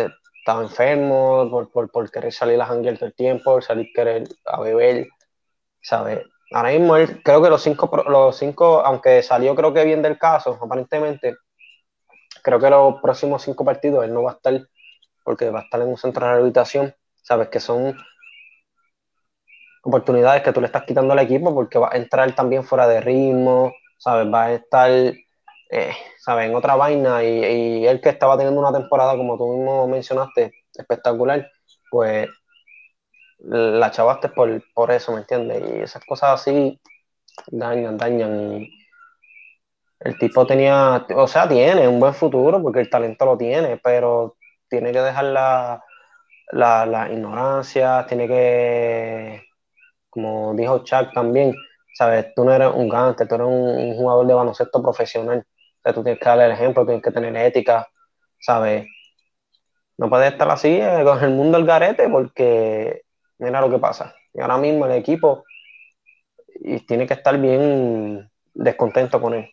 estaba 0.42 0.64
enfermo, 0.64 1.48
por, 1.72 1.92
por, 1.92 2.12
querer 2.12 2.34
salir 2.34 2.60
a 2.60 2.66
janguear 2.66 2.98
todo 2.98 3.06
el 3.06 3.14
tiempo, 3.14 3.54
por 3.54 3.64
salir 3.64 3.92
querer 3.94 4.28
a 4.46 4.60
beber, 4.60 5.08
¿sabes? 5.82 6.26
Ahora 6.52 6.72
mismo 6.72 6.96
él, 6.98 7.22
creo 7.24 7.42
que 7.44 7.50
los 7.50 7.62
cinco, 7.62 7.89
los 8.08 8.36
cinco, 8.38 8.82
aunque 8.84 9.22
salió 9.22 9.56
creo 9.56 9.72
que 9.74 9.86
bien 9.86 10.02
del 10.02 10.18
caso, 10.18 10.58
aparentemente, 10.60 11.38
creo 12.44 12.60
que 12.60 12.70
los 12.72 13.00
próximos 13.02 13.44
cinco 13.44 13.64
partidos 13.64 14.04
él 14.04 14.14
no 14.14 14.24
va 14.24 14.32
a 14.32 14.34
estar, 14.36 14.68
porque 15.24 15.52
va 15.52 15.60
a 15.60 15.64
estar 15.64 15.80
en 15.82 15.89
un 15.89 15.98
centro 15.98 16.26
de 16.26 16.32
rehabilitación, 16.32 16.96
¿sabes? 17.22 17.50
Que 17.50 17.60
son 17.60 17.96
oportunidades 19.84 20.42
que 20.42 20.54
tú 20.54 20.60
le 20.60 20.68
estás 20.68 20.84
quitando 20.86 21.14
al 21.14 21.20
equipo 21.20 21.54
porque 21.54 21.78
va 21.78 21.89
a 21.92 21.98
entrar 21.98 22.34
también 22.34 22.64
fuera 22.64 22.88
de 22.88 23.00
ritmo, 23.00 23.74
¿sabes? 23.98 24.32
Va 24.34 24.46
a 24.46 24.54
estar 24.54 24.89
eh, 25.72 25.93
¿sabes? 26.17 26.49
En 26.49 26.55
otra 26.55 26.76
vaina 26.76 27.24
y, 27.24 27.28
y, 27.28 27.88
él 27.88 28.01
que 28.01 28.09
estaba 28.09 28.38
teniendo 28.38 28.59
una 28.59 28.78
temporada, 28.78 29.15
como 29.15 29.38
tú 29.38 29.47
mismo 29.53 29.88
mencionaste, 29.88 30.53
espectacular, 30.74 31.49
pues 31.89 32.28
la 33.39 33.91
chavaste 33.91 34.30
por, 34.30 34.61
por 34.74 34.91
eso, 34.91 35.13
¿me 35.13 35.22
entiendes? 35.22 35.63
Y 35.76 35.80
esas 35.82 36.03
cosas 36.05 36.41
así 36.41 36.80
dañan, 37.47 37.97
dañan. 37.97 38.61
Y 38.61 38.69
el 39.99 40.17
tipo 40.19 40.45
tenía, 40.45 41.05
o 41.15 41.28
sea, 41.28 41.47
tiene 41.47 41.88
un 41.88 41.99
buen 41.99 42.13
futuro 42.13 42.61
porque 42.61 42.82
el 42.82 42.89
talento 42.89 43.26
lo 43.26 43.38
tiene, 43.38 43.78
pero 43.78 44.38
tiene 44.69 44.91
que 44.91 45.01
dejar 45.01 45.26
la, 45.26 45.84
la, 46.51 47.09
ignorancia, 47.11 48.05
tiene 48.07 48.28
que, 48.28 49.43
como 50.09 50.53
dijo 50.55 50.84
Chuck 50.84 51.13
también, 51.13 51.55
¿sabes? 51.93 52.34
Tú 52.36 52.43
no 52.45 52.53
eres 52.53 52.72
un 52.74 52.89
gante, 52.89 53.26
tú 53.26 53.36
eres 53.36 53.47
un 53.47 53.95
jugador 53.95 54.28
de 54.28 54.34
baloncesto 54.34 54.82
profesional 54.82 55.45
tú 55.84 56.03
tienes 56.03 56.19
que 56.19 56.29
darle 56.29 56.45
el 56.45 56.51
ejemplo, 56.51 56.86
tienes 56.86 57.03
que 57.03 57.11
tener 57.11 57.36
ética, 57.36 57.88
¿sabes? 58.39 58.88
No 59.97 60.09
puedes 60.09 60.32
estar 60.32 60.49
así 60.49 60.79
eh, 60.82 61.01
con 61.03 61.23
el 61.23 61.32
mundo 61.32 61.57
al 61.57 61.65
garete 61.65 62.09
porque 62.09 63.03
mira 63.38 63.61
lo 63.61 63.69
que 63.69 63.79
pasa. 63.79 64.15
Y 64.34 64.41
ahora 64.41 64.57
mismo 64.57 64.86
el 64.86 64.93
equipo 64.93 65.43
y 66.63 66.79
tiene 66.86 67.07
que 67.07 67.15
estar 67.15 67.39
bien 67.39 68.29
descontento 68.53 69.19
con 69.19 69.34
él. 69.34 69.49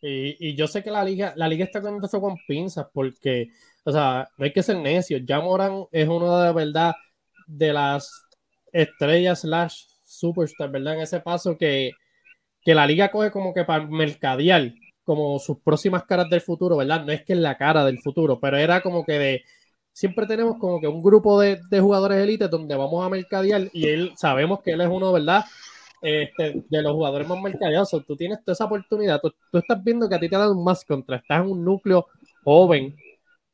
Y, 0.00 0.56
yo 0.56 0.66
sé 0.66 0.82
que 0.82 0.90
la 0.90 1.04
liga, 1.04 1.32
la 1.36 1.46
liga 1.46 1.64
está 1.64 1.80
con 1.80 2.02
eso 2.04 2.20
con 2.20 2.36
pinzas 2.48 2.88
porque, 2.92 3.50
o 3.84 3.92
sea, 3.92 4.28
no 4.36 4.44
hay 4.44 4.52
que 4.52 4.62
ser 4.62 4.76
necio. 4.76 5.18
Ya 5.18 5.40
Moran 5.40 5.84
es 5.92 6.08
uno 6.08 6.40
de 6.40 6.52
verdad 6.52 6.94
de 7.46 7.72
las 7.72 8.10
estrellas 8.72 9.42
slash 9.42 9.84
superstar, 10.04 10.70
¿verdad? 10.70 10.96
En 10.96 11.00
ese 11.02 11.20
paso 11.20 11.56
que, 11.56 11.92
que 12.62 12.74
la 12.74 12.86
liga 12.86 13.10
coge 13.10 13.30
como 13.30 13.54
que 13.54 13.64
para 13.64 13.86
mercadear 13.86 14.72
como 15.04 15.38
sus 15.38 15.58
próximas 15.58 16.04
caras 16.04 16.28
del 16.30 16.40
futuro, 16.40 16.76
¿verdad? 16.76 17.04
No 17.04 17.12
es 17.12 17.24
que 17.24 17.32
es 17.32 17.38
la 17.38 17.56
cara 17.56 17.84
del 17.84 18.00
futuro, 18.00 18.38
pero 18.40 18.56
era 18.56 18.80
como 18.80 19.04
que 19.04 19.18
de 19.18 19.42
siempre 19.92 20.26
tenemos 20.26 20.56
como 20.58 20.80
que 20.80 20.88
un 20.88 21.02
grupo 21.02 21.40
de, 21.40 21.60
jugadores 21.80 22.18
élites 22.18 22.50
donde 22.50 22.74
vamos 22.74 23.04
a 23.04 23.08
mercadear 23.08 23.68
y 23.72 23.88
él 23.88 24.12
sabemos 24.16 24.62
que 24.62 24.72
él 24.72 24.80
es 24.80 24.88
uno, 24.88 25.12
¿verdad? 25.12 25.44
Este, 26.00 26.64
de 26.68 26.82
los 26.82 26.92
jugadores 26.92 27.28
más 27.28 27.40
mercadeados. 27.40 27.90
Tú 28.06 28.16
tienes 28.16 28.42
toda 28.42 28.54
esa 28.54 28.64
oportunidad. 28.64 29.20
Tú, 29.20 29.32
estás 29.58 29.82
viendo 29.84 30.08
que 30.08 30.16
a 30.16 30.20
ti 30.20 30.28
te 30.28 30.36
dan 30.36 30.62
más 30.62 30.84
contra. 30.84 31.16
Estás 31.16 31.44
en 31.44 31.50
un 31.50 31.64
núcleo 31.64 32.06
joven 32.42 32.96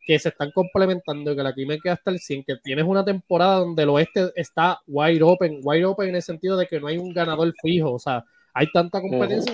que 0.07 0.19
se 0.19 0.31
están 0.31 0.51
complementando, 0.53 1.37
que 1.37 1.43
la 1.43 1.53
química 1.53 1.93
hasta 1.93 2.11
el 2.11 2.19
100, 2.19 2.45
que 2.45 2.57
tienes 2.57 2.87
una 2.87 3.05
temporada 3.05 3.57
donde 3.57 3.83
el 3.83 3.91
oeste 3.91 4.33
está 4.35 4.81
wide 4.87 5.23
open, 5.23 5.61
wide 5.63 5.85
open 5.85 6.09
en 6.09 6.17
el 6.17 6.23
sentido 6.23 6.57
de 6.57 6.67
que 6.67 6.81
no 6.81 6.87
hay 6.87 6.97
un 6.97 7.13
ganador 7.13 7.53
fijo. 7.61 7.93
O 7.93 7.99
sea, 7.99 8.25
hay 8.55 8.71
tanta 8.73 9.03
competencia 9.03 9.53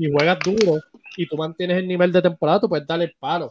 y 0.00 0.10
juegas 0.10 0.38
duro 0.42 0.80
y 1.16 1.26
tú 1.26 1.36
mantienes 1.36 1.76
el 1.76 1.86
nivel 1.86 2.10
de 2.10 2.22
temporada, 2.22 2.60
tú 2.60 2.68
puedes 2.70 2.86
darle 2.86 3.04
el 3.04 3.14
palo. 3.18 3.50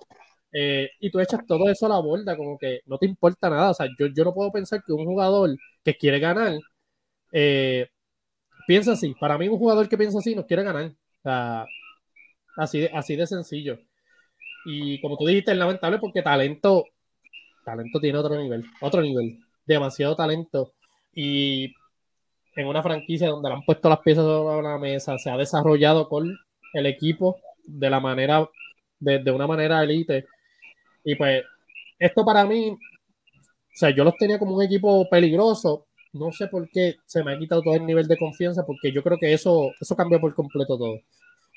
Eh, 0.51 0.89
y 0.99 1.11
tú 1.11 1.19
echas 1.19 1.45
todo 1.45 1.69
eso 1.69 1.85
a 1.85 1.89
la 1.89 1.99
borda, 1.99 2.35
como 2.35 2.57
que 2.57 2.81
no 2.87 2.97
te 2.97 3.05
importa 3.05 3.51
nada. 3.51 3.69
O 3.69 3.73
sea, 3.75 3.87
yo, 3.99 4.07
yo 4.07 4.23
no 4.23 4.33
puedo 4.33 4.51
pensar 4.51 4.83
que 4.83 4.91
un 4.91 5.05
jugador 5.05 5.55
que 5.83 5.95
quiere 5.95 6.19
ganar 6.19 6.57
eh, 7.31 7.87
piensa 8.67 8.93
así. 8.93 9.15
Para 9.19 9.37
mí, 9.37 9.47
un 9.47 9.59
jugador 9.59 9.87
que 9.87 9.97
piensa 9.97 10.19
así 10.19 10.35
no 10.35 10.45
quiere 10.47 10.63
ganar. 10.63 10.85
O 10.87 11.21
sea, 11.23 11.65
así 12.57 12.87
así 12.93 13.15
de 13.15 13.27
sencillo. 13.27 13.79
Y 14.65 14.99
como 15.01 15.17
tú 15.17 15.27
dijiste, 15.27 15.51
es 15.51 15.57
lamentable 15.57 15.99
porque 15.99 16.23
talento, 16.23 16.85
talento 17.65 17.99
tiene 17.99 18.17
otro 18.17 18.35
nivel, 18.41 18.65
otro 18.81 19.01
nivel, 19.01 19.39
demasiado 19.65 20.15
talento. 20.15 20.73
Y 21.13 21.75
en 22.59 22.67
una 22.67 22.83
franquicia 22.83 23.29
donde 23.29 23.47
le 23.47 23.55
han 23.55 23.63
puesto 23.63 23.87
las 23.87 23.99
piezas 23.99 24.25
sobre 24.25 24.67
la 24.67 24.77
mesa, 24.77 25.17
se 25.17 25.29
ha 25.29 25.37
desarrollado 25.37 26.09
con 26.09 26.37
el 26.73 26.85
equipo 26.87 27.37
de 27.63 27.89
la 27.89 28.01
manera, 28.01 28.49
de, 28.99 29.31
una 29.31 29.47
manera 29.47 29.81
elite. 29.81 30.25
Y 31.05 31.15
pues, 31.15 31.41
esto 31.97 32.25
para 32.25 32.45
mí, 32.45 32.71
o 32.71 32.77
sea, 33.73 33.91
yo 33.91 34.03
los 34.03 34.17
tenía 34.17 34.37
como 34.37 34.57
un 34.57 34.63
equipo 34.63 35.07
peligroso. 35.09 35.87
No 36.11 36.33
sé 36.33 36.47
por 36.47 36.69
qué 36.69 36.95
se 37.05 37.23
me 37.23 37.33
ha 37.33 37.39
quitado 37.39 37.61
todo 37.61 37.75
el 37.75 37.85
nivel 37.85 38.09
de 38.09 38.17
confianza, 38.17 38.65
porque 38.65 38.91
yo 38.91 39.01
creo 39.03 39.17
que 39.17 39.31
eso, 39.31 39.71
eso 39.79 39.95
cambió 39.95 40.19
por 40.19 40.35
completo 40.35 40.77
todo. 40.77 40.99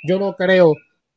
Yo 0.06 0.20
no 0.20 0.36
creo 0.36 0.76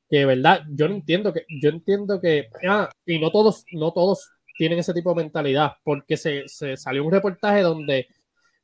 que, 0.10 0.26
¿verdad? 0.26 0.64
Yo 0.70 0.88
no 0.88 0.96
entiendo 0.96 1.32
que, 1.32 1.46
yo 1.62 1.70
entiendo 1.70 2.20
que, 2.20 2.48
ah, 2.68 2.90
y 3.06 3.20
no 3.20 3.30
todos, 3.30 3.66
no 3.72 3.94
todos 3.94 4.32
tienen 4.58 4.80
ese 4.80 4.96
tipo 4.96 5.14
de 5.14 5.24
mentalidad, 5.24 5.74
porque 5.84 6.18
se, 6.18 6.48
se 6.48 6.76
salió 6.76 7.04
un 7.04 7.12
reportaje 7.12 7.62
donde 7.62 8.08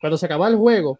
cuando 0.01 0.17
se 0.17 0.25
acaba 0.25 0.47
el 0.47 0.55
juego, 0.55 0.99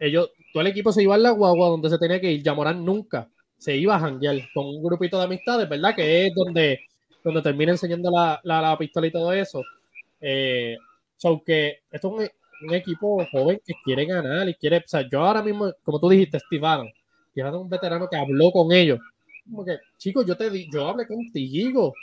ellos, 0.00 0.30
todo 0.52 0.62
el 0.62 0.66
equipo 0.66 0.90
se 0.90 1.02
iba 1.02 1.14
a 1.14 1.18
la 1.18 1.30
guagua 1.30 1.68
donde 1.68 1.90
se 1.90 1.98
tenía 1.98 2.20
que 2.20 2.32
ir. 2.32 2.42
Yamorán 2.42 2.84
nunca 2.84 3.28
se 3.58 3.76
iba 3.76 3.94
a 3.94 4.00
janguear 4.00 4.36
con 4.54 4.66
un 4.66 4.82
grupito 4.82 5.18
de 5.18 5.24
amistades, 5.24 5.68
¿verdad? 5.68 5.94
Que 5.94 6.26
es 6.26 6.34
donde, 6.34 6.80
donde 7.22 7.42
termina 7.42 7.72
enseñando 7.72 8.10
la, 8.10 8.40
la, 8.42 8.78
pistola 8.78 9.06
y 9.06 9.12
todo 9.12 9.32
eso. 9.32 9.62
Eh, 10.20 10.76
que 11.44 11.80
esto 11.90 12.20
es 12.20 12.30
un, 12.62 12.74
equipo 12.74 13.24
joven 13.30 13.60
que 13.64 13.74
quiere 13.84 14.06
ganar 14.06 14.48
y 14.48 14.54
quiere, 14.54 14.78
o 14.78 14.82
sea, 14.86 15.06
yo 15.08 15.20
ahora 15.20 15.42
mismo, 15.42 15.72
como 15.82 15.98
tú 16.00 16.08
dijiste, 16.08 16.38
Steve 16.40 16.66
Adams, 16.66 16.92
que 17.34 17.42
un 17.42 17.68
veterano 17.68 18.08
que 18.08 18.16
habló 18.16 18.50
con 18.50 18.72
ellos. 18.72 18.98
Como 19.44 19.64
que, 19.64 19.78
chicos, 19.98 20.24
yo 20.26 20.36
te 20.36 20.68
yo 20.70 20.88
hablé 20.88 21.06
contigo. 21.06 21.88
O 21.88 21.94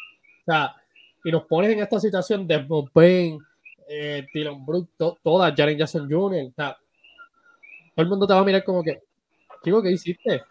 sea, 0.45 0.75
y 1.23 1.31
nos 1.31 1.45
pones 1.45 1.71
en 1.71 1.79
esta 1.79 1.99
situación 1.99 2.47
de 2.47 2.65
Bain, 2.93 3.39
eh, 3.89 4.25
Dylan 4.33 4.65
Brook, 4.65 4.89
todas, 5.23 5.53
Jaren 5.55 5.77
Jackson 5.77 6.09
Jr. 6.09 6.47
O 6.49 6.53
sea, 6.55 6.77
todo 7.97 8.03
el 8.03 8.09
mundo 8.09 8.27
te 8.27 8.33
va 8.35 8.41
a 8.41 8.43
mirar 8.43 8.63
como 8.63 8.83
que, 8.83 9.01
chico, 9.63 9.81
¿qué 9.81 9.91
hiciste? 9.91 10.43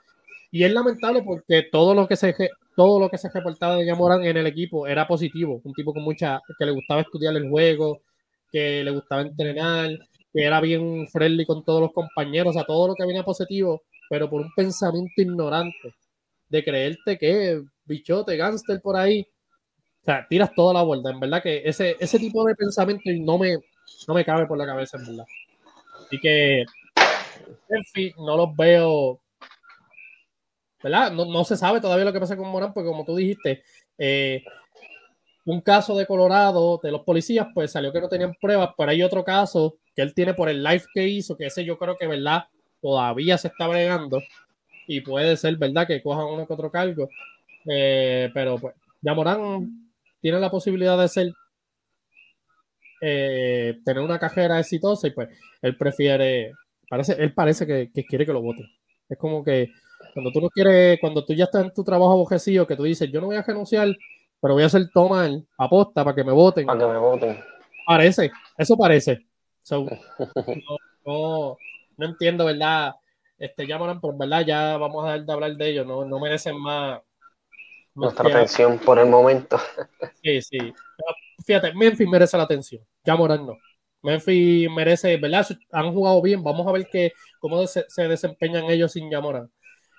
Y 0.50 0.64
es 0.64 0.72
lamentable 0.72 1.22
porque 1.22 1.68
todo 1.70 1.94
lo 1.94 2.08
que 2.08 2.16
se 2.16 2.34
todo 2.74 2.98
lo 2.98 3.08
que 3.08 3.18
se 3.18 3.30
reportaba 3.30 3.76
de 3.76 3.86
Yamoran 3.86 4.24
en 4.24 4.36
el 4.36 4.48
equipo 4.48 4.84
era 4.88 5.06
positivo. 5.06 5.60
Un 5.62 5.72
tipo 5.72 5.94
con 5.94 6.02
mucha, 6.02 6.40
que 6.58 6.66
le 6.66 6.72
gustaba 6.72 7.02
estudiar 7.02 7.36
el 7.36 7.48
juego, 7.48 8.00
que 8.50 8.82
le 8.82 8.90
gustaba 8.90 9.22
entrenar, 9.22 9.90
que 10.32 10.42
era 10.42 10.60
bien 10.60 11.06
friendly 11.06 11.46
con 11.46 11.64
todos 11.64 11.82
los 11.82 11.92
compañeros, 11.92 12.50
o 12.50 12.52
sea, 12.54 12.64
todo 12.64 12.88
lo 12.88 12.94
que 12.96 13.06
venía 13.06 13.22
positivo, 13.22 13.82
pero 14.10 14.28
por 14.28 14.40
un 14.40 14.52
pensamiento 14.56 15.12
ignorante 15.16 15.94
de 16.48 16.64
creerte 16.64 17.16
que 17.16 17.62
bichote, 17.84 18.36
gánster 18.36 18.80
por 18.82 18.96
ahí, 18.96 19.24
o 20.02 20.04
sea, 20.04 20.26
tiras 20.28 20.50
toda 20.52 20.74
la 20.74 20.82
vuelta. 20.82 21.10
En 21.10 21.20
verdad 21.20 21.44
que 21.44 21.62
ese, 21.64 21.96
ese 22.00 22.18
tipo 22.18 22.44
de 22.44 22.56
pensamiento 22.56 23.04
no 23.20 23.38
me, 23.38 23.56
no 24.08 24.14
me 24.14 24.24
cabe 24.24 24.46
por 24.46 24.58
la 24.58 24.66
cabeza, 24.66 24.98
en 24.98 25.06
verdad. 25.06 25.26
Así 26.06 26.18
que 26.20 26.64
no 28.18 28.36
los 28.36 28.56
veo. 28.56 29.20
¿Verdad? 30.82 31.12
No, 31.12 31.44
se 31.44 31.56
sabe 31.56 31.80
todavía 31.80 32.04
lo 32.04 32.12
que 32.12 32.20
pasa 32.20 32.36
con 32.36 32.48
Morán, 32.48 32.72
porque 32.72 32.88
como 32.88 33.04
tú 33.04 33.16
dijiste, 33.16 33.62
eh, 33.98 34.44
un 35.46 35.60
caso 35.60 35.96
de 35.96 36.06
Colorado 36.06 36.78
de 36.82 36.90
los 36.90 37.02
policías, 37.02 37.46
pues 37.54 37.72
salió 37.72 37.92
que 37.92 38.00
no 38.00 38.08
tenían 38.08 38.34
pruebas, 38.40 38.70
pero 38.76 38.90
hay 38.90 39.02
otro 39.02 39.24
caso 39.24 39.78
que 39.94 40.02
él 40.02 40.14
tiene 40.14 40.34
por 40.34 40.48
el 40.48 40.62
live 40.62 40.84
que 40.92 41.08
hizo, 41.08 41.36
que 41.36 41.46
ese 41.46 41.64
yo 41.64 41.78
creo 41.78 41.96
que, 41.96 42.06
¿verdad? 42.06 42.44
Todavía 42.80 43.38
se 43.38 43.48
está 43.48 43.66
bregando 43.66 44.20
y 44.86 45.00
puede 45.00 45.36
ser, 45.36 45.56
¿verdad? 45.56 45.86
Que 45.86 46.02
cojan 46.02 46.26
uno 46.26 46.46
que 46.46 46.52
otro 46.52 46.70
cargo. 46.70 47.08
Eh, 47.68 48.30
pero 48.34 48.58
pues, 48.58 48.74
ya 49.00 49.14
Morán 49.14 49.90
tiene 50.20 50.38
la 50.38 50.50
posibilidad 50.50 50.98
de 50.98 51.08
ser 51.08 51.32
eh, 53.00 53.78
tener 53.84 54.02
una 54.02 54.18
cajera 54.18 54.58
exitosa 54.58 55.06
y 55.06 55.10
pues 55.10 55.28
él 55.62 55.76
prefiere 55.76 56.52
Parece, 56.88 57.12
él 57.18 57.34
parece 57.34 57.66
que, 57.66 57.90
quiere 58.04 58.26
que 58.26 58.32
lo 58.32 58.42
voten. 58.42 58.66
Es 59.08 59.18
como 59.18 59.42
que 59.44 59.70
cuando 60.14 60.30
tú 60.30 60.40
no 60.40 60.50
quieres, 60.50 60.98
cuando 61.00 61.24
tú 61.24 61.34
ya 61.34 61.44
estás 61.44 61.64
en 61.64 61.72
tu 61.72 61.82
trabajo 61.84 62.12
abojecido, 62.12 62.66
que 62.66 62.76
tú 62.76 62.84
dices, 62.84 63.10
yo 63.10 63.20
no 63.20 63.26
voy 63.26 63.36
a 63.36 63.42
renunciar, 63.42 63.88
pero 64.40 64.54
voy 64.54 64.62
a 64.62 64.66
hacer 64.66 64.88
toma 64.92 65.28
aposta 65.58 66.04
para 66.04 66.14
que 66.14 66.24
me 66.24 66.32
voten. 66.32 66.66
Para 66.66 66.78
que 66.78 66.86
me 66.86 66.98
voten. 66.98 67.44
Parece, 67.86 68.30
eso 68.56 68.76
parece. 68.76 69.26
no, 71.06 71.56
entiendo, 71.98 72.44
¿verdad? 72.44 72.94
Este, 73.38 73.66
ya, 73.66 73.78
por 73.78 74.16
verdad, 74.16 74.46
ya 74.46 74.76
vamos 74.76 75.04
a 75.04 75.12
dejar 75.12 75.26
de 75.26 75.32
hablar 75.32 75.56
de 75.56 75.70
ellos, 75.70 75.86
no, 75.86 76.04
no 76.04 76.20
merecen 76.20 76.58
más. 76.58 77.00
Nuestra 77.94 78.28
atención 78.28 78.78
por 78.78 78.98
el 78.98 79.08
momento. 79.08 79.58
Sí, 80.22 80.42
sí. 80.42 80.58
Fíjate, 81.44 81.72
Memphis 81.74 82.08
merece 82.08 82.36
la 82.36 82.42
atención, 82.42 82.82
ya 83.04 83.16
Morán 83.16 83.46
no. 83.46 83.56
Memphis 84.06 84.70
merece, 84.70 85.16
¿verdad? 85.16 85.44
Han 85.72 85.92
jugado 85.92 86.22
bien. 86.22 86.40
Vamos 86.44 86.64
a 86.66 86.70
ver 86.70 86.86
que, 86.88 87.12
cómo 87.40 87.66
se, 87.66 87.84
desempeñan 88.08 88.70
ellos 88.70 88.92
sin 88.92 89.10
Yamora. 89.10 89.48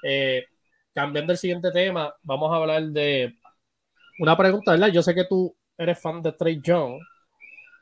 Eh, 0.01 0.45
cambiando 0.93 1.33
el 1.33 1.37
siguiente 1.37 1.71
tema, 1.71 2.15
vamos 2.23 2.49
a 2.51 2.55
hablar 2.55 2.83
de 2.83 3.35
una 4.19 4.37
pregunta, 4.37 4.71
¿verdad? 4.71 4.93
Yo 4.93 5.03
sé 5.03 5.13
que 5.13 5.25
tú 5.25 5.53
eres 5.77 5.99
fan 5.99 6.21
de 6.21 6.31
Trey 6.31 6.61
Young 6.63 7.01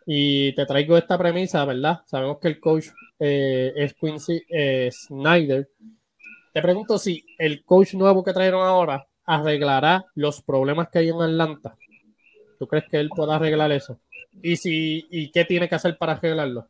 y 0.07 0.53
te 0.55 0.65
traigo 0.65 0.97
esta 0.97 1.15
premisa, 1.15 1.63
¿verdad? 1.63 2.01
Sabemos 2.07 2.39
que 2.39 2.47
el 2.47 2.59
coach 2.59 2.87
eh, 3.19 3.71
es 3.75 3.93
Quincy 3.93 4.41
eh, 4.49 4.89
Snyder. 4.91 5.69
Te 6.51 6.61
pregunto 6.61 6.97
si 6.97 7.23
el 7.37 7.63
coach 7.63 7.93
nuevo 7.93 8.23
que 8.23 8.33
trajeron 8.33 8.65
ahora 8.65 9.05
arreglará 9.25 10.05
los 10.15 10.41
problemas 10.41 10.89
que 10.89 10.99
hay 10.99 11.09
en 11.09 11.21
Atlanta. 11.21 11.75
¿Tú 12.57 12.67
crees 12.67 12.85
que 12.89 12.97
él 12.97 13.09
pueda 13.09 13.35
arreglar 13.35 13.71
eso? 13.71 13.99
¿Y, 14.41 14.57
si, 14.57 15.07
y 15.09 15.31
qué 15.31 15.45
tiene 15.45 15.67
que 15.69 15.75
hacer 15.75 15.97
para 15.97 16.13
arreglarlo? 16.13 16.67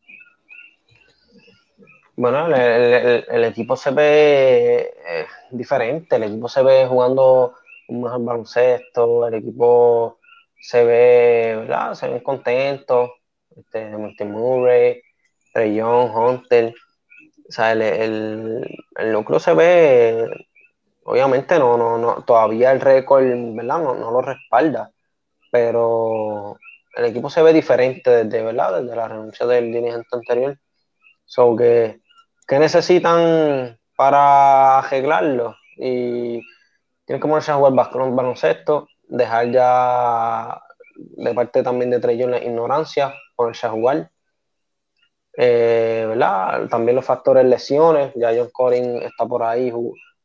Bueno, 2.18 2.48
el, 2.48 3.44
equipo 3.44 3.76
se 3.76 3.92
ve 3.92 4.94
eh, 5.06 5.26
diferente, 5.52 6.16
el 6.16 6.24
equipo 6.24 6.48
se 6.48 6.64
ve 6.64 6.88
jugando 6.88 7.56
un 7.90 8.04
mejor 8.04 8.24
baloncesto, 8.24 9.28
el 9.28 9.34
equipo 9.34 10.20
se 10.58 10.86
ve, 10.86 11.56
¿verdad? 11.58 11.94
Se 11.94 12.08
ve 12.08 12.24
contento, 12.24 13.16
este, 13.56 13.98
Martin 13.98 14.32
Murray, 14.32 15.02
Hunter, 15.54 16.74
o 17.50 17.52
sea, 17.52 17.74
el, 17.74 18.62
núcleo 19.12 19.40
se 19.40 19.54
ve, 19.54 20.48
obviamente 21.04 21.60
no, 21.60 21.78
no, 21.78 21.98
no, 21.98 22.24
todavía 22.24 22.72
el 22.72 22.80
récord, 22.80 23.26
¿verdad? 23.26 23.80
No, 23.80 23.94
no 23.94 24.12
lo 24.12 24.22
respalda, 24.22 24.92
pero 25.52 26.58
el 26.96 27.06
equipo 27.06 27.30
se 27.30 27.42
ve 27.42 27.54
diferente 27.54 28.10
desde, 28.10 28.44
¿verdad? 28.44 28.82
desde 28.82 28.96
la 28.96 29.08
renuncia 29.08 29.46
del 29.46 29.72
dirigente 29.72 30.08
anterior. 30.12 30.58
So 31.26 31.56
que, 31.56 32.02
¿Qué 32.48 32.60
necesitan 32.60 33.80
para 33.96 34.80
arreglarlo? 34.80 35.56
Y 35.78 36.40
tienen 37.06 37.22
que 37.22 37.28
ponerse 37.28 37.52
a 37.52 37.56
jugar 37.56 37.74
baloncesto, 37.74 38.88
dejar 39.08 39.52
ya 39.52 40.62
de 40.96 41.34
parte 41.34 41.64
también 41.64 41.90
de 41.90 42.00
Trey 42.00 42.18
la 42.20 42.38
ignorancia, 42.38 43.14
ponerse 43.36 43.66
a 43.66 43.72
jugar. 43.72 44.12
Eh, 45.38 46.06
¿verdad? 46.08 46.70
También 46.70 46.96
los 46.96 47.06
factores 47.06 47.46
lesiones, 47.46 48.14
ya 48.16 48.32
John 48.36 48.50
Corin 48.54 49.02
está 49.02 49.26
por 49.26 49.44
ahí 49.44 49.74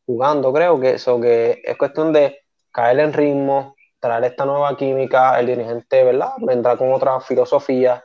jugando, 0.06 0.52
creo 0.52 0.78
que 0.78 0.94
eso 0.94 1.20
que 1.20 1.60
es 1.64 1.76
cuestión 1.76 2.12
de 2.12 2.38
caer 2.70 3.00
en 3.00 3.12
ritmo, 3.12 3.74
traer 4.00 4.24
esta 4.24 4.46
nueva 4.46 4.76
química, 4.76 5.38
el 5.38 5.46
dirigente, 5.46 6.02
¿verdad? 6.02 6.32
Vendrá 6.38 6.76
con 6.76 6.92
otra 6.92 7.20
filosofía. 7.20 8.04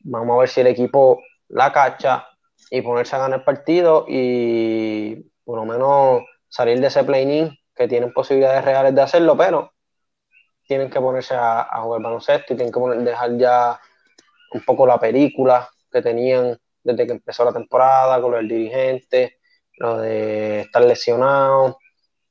Vamos 0.00 0.36
a 0.36 0.40
ver 0.40 0.48
si 0.48 0.60
el 0.60 0.66
equipo 0.66 1.22
la 1.48 1.72
cacha 1.72 2.26
y 2.70 2.82
ponerse 2.82 3.16
a 3.16 3.20
ganar 3.20 3.38
el 3.38 3.44
partido 3.44 4.04
y 4.08 5.30
por 5.44 5.58
lo 5.58 5.64
menos 5.64 6.22
salir 6.48 6.80
de 6.80 6.88
ese 6.88 7.04
play-in 7.04 7.56
que 7.74 7.88
tienen 7.88 8.12
posibilidades 8.12 8.64
reales 8.64 8.94
de 8.94 9.00
hacerlo, 9.00 9.36
pero 9.36 9.72
tienen 10.66 10.90
que 10.90 11.00
ponerse 11.00 11.34
a, 11.34 11.68
jugar 11.82 12.02
baloncesto 12.02 12.52
y 12.52 12.56
tienen 12.56 12.72
que 12.72 12.80
dejar 13.04 13.36
ya 13.38 13.80
un 14.52 14.64
poco 14.64 14.86
la 14.86 14.98
película 14.98 15.68
que 15.90 16.02
tenían 16.02 16.58
desde 16.82 17.06
que 17.06 17.12
empezó 17.12 17.44
la 17.44 17.52
temporada 17.52 18.20
con 18.20 18.34
el 18.34 18.48
dirigente, 18.48 19.38
lo 19.78 19.98
de 19.98 20.60
estar 20.62 20.82
lesionado, 20.84 21.78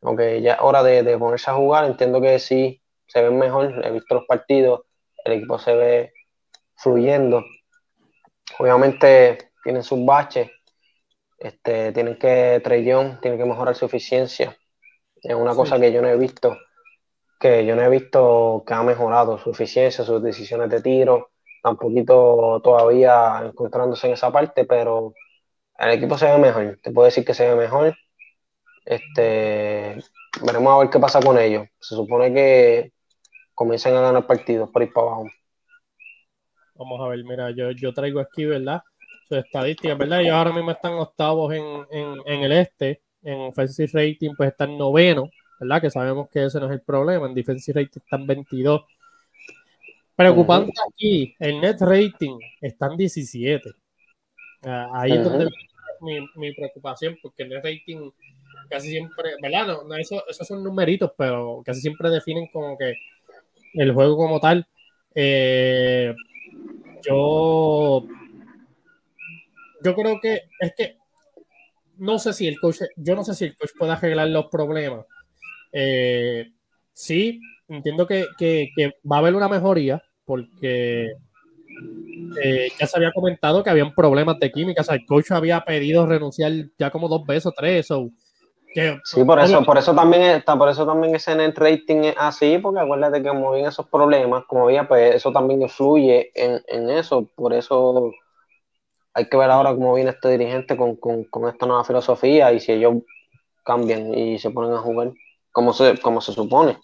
aunque 0.01 0.41
ya 0.41 0.58
hora 0.62 0.84
de 0.84 1.18
ponerse 1.18 1.49
a 1.49 1.55
jugar, 1.55 1.86
entiendo 1.86 2.22
que 2.22 2.38
sí 2.39 2.82
se 3.08 3.22
ven 3.22 3.38
mejor, 3.38 3.86
he 3.86 3.91
visto 3.91 4.16
los 4.16 4.26
partidos, 4.26 4.82
el 5.24 5.34
equipo 5.34 5.58
se 5.60 5.76
ve 5.76 6.14
fluyendo. 6.76 7.43
Obviamente 8.60 9.51
tienen 9.64 9.84
sus 9.84 10.05
baches, 10.05 10.49
este, 11.38 11.91
tienen 11.91 12.18
que, 12.18 12.62
Trellón 12.64 13.20
tiene 13.22 13.38
que 13.38 13.45
mejorar 13.45 13.76
su 13.76 13.86
eficiencia. 13.86 14.55
Es 15.22 15.36
una 15.36 15.55
cosa 15.55 15.80
que 15.80 15.91
yo 15.91 16.01
no 16.01 16.08
he 16.08 16.18
visto, 16.18 16.58
que 17.39 17.66
yo 17.66 17.76
no 17.76 17.82
he 17.82 17.89
visto 17.89 18.64
que 18.66 18.74
ha 18.74 18.84
mejorado 18.84 19.38
su 19.38 19.51
eficiencia, 19.51 20.03
sus 20.03 20.22
decisiones 20.22 20.70
de 20.70 20.82
tiro, 20.82 21.32
tampoco 21.62 22.62
todavía 22.62 23.41
encontrándose 23.43 24.08
en 24.08 24.14
esa 24.14 24.32
parte, 24.32 24.66
pero 24.66 25.14
el 25.78 25.91
equipo 25.91 26.18
se 26.18 26.26
ve 26.28 26.38
mejor, 26.38 26.80
te 26.82 26.91
puedo 26.91 27.05
decir 27.05 27.26
que 27.26 27.34
se 27.34 27.47
ve 27.47 27.55
mejor. 27.55 27.95
Este, 28.86 29.97
veremos 30.41 30.74
a 30.74 30.80
ver 30.80 30.89
qué 30.89 30.99
pasa 30.99 31.20
con 31.20 31.38
ellos. 31.38 31.68
Se 31.80 31.95
supone 31.95 32.34
que 32.34 32.93
comiencen 33.58 33.95
a 33.95 34.01
ganar 34.01 34.28
partidos 34.28 34.70
por 34.70 34.84
ir 34.84 34.93
para 34.93 35.08
abajo. 35.08 35.28
Vamos 36.76 37.01
a 37.01 37.08
ver, 37.08 37.24
mira, 37.24 37.49
yo, 37.49 37.72
yo 37.72 37.91
traigo 37.91 38.20
aquí, 38.20 38.45
¿verdad? 38.45 38.84
Su 39.28 39.36
estadística, 39.36 39.95
¿verdad? 39.95 40.22
Ellos 40.22 40.34
ahora 40.34 40.53
mismo 40.53 40.70
están 40.70 40.93
octavos 40.93 41.51
en, 41.51 41.66
en, 41.91 42.43
el 42.43 42.51
este, 42.51 43.01
en 43.24 43.39
offensive 43.39 43.89
rating, 43.91 44.36
pues 44.38 44.51
están 44.51 44.78
noveno, 44.78 45.32
¿verdad? 45.60 45.82
Que 45.82 45.89
sabemos 45.89 46.30
que 46.30 46.45
ese 46.45 46.60
no 46.60 46.68
es 46.68 46.74
el 46.74 46.82
problema. 46.82 47.26
En 47.26 47.34
defensive 47.34 47.82
rating 47.82 47.99
están 47.99 48.28
22. 48.28 48.86
Preocupante 50.16 50.74
aquí, 50.88 51.36
el 51.39 51.60
net 51.60 51.78
rating 51.80 52.38
están 52.62 52.95
17. 52.95 53.72
Ah, 54.66 54.88
ahí 54.93 55.14
es 55.14 55.24
donde 55.24 55.49
mi, 56.01 56.20
mi, 56.36 56.53
preocupación, 56.53 57.18
porque 57.24 57.41
el 57.41 57.49
net 57.49 57.64
rating 57.64 58.12
casi 58.70 58.89
siempre, 58.89 59.32
¿verdad? 59.41 59.80
No, 59.84 59.95
eso, 59.95 60.24
esos 60.30 60.47
son 60.47 60.64
numeritos, 60.64 61.12
pero 61.18 61.64
casi 61.66 61.82
siempre 61.82 62.12
definen 62.12 62.47
como 62.53 62.78
que 62.78 62.93
el 63.74 63.93
juego 63.93 64.18
como 64.18 64.39
tal. 64.39 64.68
Eh, 65.15 66.13
yo, 67.07 68.05
yo 69.84 69.95
creo 69.95 70.20
que 70.22 70.41
es 70.59 70.74
que 70.76 70.97
no 71.97 72.20
sé 72.20 72.34
si 72.34 72.47
el 72.47 72.59
coach, 72.59 72.82
yo 72.95 73.15
no 73.15 73.24
sé 73.24 73.34
si 73.34 73.45
el 73.45 73.55
coach 73.55 73.72
puede 73.78 73.93
arreglar 73.93 74.30
los 74.30 74.45
problemas. 74.47 75.05
Eh, 75.72 76.51
sí, 76.93 77.39
entiendo 77.68 78.07
que, 78.07 78.26
va 79.09 79.18
a 79.18 79.20
haber 79.20 79.36
una 79.36 79.49
mejoría 79.49 80.01
porque 80.26 81.07
eh, 82.43 82.68
ya 82.80 82.88
se 82.88 82.97
había 82.97 83.11
comentado 83.11 83.63
que 83.63 83.70
habían 83.70 83.93
problemas 83.93 84.39
de 84.39 84.51
química. 84.51 84.82
O 84.82 84.86
sea, 84.86 84.95
el 84.95 85.05
coach 85.05 85.32
había 85.32 85.61
pedido 85.61 86.05
renunciar 86.05 86.51
ya 86.78 86.91
como 86.91 87.07
dos 87.07 87.26
veces 87.26 87.47
o 87.47 87.51
tres. 87.51 87.89
o 87.91 88.11
sí, 89.03 89.24
por 89.24 89.39
eso, 89.39 89.63
por 89.63 89.78
eso 89.78 89.95
también 89.95 90.24
está, 90.24 90.57
por 90.57 90.70
eso 90.70 90.86
también 90.86 91.15
ese 91.15 91.36
net 91.36 91.57
rating 91.57 92.03
es 92.03 92.15
así, 92.18 92.57
porque 92.57 92.80
acuérdate 92.80 93.22
que 93.22 93.30
como 93.30 93.51
vienen 93.51 93.70
esos 93.70 93.88
problemas, 93.88 94.45
como 94.45 94.65
había, 94.65 94.88
pues 94.88 95.15
eso 95.15 95.32
también 95.32 95.61
influye 95.61 96.32
en, 96.36 96.89
eso, 96.89 97.28
por 97.36 97.53
eso 97.53 98.11
hay 99.13 99.28
que 99.28 99.38
ver 99.38 99.49
ahora 99.49 99.74
cómo 99.74 99.95
viene 99.95 100.11
este 100.11 100.30
dirigente 100.30 100.78
con, 100.78 101.47
esta 101.47 101.65
nueva 101.65 101.84
filosofía 101.84 102.51
y 102.53 102.59
si 102.59 102.74
ellos 102.74 102.95
cambian 103.63 104.13
y 104.13 104.38
se 104.39 104.51
ponen 104.51 104.74
a 104.74 104.80
jugar 104.80 105.11
como 105.51 105.74
se, 105.74 105.97
como 105.99 106.22
se 106.22 106.34
supone. 106.34 106.78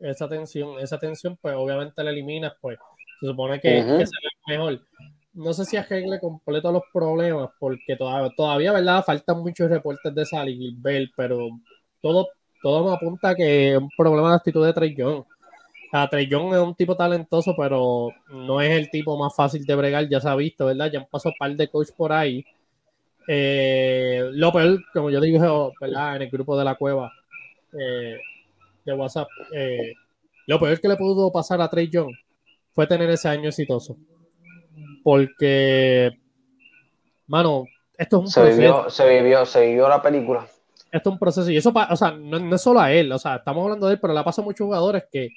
Esa 0.00 0.28
tensión, 0.28 0.78
esa 0.78 0.98
tensión, 0.98 1.36
pues 1.40 1.54
obviamente 1.56 2.02
la 2.02 2.10
eliminas, 2.10 2.54
pues. 2.60 2.78
Se 3.20 3.26
supone 3.28 3.60
que, 3.60 3.68
que 3.70 4.06
será 4.06 4.28
mejor 4.48 4.80
no 5.34 5.52
sé 5.52 5.64
si 5.64 5.76
arregle 5.76 6.20
completo 6.20 6.70
los 6.72 6.82
problemas, 6.92 7.50
porque 7.58 7.96
todavía, 7.96 8.30
todavía 8.36 8.72
¿verdad? 8.72 9.04
Faltan 9.04 9.40
muchos 9.40 9.70
reportes 9.70 10.14
de 10.14 10.26
Sally 10.26 10.56
Gilbert, 10.56 11.10
pero 11.16 11.48
todo, 12.00 12.28
todo 12.62 12.84
me 12.88 12.94
apunta 12.94 13.30
a 13.30 13.34
que 13.34 13.72
es 13.72 13.78
un 13.78 13.88
problema 13.96 14.30
de 14.30 14.36
actitud 14.36 14.64
de 14.64 14.72
Trey 14.72 14.94
Young. 14.94 15.24
Trey 16.10 16.26
Young 16.26 16.54
es 16.54 16.60
un 16.60 16.74
tipo 16.74 16.96
talentoso, 16.96 17.54
pero 17.56 18.08
no 18.30 18.60
es 18.60 18.70
el 18.70 18.90
tipo 18.90 19.16
más 19.18 19.34
fácil 19.34 19.64
de 19.64 19.74
bregar, 19.74 20.08
ya 20.08 20.20
se 20.20 20.28
ha 20.28 20.34
visto, 20.34 20.66
¿verdad? 20.66 20.90
Ya 20.90 21.00
han 21.00 21.06
pasado 21.06 21.34
un 21.34 21.38
par 21.38 21.56
de 21.56 21.68
coaches 21.68 21.94
por 21.94 22.12
ahí. 22.12 22.44
Eh, 23.28 24.22
lo 24.32 24.52
peor, 24.52 24.82
como 24.92 25.10
yo 25.10 25.20
digo, 25.20 25.72
¿verdad? 25.80 26.16
En 26.16 26.22
el 26.22 26.30
grupo 26.30 26.58
de 26.58 26.64
la 26.64 26.74
cueva 26.76 27.12
eh, 27.78 28.18
de 28.84 28.92
WhatsApp, 28.94 29.28
eh, 29.54 29.92
lo 30.46 30.58
peor 30.58 30.80
que 30.80 30.88
le 30.88 30.96
pudo 30.96 31.30
pasar 31.30 31.60
a 31.60 31.68
Trey 31.68 31.88
Young 31.88 32.12
fue 32.74 32.86
tener 32.86 33.10
ese 33.10 33.28
año 33.28 33.48
exitoso 33.48 33.96
porque, 35.02 36.18
mano, 37.26 37.64
esto 37.96 38.18
es 38.18 38.22
un 38.22 38.28
se 38.28 38.40
proceso. 38.40 38.60
Vivió, 38.60 38.90
se, 38.90 39.08
vivió, 39.08 39.46
se 39.46 39.66
vivió 39.66 39.88
la 39.88 40.02
película. 40.02 40.46
Esto 40.90 41.10
es 41.10 41.12
un 41.12 41.18
proceso. 41.18 41.50
Y 41.50 41.56
eso, 41.56 41.72
o 41.72 41.96
sea, 41.96 42.12
no, 42.12 42.54
es 42.54 42.60
solo 42.60 42.80
a 42.80 42.92
él, 42.92 43.10
o 43.12 43.18
sea, 43.18 43.36
estamos 43.36 43.62
hablando 43.62 43.86
de 43.86 43.94
él, 43.94 44.00
pero 44.00 44.14
le 44.14 44.22
pasa 44.22 44.42
a 44.42 44.44
muchos 44.44 44.64
jugadores 44.64 45.04
que 45.10 45.30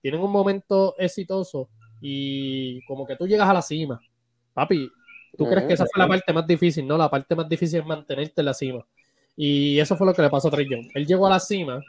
tienen 0.00 0.20
un 0.20 0.30
momento 0.30 0.94
exitoso 0.98 1.68
y 2.00 2.84
como 2.86 3.06
que 3.06 3.16
tú 3.16 3.26
llegas 3.26 3.48
a 3.48 3.54
la 3.54 3.62
cima. 3.62 4.00
Papi, 4.52 4.90
tú 5.36 5.48
crees 5.48 5.64
que 5.64 5.74
esa 5.74 5.86
fue 5.86 6.02
la 6.02 6.08
parte 6.08 6.32
más 6.32 6.46
difícil, 6.46 6.86
¿no? 6.86 6.96
La 6.96 7.10
parte 7.10 7.34
más 7.34 7.48
difícil 7.48 7.80
es 7.80 7.86
mantenerte 7.86 8.40
en 8.40 8.44
la 8.44 8.54
cima. 8.54 8.84
Y 9.36 9.78
eso 9.78 9.96
fue 9.96 10.06
lo 10.06 10.14
que 10.14 10.22
le 10.22 10.30
pasó 10.30 10.48
a 10.48 10.50
Trey 10.50 10.66
Young. 10.68 10.88
Él 10.94 11.06
llegó 11.06 11.26
a 11.26 11.30
la 11.30 11.40
cima, 11.40 11.82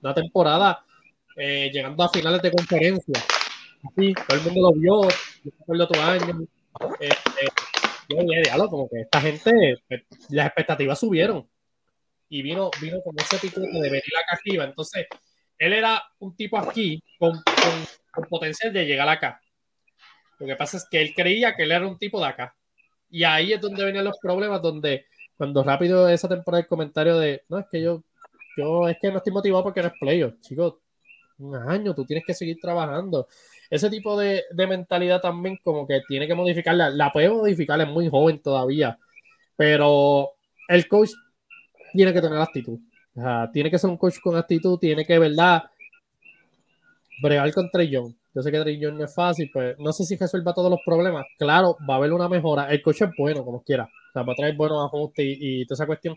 una 0.00 0.14
temporada 0.14 0.84
eh, 1.36 1.70
llegando 1.72 2.02
a 2.02 2.08
finales 2.08 2.40
de 2.40 2.52
conferencia 2.52 3.22
Sí, 3.96 4.14
todo 4.14 4.38
el 4.38 4.44
mundo 4.44 4.70
lo 4.70 4.72
vio, 4.72 5.08
recuerdo 5.44 5.88
tu 5.88 6.00
año. 6.00 6.46
Eh, 7.00 7.10
yo 8.08 8.18
diálogo, 8.22 8.70
como 8.70 8.88
que 8.88 9.02
esta 9.02 9.20
gente, 9.20 9.76
pues, 9.88 10.02
las 10.30 10.46
expectativas 10.46 10.98
subieron. 10.98 11.48
Y 12.28 12.42
vino, 12.42 12.70
vino 12.80 13.00
con 13.02 13.14
ese 13.18 13.38
picote 13.38 13.68
de 13.68 13.90
venir 13.90 14.16
acá 14.16 14.38
arriba. 14.40 14.64
Entonces, 14.64 15.06
él 15.58 15.72
era 15.72 16.02
un 16.18 16.34
tipo 16.36 16.58
aquí 16.58 17.02
con, 17.18 17.42
potencial 18.28 18.72
de 18.72 18.86
llegar 18.86 19.08
acá. 19.08 19.40
Lo 20.38 20.46
que 20.46 20.56
pasa 20.56 20.76
es 20.76 20.86
que 20.90 21.00
él 21.00 21.14
creía 21.14 21.54
que 21.54 21.62
él 21.62 21.72
era 21.72 21.86
un 21.86 21.98
tipo 21.98 22.20
de 22.20 22.26
acá. 22.26 22.56
Y 23.08 23.24
ahí 23.24 23.52
es 23.52 23.60
donde 23.60 23.84
venían 23.84 24.04
los 24.04 24.18
problemas, 24.20 24.60
donde 24.60 25.06
cuando 25.36 25.62
rápido 25.62 26.08
esa 26.08 26.28
temporada 26.28 26.62
el 26.62 26.68
comentario 26.68 27.18
de, 27.18 27.42
no, 27.48 27.58
es 27.58 27.66
que 27.70 27.80
yo, 27.82 28.02
yo 28.56 28.88
es 28.88 28.96
que 29.00 29.10
no 29.10 29.18
estoy 29.18 29.32
motivado 29.32 29.64
porque 29.64 29.82
no 29.82 29.88
es 29.88 29.94
playo. 29.98 30.34
Chicos, 30.40 30.74
un 31.38 31.54
año, 31.56 31.94
tú 31.94 32.04
tienes 32.04 32.24
que 32.26 32.34
seguir 32.34 32.58
trabajando 32.60 33.28
ese 33.70 33.90
tipo 33.90 34.18
de, 34.18 34.44
mentalidad 34.68 35.20
también 35.20 35.58
como 35.62 35.86
que 35.86 36.02
tiene 36.06 36.26
que 36.26 36.34
modificarla. 36.34 36.90
La 36.90 37.12
puede 37.12 37.28
modificar, 37.28 37.80
es 37.80 37.88
muy 37.88 38.08
joven 38.08 38.40
todavía, 38.40 38.98
pero 39.56 40.32
el 40.68 40.88
coach 40.88 41.10
tiene 41.92 42.12
que 42.12 42.20
tener 42.20 42.38
actitud. 42.38 42.78
tiene 43.52 43.70
que 43.70 43.78
ser 43.78 43.90
un 43.90 43.96
coach 43.96 44.18
con 44.22 44.36
actitud, 44.36 44.78
tiene 44.78 45.04
que, 45.04 45.18
¿verdad? 45.18 45.64
Bregar 47.22 47.52
con 47.52 47.70
Young. 47.72 48.14
Yo 48.34 48.42
sé 48.42 48.50
que 48.50 48.78
Young 48.78 48.94
no 48.94 49.04
es 49.04 49.14
fácil, 49.14 49.48
pues 49.52 49.78
no 49.78 49.92
sé 49.92 50.04
si 50.04 50.16
resuelva 50.16 50.52
todos 50.52 50.70
los 50.70 50.80
problemas. 50.84 51.24
Claro, 51.38 51.76
va 51.88 51.94
a 51.94 51.96
haber 51.98 52.12
una 52.12 52.28
mejora. 52.28 52.68
El 52.70 52.82
coach 52.82 53.02
es 53.02 53.10
bueno, 53.16 53.44
como 53.44 53.62
quiera. 53.62 53.84
O 53.84 54.12
sea, 54.12 54.22
va 54.22 54.32
a 54.32 54.36
traer 54.36 54.56
buenos 54.56 54.84
ajustes 54.84 55.24
y, 55.24 55.62
y 55.62 55.66
toda 55.66 55.76
esa 55.76 55.86
cuestión. 55.86 56.16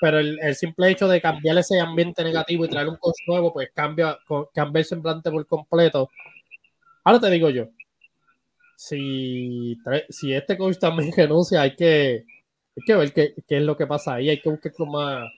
Pero 0.00 0.18
el, 0.18 0.54
simple 0.54 0.90
hecho 0.90 1.08
de 1.08 1.20
cambiar 1.20 1.56
ese 1.56 1.80
ambiente 1.80 2.22
negativo 2.24 2.64
y 2.64 2.68
traer 2.68 2.88
un 2.88 2.96
coach 2.96 3.16
nuevo, 3.26 3.52
pues 3.52 3.70
cambia, 3.74 4.18
cambia 4.52 4.80
el 4.80 4.84
semblante 4.84 5.30
por 5.30 5.46
completo. 5.46 6.10
Ahora 7.04 7.20
te 7.20 7.30
digo 7.30 7.50
yo, 7.50 7.66
si, 8.76 9.78
si 10.08 10.34
este 10.34 10.56
coach 10.56 10.78
también 10.78 11.12
renuncia, 11.16 11.60
hay 11.60 11.76
que, 11.76 12.24
hay 12.76 12.84
que 12.86 12.94
ver 12.94 13.12
qué, 13.12 13.34
qué, 13.46 13.58
es 13.58 13.62
lo 13.62 13.76
que 13.76 13.86
pasa 13.86 14.14
ahí, 14.14 14.30
hay 14.30 14.40
que 14.40 14.50
buscar 14.50 14.72
más... 14.86 15.30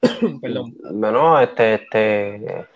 Perdón. 0.40 0.74
Bueno, 0.92 1.38
este, 1.40 1.74
este, 1.74 2.66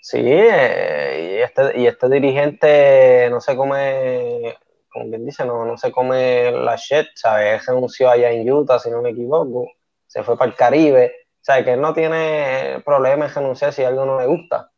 sí, 0.00 0.18
eh, 0.20 1.36
y, 1.36 1.42
este, 1.42 1.80
y 1.80 1.86
este 1.86 2.08
dirigente 2.08 3.28
no 3.30 3.40
se 3.40 3.54
come, 3.54 4.56
como 4.88 5.10
bien 5.10 5.26
dice, 5.26 5.44
no, 5.44 5.66
no 5.66 5.76
se 5.76 5.92
come 5.92 6.50
la 6.50 6.74
shit, 6.76 7.06
¿sabes? 7.14 7.64
renunció 7.66 8.10
allá 8.10 8.30
en 8.30 8.50
Utah, 8.50 8.78
si 8.78 8.90
no 8.90 9.02
me 9.02 9.10
equivoco, 9.10 9.70
se 10.06 10.22
fue 10.22 10.36
para 10.36 10.50
el 10.50 10.56
Caribe, 10.56 11.12
o 11.34 11.44
sea, 11.44 11.62
que 11.62 11.74
él 11.74 11.80
no 11.80 11.92
tiene 11.92 12.82
problema 12.84 13.26
en 13.26 13.34
renunciar 13.34 13.72
si 13.72 13.84
algo 13.84 14.04
no 14.06 14.18
le 14.18 14.26
gusta 14.26 14.72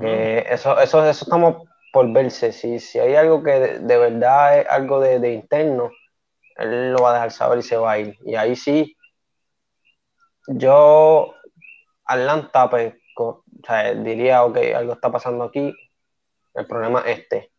que 0.00 0.44
eso, 0.48 0.78
eso, 0.80 1.08
eso 1.08 1.24
estamos 1.24 1.68
por 1.92 2.12
verse. 2.12 2.52
Si, 2.52 2.78
si 2.78 2.98
hay 2.98 3.14
algo 3.14 3.42
que 3.42 3.52
de, 3.78 3.98
verdad 3.98 4.60
es 4.60 4.68
algo 4.68 5.00
de, 5.00 5.32
interno, 5.32 5.90
él 6.56 6.92
lo 6.92 7.02
va 7.02 7.10
a 7.10 7.14
dejar 7.14 7.30
saber 7.30 7.58
y 7.58 7.62
se 7.62 7.76
va 7.76 7.92
a 7.92 7.98
ir. 7.98 8.16
Y 8.24 8.34
ahí 8.34 8.56
sí, 8.56 8.96
yo, 10.48 11.34
Atlanta, 12.04 12.68
pues, 12.68 12.94
diría, 14.02 14.44
ok, 14.44 14.58
algo 14.74 14.94
está 14.94 15.10
pasando 15.10 15.44
aquí, 15.44 15.72
el 16.54 16.66
problema 16.66 17.02
es 17.06 17.18
este. 17.18 17.52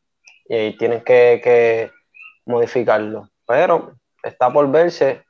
Y 0.45 0.55
ahí 0.55 0.77
tienen 0.77 1.01
que, 1.01 1.39
que 1.43 1.91
modificarlo. 2.45 3.29
Pero 3.47 3.93
está 4.23 4.51
por 4.51 4.69
verse, 4.69 5.23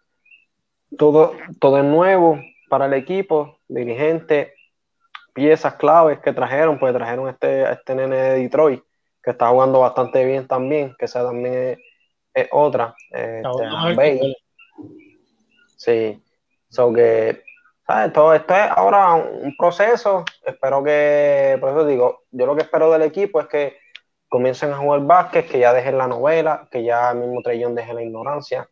todo, 0.98 1.34
todo 1.60 1.78
es 1.78 1.86
nuevo 1.86 2.40
para 2.70 2.86
el 2.86 2.94
equipo, 2.94 3.60
dirigente, 3.68 4.54
piezas 5.40 5.76
claves 5.76 6.20
que 6.20 6.34
trajeron, 6.34 6.78
pues 6.78 6.94
trajeron 6.94 7.30
este, 7.30 7.72
este 7.72 7.96
nene 7.96 8.18
de 8.18 8.40
Detroit, 8.40 8.84
que 9.24 9.32
está 9.32 9.48
jugando 9.48 9.80
bastante 9.80 10.26
bien 10.26 10.46
también, 10.46 10.94
que 11.00 11.06
esa 11.06 11.24
también 11.24 11.80
es, 12.34 12.48
otra. 12.52 12.94
Este, 13.10 14.36
sí, 15.78 16.22
so 16.68 16.92
que, 16.92 17.42
¿sabes? 17.88 18.12
Todo 18.12 18.34
esto 18.34 18.54
es 18.54 18.70
ahora 18.70 19.14
un 19.14 19.56
proceso, 19.58 20.26
espero 20.46 20.84
que, 20.84 21.58
por 21.62 21.70
eso 21.70 21.86
digo, 21.86 22.24
yo 22.32 22.46
lo 22.46 22.58
que 22.58 22.64
espero 22.64 22.92
del 22.92 23.04
equipo 23.04 23.40
es 23.40 23.48
que 23.48 23.78
comiencen 24.28 24.74
a 24.74 24.78
jugar 24.78 25.00
básquet, 25.04 25.48
que 25.48 25.60
ya 25.60 25.74
dejen 25.74 25.98
la 25.98 26.10
novela, 26.10 26.68
que 26.70 26.84
ya 26.84 27.12
el 27.12 27.20
mismo 27.20 27.42
Trellón 27.42 27.76
deje 27.76 27.94
la 27.94 28.04
ignorancia, 28.04 28.70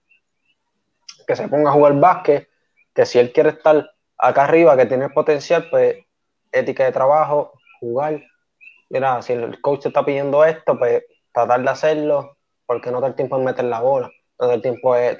que 1.25 1.33
se 1.33 1.47
ponga 1.47 1.69
a 1.69 1.73
jugar 1.73 1.93
básquet, 1.93 2.49
que 2.93 3.05
si 3.05 3.19
él 3.19 3.31
quiere 3.31 3.51
estar 3.51 3.89
acá 4.17 4.43
arriba, 4.43 4.75
que 4.75 4.85
tiene 4.85 5.09
potencial, 5.09 5.69
pues 5.69 6.06
ética 6.51 6.85
de 6.85 6.91
trabajo, 6.91 7.53
jugar. 7.79 8.21
Mira, 8.89 9.21
si 9.21 9.33
el 9.33 9.61
coach 9.61 9.83
te 9.83 9.87
está 9.89 10.05
pidiendo 10.05 10.43
esto, 10.45 10.77
pues 10.77 11.03
tratar 11.33 11.61
de 11.61 11.69
hacerlo, 11.69 12.37
porque 12.65 12.91
no 12.91 13.01
te 13.01 13.07
el 13.07 13.15
tiempo 13.15 13.37
en 13.37 13.45
meter 13.45 13.65
la 13.65 13.79
bola, 13.79 14.09
no 14.39 14.47
te 14.47 14.55
el 14.55 14.61
tiempo 14.61 14.95
es, 14.95 15.17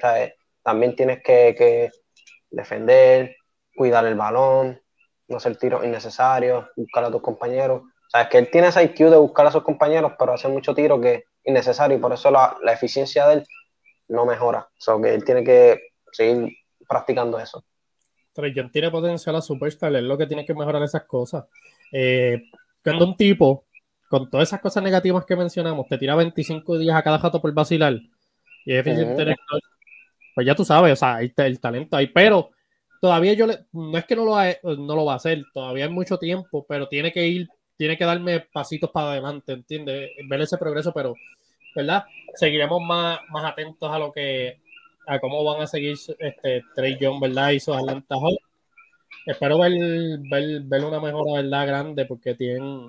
también 0.62 0.96
tienes 0.96 1.22
que, 1.22 1.90
defender, 2.50 3.36
cuidar 3.74 4.06
el 4.06 4.14
balón, 4.14 4.80
no 5.28 5.36
hacer 5.36 5.56
tiros 5.56 5.84
innecesarios, 5.84 6.66
buscar 6.76 7.04
a 7.04 7.10
tus 7.10 7.22
compañeros. 7.22 7.82
O 7.82 8.10
sea, 8.10 8.22
es 8.22 8.28
que 8.28 8.38
él 8.38 8.50
tiene 8.50 8.68
ese 8.68 8.82
IQ 8.82 9.10
de 9.10 9.16
buscar 9.16 9.46
a 9.46 9.52
sus 9.52 9.62
compañeros, 9.62 10.12
pero 10.18 10.32
hace 10.32 10.48
mucho 10.48 10.74
tiro 10.74 11.00
que 11.00 11.14
es 11.14 11.24
innecesario 11.44 11.96
y 11.96 12.00
por 12.00 12.12
eso 12.12 12.30
la, 12.30 12.56
eficiencia 12.66 13.28
de 13.28 13.34
él 13.34 13.46
no 14.08 14.24
mejora. 14.24 14.60
O 14.60 14.80
sea, 14.80 14.94
que 15.02 15.14
él 15.14 15.24
tiene 15.24 15.44
que 15.44 15.80
seguir 16.12 16.56
practicando 16.88 17.38
eso. 17.38 17.62
Trey 18.38 18.54
Young 18.54 18.70
tiene 18.70 18.88
potencial 18.88 19.34
a 19.34 19.40
superstar, 19.40 19.94
es 19.96 20.02
lo 20.02 20.16
que 20.16 20.26
tiene 20.26 20.44
que 20.44 20.54
mejorar 20.54 20.80
esas 20.84 21.02
cosas. 21.04 21.44
Eh, 21.90 22.44
cuando 22.84 23.04
un 23.04 23.16
tipo, 23.16 23.64
con 24.08 24.30
todas 24.30 24.48
esas 24.48 24.60
cosas 24.60 24.84
negativas 24.84 25.24
que 25.24 25.34
mencionamos, 25.34 25.88
te 25.88 25.98
tira 25.98 26.14
25 26.14 26.78
días 26.78 26.96
a 26.96 27.02
cada 27.02 27.18
jato 27.18 27.42
por 27.42 27.52
vacilar 27.52 27.94
y 28.64 28.72
es 28.72 28.86
eficiente 28.86 29.34
pues 30.36 30.46
ya 30.46 30.54
tú 30.54 30.64
sabes, 30.64 30.92
o 30.92 30.96
sea, 30.96 31.20
el, 31.20 31.32
el 31.36 31.58
talento 31.58 31.96
ahí, 31.96 32.06
pero 32.06 32.50
todavía 33.00 33.32
yo 33.32 33.48
le, 33.48 33.66
no 33.72 33.98
es 33.98 34.04
que 34.04 34.14
no 34.14 34.24
lo, 34.24 34.36
no 34.76 34.94
lo 34.94 35.04
va 35.04 35.14
a 35.14 35.16
hacer, 35.16 35.42
todavía 35.52 35.86
hay 35.86 35.90
mucho 35.90 36.16
tiempo, 36.16 36.64
pero 36.68 36.86
tiene 36.86 37.10
que 37.10 37.26
ir, 37.26 37.48
tiene 37.76 37.98
que 37.98 38.04
darme 38.04 38.38
pasitos 38.38 38.90
para 38.90 39.10
adelante, 39.10 39.52
¿entiendes? 39.52 40.10
Ver 40.28 40.40
ese 40.42 40.56
progreso, 40.56 40.92
pero, 40.92 41.14
¿verdad? 41.74 42.04
Seguiremos 42.34 42.80
más, 42.80 43.18
más 43.30 43.50
atentos 43.50 43.90
a 43.90 43.98
lo 43.98 44.12
que, 44.12 44.60
a 45.08 45.18
cómo 45.18 45.42
van 45.44 45.62
a 45.62 45.66
seguir 45.66 45.96
este 46.18 46.64
Trey 46.74 46.98
Young, 47.00 47.20
¿verdad? 47.20 47.50
Y 47.50 47.60
sus 47.60 47.76
Atlanta 47.76 48.14
Hawks. 48.14 48.44
Espero 49.26 49.58
ver, 49.58 49.72
ver, 50.62 50.84
una 50.84 51.00
mejora, 51.00 51.42
¿verdad? 51.42 51.66
Grande, 51.66 52.04
porque 52.06 52.34
tienen, 52.34 52.86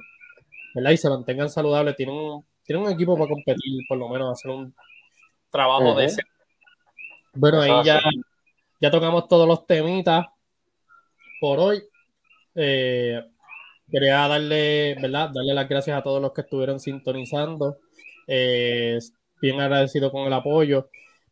¿verdad? 0.76 0.92
Y 0.92 0.98
se 0.98 1.10
mantengan 1.10 1.50
saludables, 1.50 1.96
tienen 1.96 2.16
un, 2.16 2.46
tienen 2.64 2.86
un 2.86 2.92
equipo 2.92 3.18
para 3.18 3.30
competir, 3.30 3.82
por 3.88 3.98
lo 3.98 4.10
menos, 4.10 4.32
hacer 4.32 4.52
un 4.52 4.74
trabajo 5.50 5.96
de 5.96 6.06
ese 6.06 6.22
bueno, 7.34 7.62
ahí 7.62 7.72
ya, 7.86 8.02
ya 8.82 8.92
tocamos 8.92 9.28
todos 9.28 9.48
los 9.48 9.66
temitas 9.66 10.26
por 11.40 11.60
hoy. 11.60 11.84
Eh, 12.56 13.24
quería 13.90 14.28
darle, 14.28 14.96
¿verdad? 14.96 15.30
Darle 15.34 15.54
las 15.54 15.70
gracias 15.70 15.98
a 15.98 16.04
todos 16.04 16.22
los 16.22 16.34
que 16.34 16.42
estuvieron 16.42 16.80
sintonizando. 16.80 17.78
Eh, 18.28 19.00
bien 19.42 19.62
agradecido 19.62 20.12
con 20.12 20.26
el 20.28 20.34
apoyo. 20.34 20.90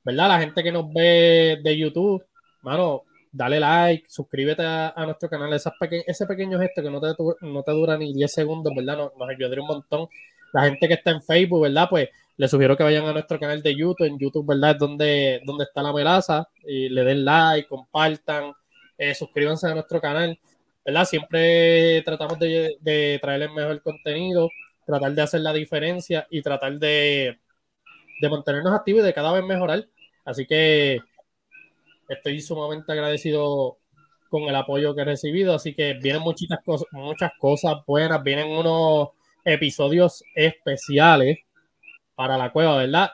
¿Verdad? 0.07 0.29
La 0.29 0.39
gente 0.39 0.63
que 0.63 0.71
nos 0.71 0.85
ve 0.93 1.59
de 1.61 1.77
YouTube, 1.77 2.25
mano, 2.61 3.03
dale 3.29 3.59
like, 3.59 4.05
suscríbete 4.09 4.63
a, 4.63 4.93
nuestro 5.05 5.29
canal. 5.29 5.51
ese 5.53 6.25
pequeño 6.25 6.57
gesto 6.59 6.81
que 6.81 6.89
no 6.89 7.01
te, 7.01 7.07
no 7.41 7.61
te 7.61 7.71
dura 7.73 7.97
ni 7.97 8.13
10 8.13 8.31
segundos, 8.31 8.73
¿verdad? 8.73 8.95
Nos, 8.95 9.29
ayudaría 9.29 9.61
un 9.61 9.67
montón. 9.67 10.07
La 10.53 10.63
gente 10.63 10.87
que 10.87 10.93
está 10.93 11.11
en 11.11 11.21
Facebook, 11.21 11.63
¿verdad? 11.63 11.87
Pues 11.89 12.07
les 12.37 12.49
sugiero 12.49 12.77
que 12.77 12.83
vayan 12.83 13.03
a 13.03 13.11
nuestro 13.11 13.37
canal 13.37 13.61
de 13.61 13.75
YouTube. 13.75 14.05
En 14.05 14.17
YouTube, 14.17 14.47
¿verdad? 14.47 14.71
Es 14.71 14.77
donde, 14.77 15.41
donde 15.43 15.65
está 15.65 15.83
la 15.83 15.91
melaza. 15.91 16.47
Y 16.63 16.87
le 16.87 17.03
den 17.03 17.25
like, 17.25 17.67
compartan, 17.67 18.53
eh, 18.97 19.13
suscríbanse 19.13 19.67
a 19.67 19.73
nuestro 19.73 19.99
canal. 19.99 20.39
¿Verdad? 20.85 21.03
Siempre 21.03 22.01
tratamos 22.03 22.39
de, 22.39 22.77
de 22.79 23.19
traerles 23.21 23.51
mejor 23.51 23.81
contenido, 23.81 24.49
tratar 24.85 25.11
de 25.13 25.21
hacer 25.21 25.41
la 25.41 25.51
diferencia 25.51 26.25
y 26.29 26.41
tratar 26.41 26.79
de, 26.79 27.39
de 28.21 28.29
mantenernos 28.29 28.73
activos 28.73 29.01
y 29.01 29.05
de 29.07 29.13
cada 29.13 29.33
vez 29.33 29.43
mejorar. 29.43 29.85
Así 30.27 30.45
que 30.45 30.99
estoy 32.09 32.41
sumamente 32.41 32.91
agradecido 32.91 33.77
con 34.29 34.43
el 34.43 34.55
apoyo 34.55 34.93
que 34.93 35.01
he 35.01 35.05
recibido. 35.05 35.55
Así 35.55 35.73
que 35.73 35.93
vienen 35.93 36.21
muchas 36.21 36.59
cosas, 36.65 36.85
muchas 36.91 37.31
cosas 37.39 37.77
buenas, 37.87 38.21
vienen 38.21 38.49
unos 38.49 39.11
episodios 39.45 40.25
especiales 40.35 41.37
para 42.13 42.37
la 42.37 42.51
cueva, 42.51 42.75
¿verdad? 42.75 43.11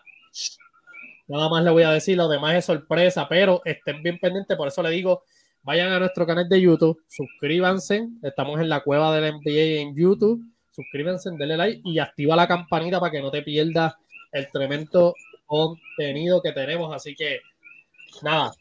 Nada 1.27 1.49
más 1.49 1.63
le 1.63 1.69
voy 1.69 1.83
a 1.83 1.91
decir, 1.91 2.17
lo 2.17 2.27
demás 2.27 2.55
es 2.55 2.65
sorpresa, 2.65 3.27
pero 3.29 3.61
estén 3.63 4.01
bien 4.01 4.17
pendientes, 4.17 4.57
por 4.57 4.67
eso 4.67 4.81
le 4.81 4.89
digo, 4.89 5.23
vayan 5.61 5.93
a 5.93 5.99
nuestro 5.99 6.25
canal 6.25 6.49
de 6.49 6.61
YouTube, 6.61 6.99
suscríbanse, 7.07 8.07
estamos 8.23 8.59
en 8.59 8.69
la 8.69 8.81
cueva 8.81 9.15
del 9.15 9.35
NBA 9.35 9.81
en 9.81 9.95
YouTube, 9.95 10.43
suscríbanse, 10.71 11.29
denle 11.37 11.57
like 11.57 11.81
y 11.85 11.99
activa 11.99 12.35
la 12.35 12.47
campanita 12.47 12.99
para 12.99 13.11
que 13.11 13.21
no 13.21 13.29
te 13.29 13.43
pierdas 13.43 13.93
el 14.31 14.49
tremendo 14.51 15.13
contenido 15.45 16.41
que 16.41 16.51
tenemos, 16.51 16.93
así 16.95 17.15
que 17.15 17.39
nada, 18.21 18.53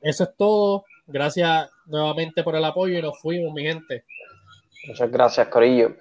eso 0.00 0.24
es 0.24 0.30
todo, 0.36 0.84
gracias 1.06 1.70
nuevamente 1.86 2.42
por 2.42 2.54
el 2.54 2.64
apoyo 2.64 2.98
y 2.98 3.02
nos 3.02 3.18
fuimos, 3.20 3.52
mi 3.52 3.62
gente. 3.62 4.04
Muchas 4.86 5.10
gracias, 5.10 5.48
Corillo. 5.48 5.96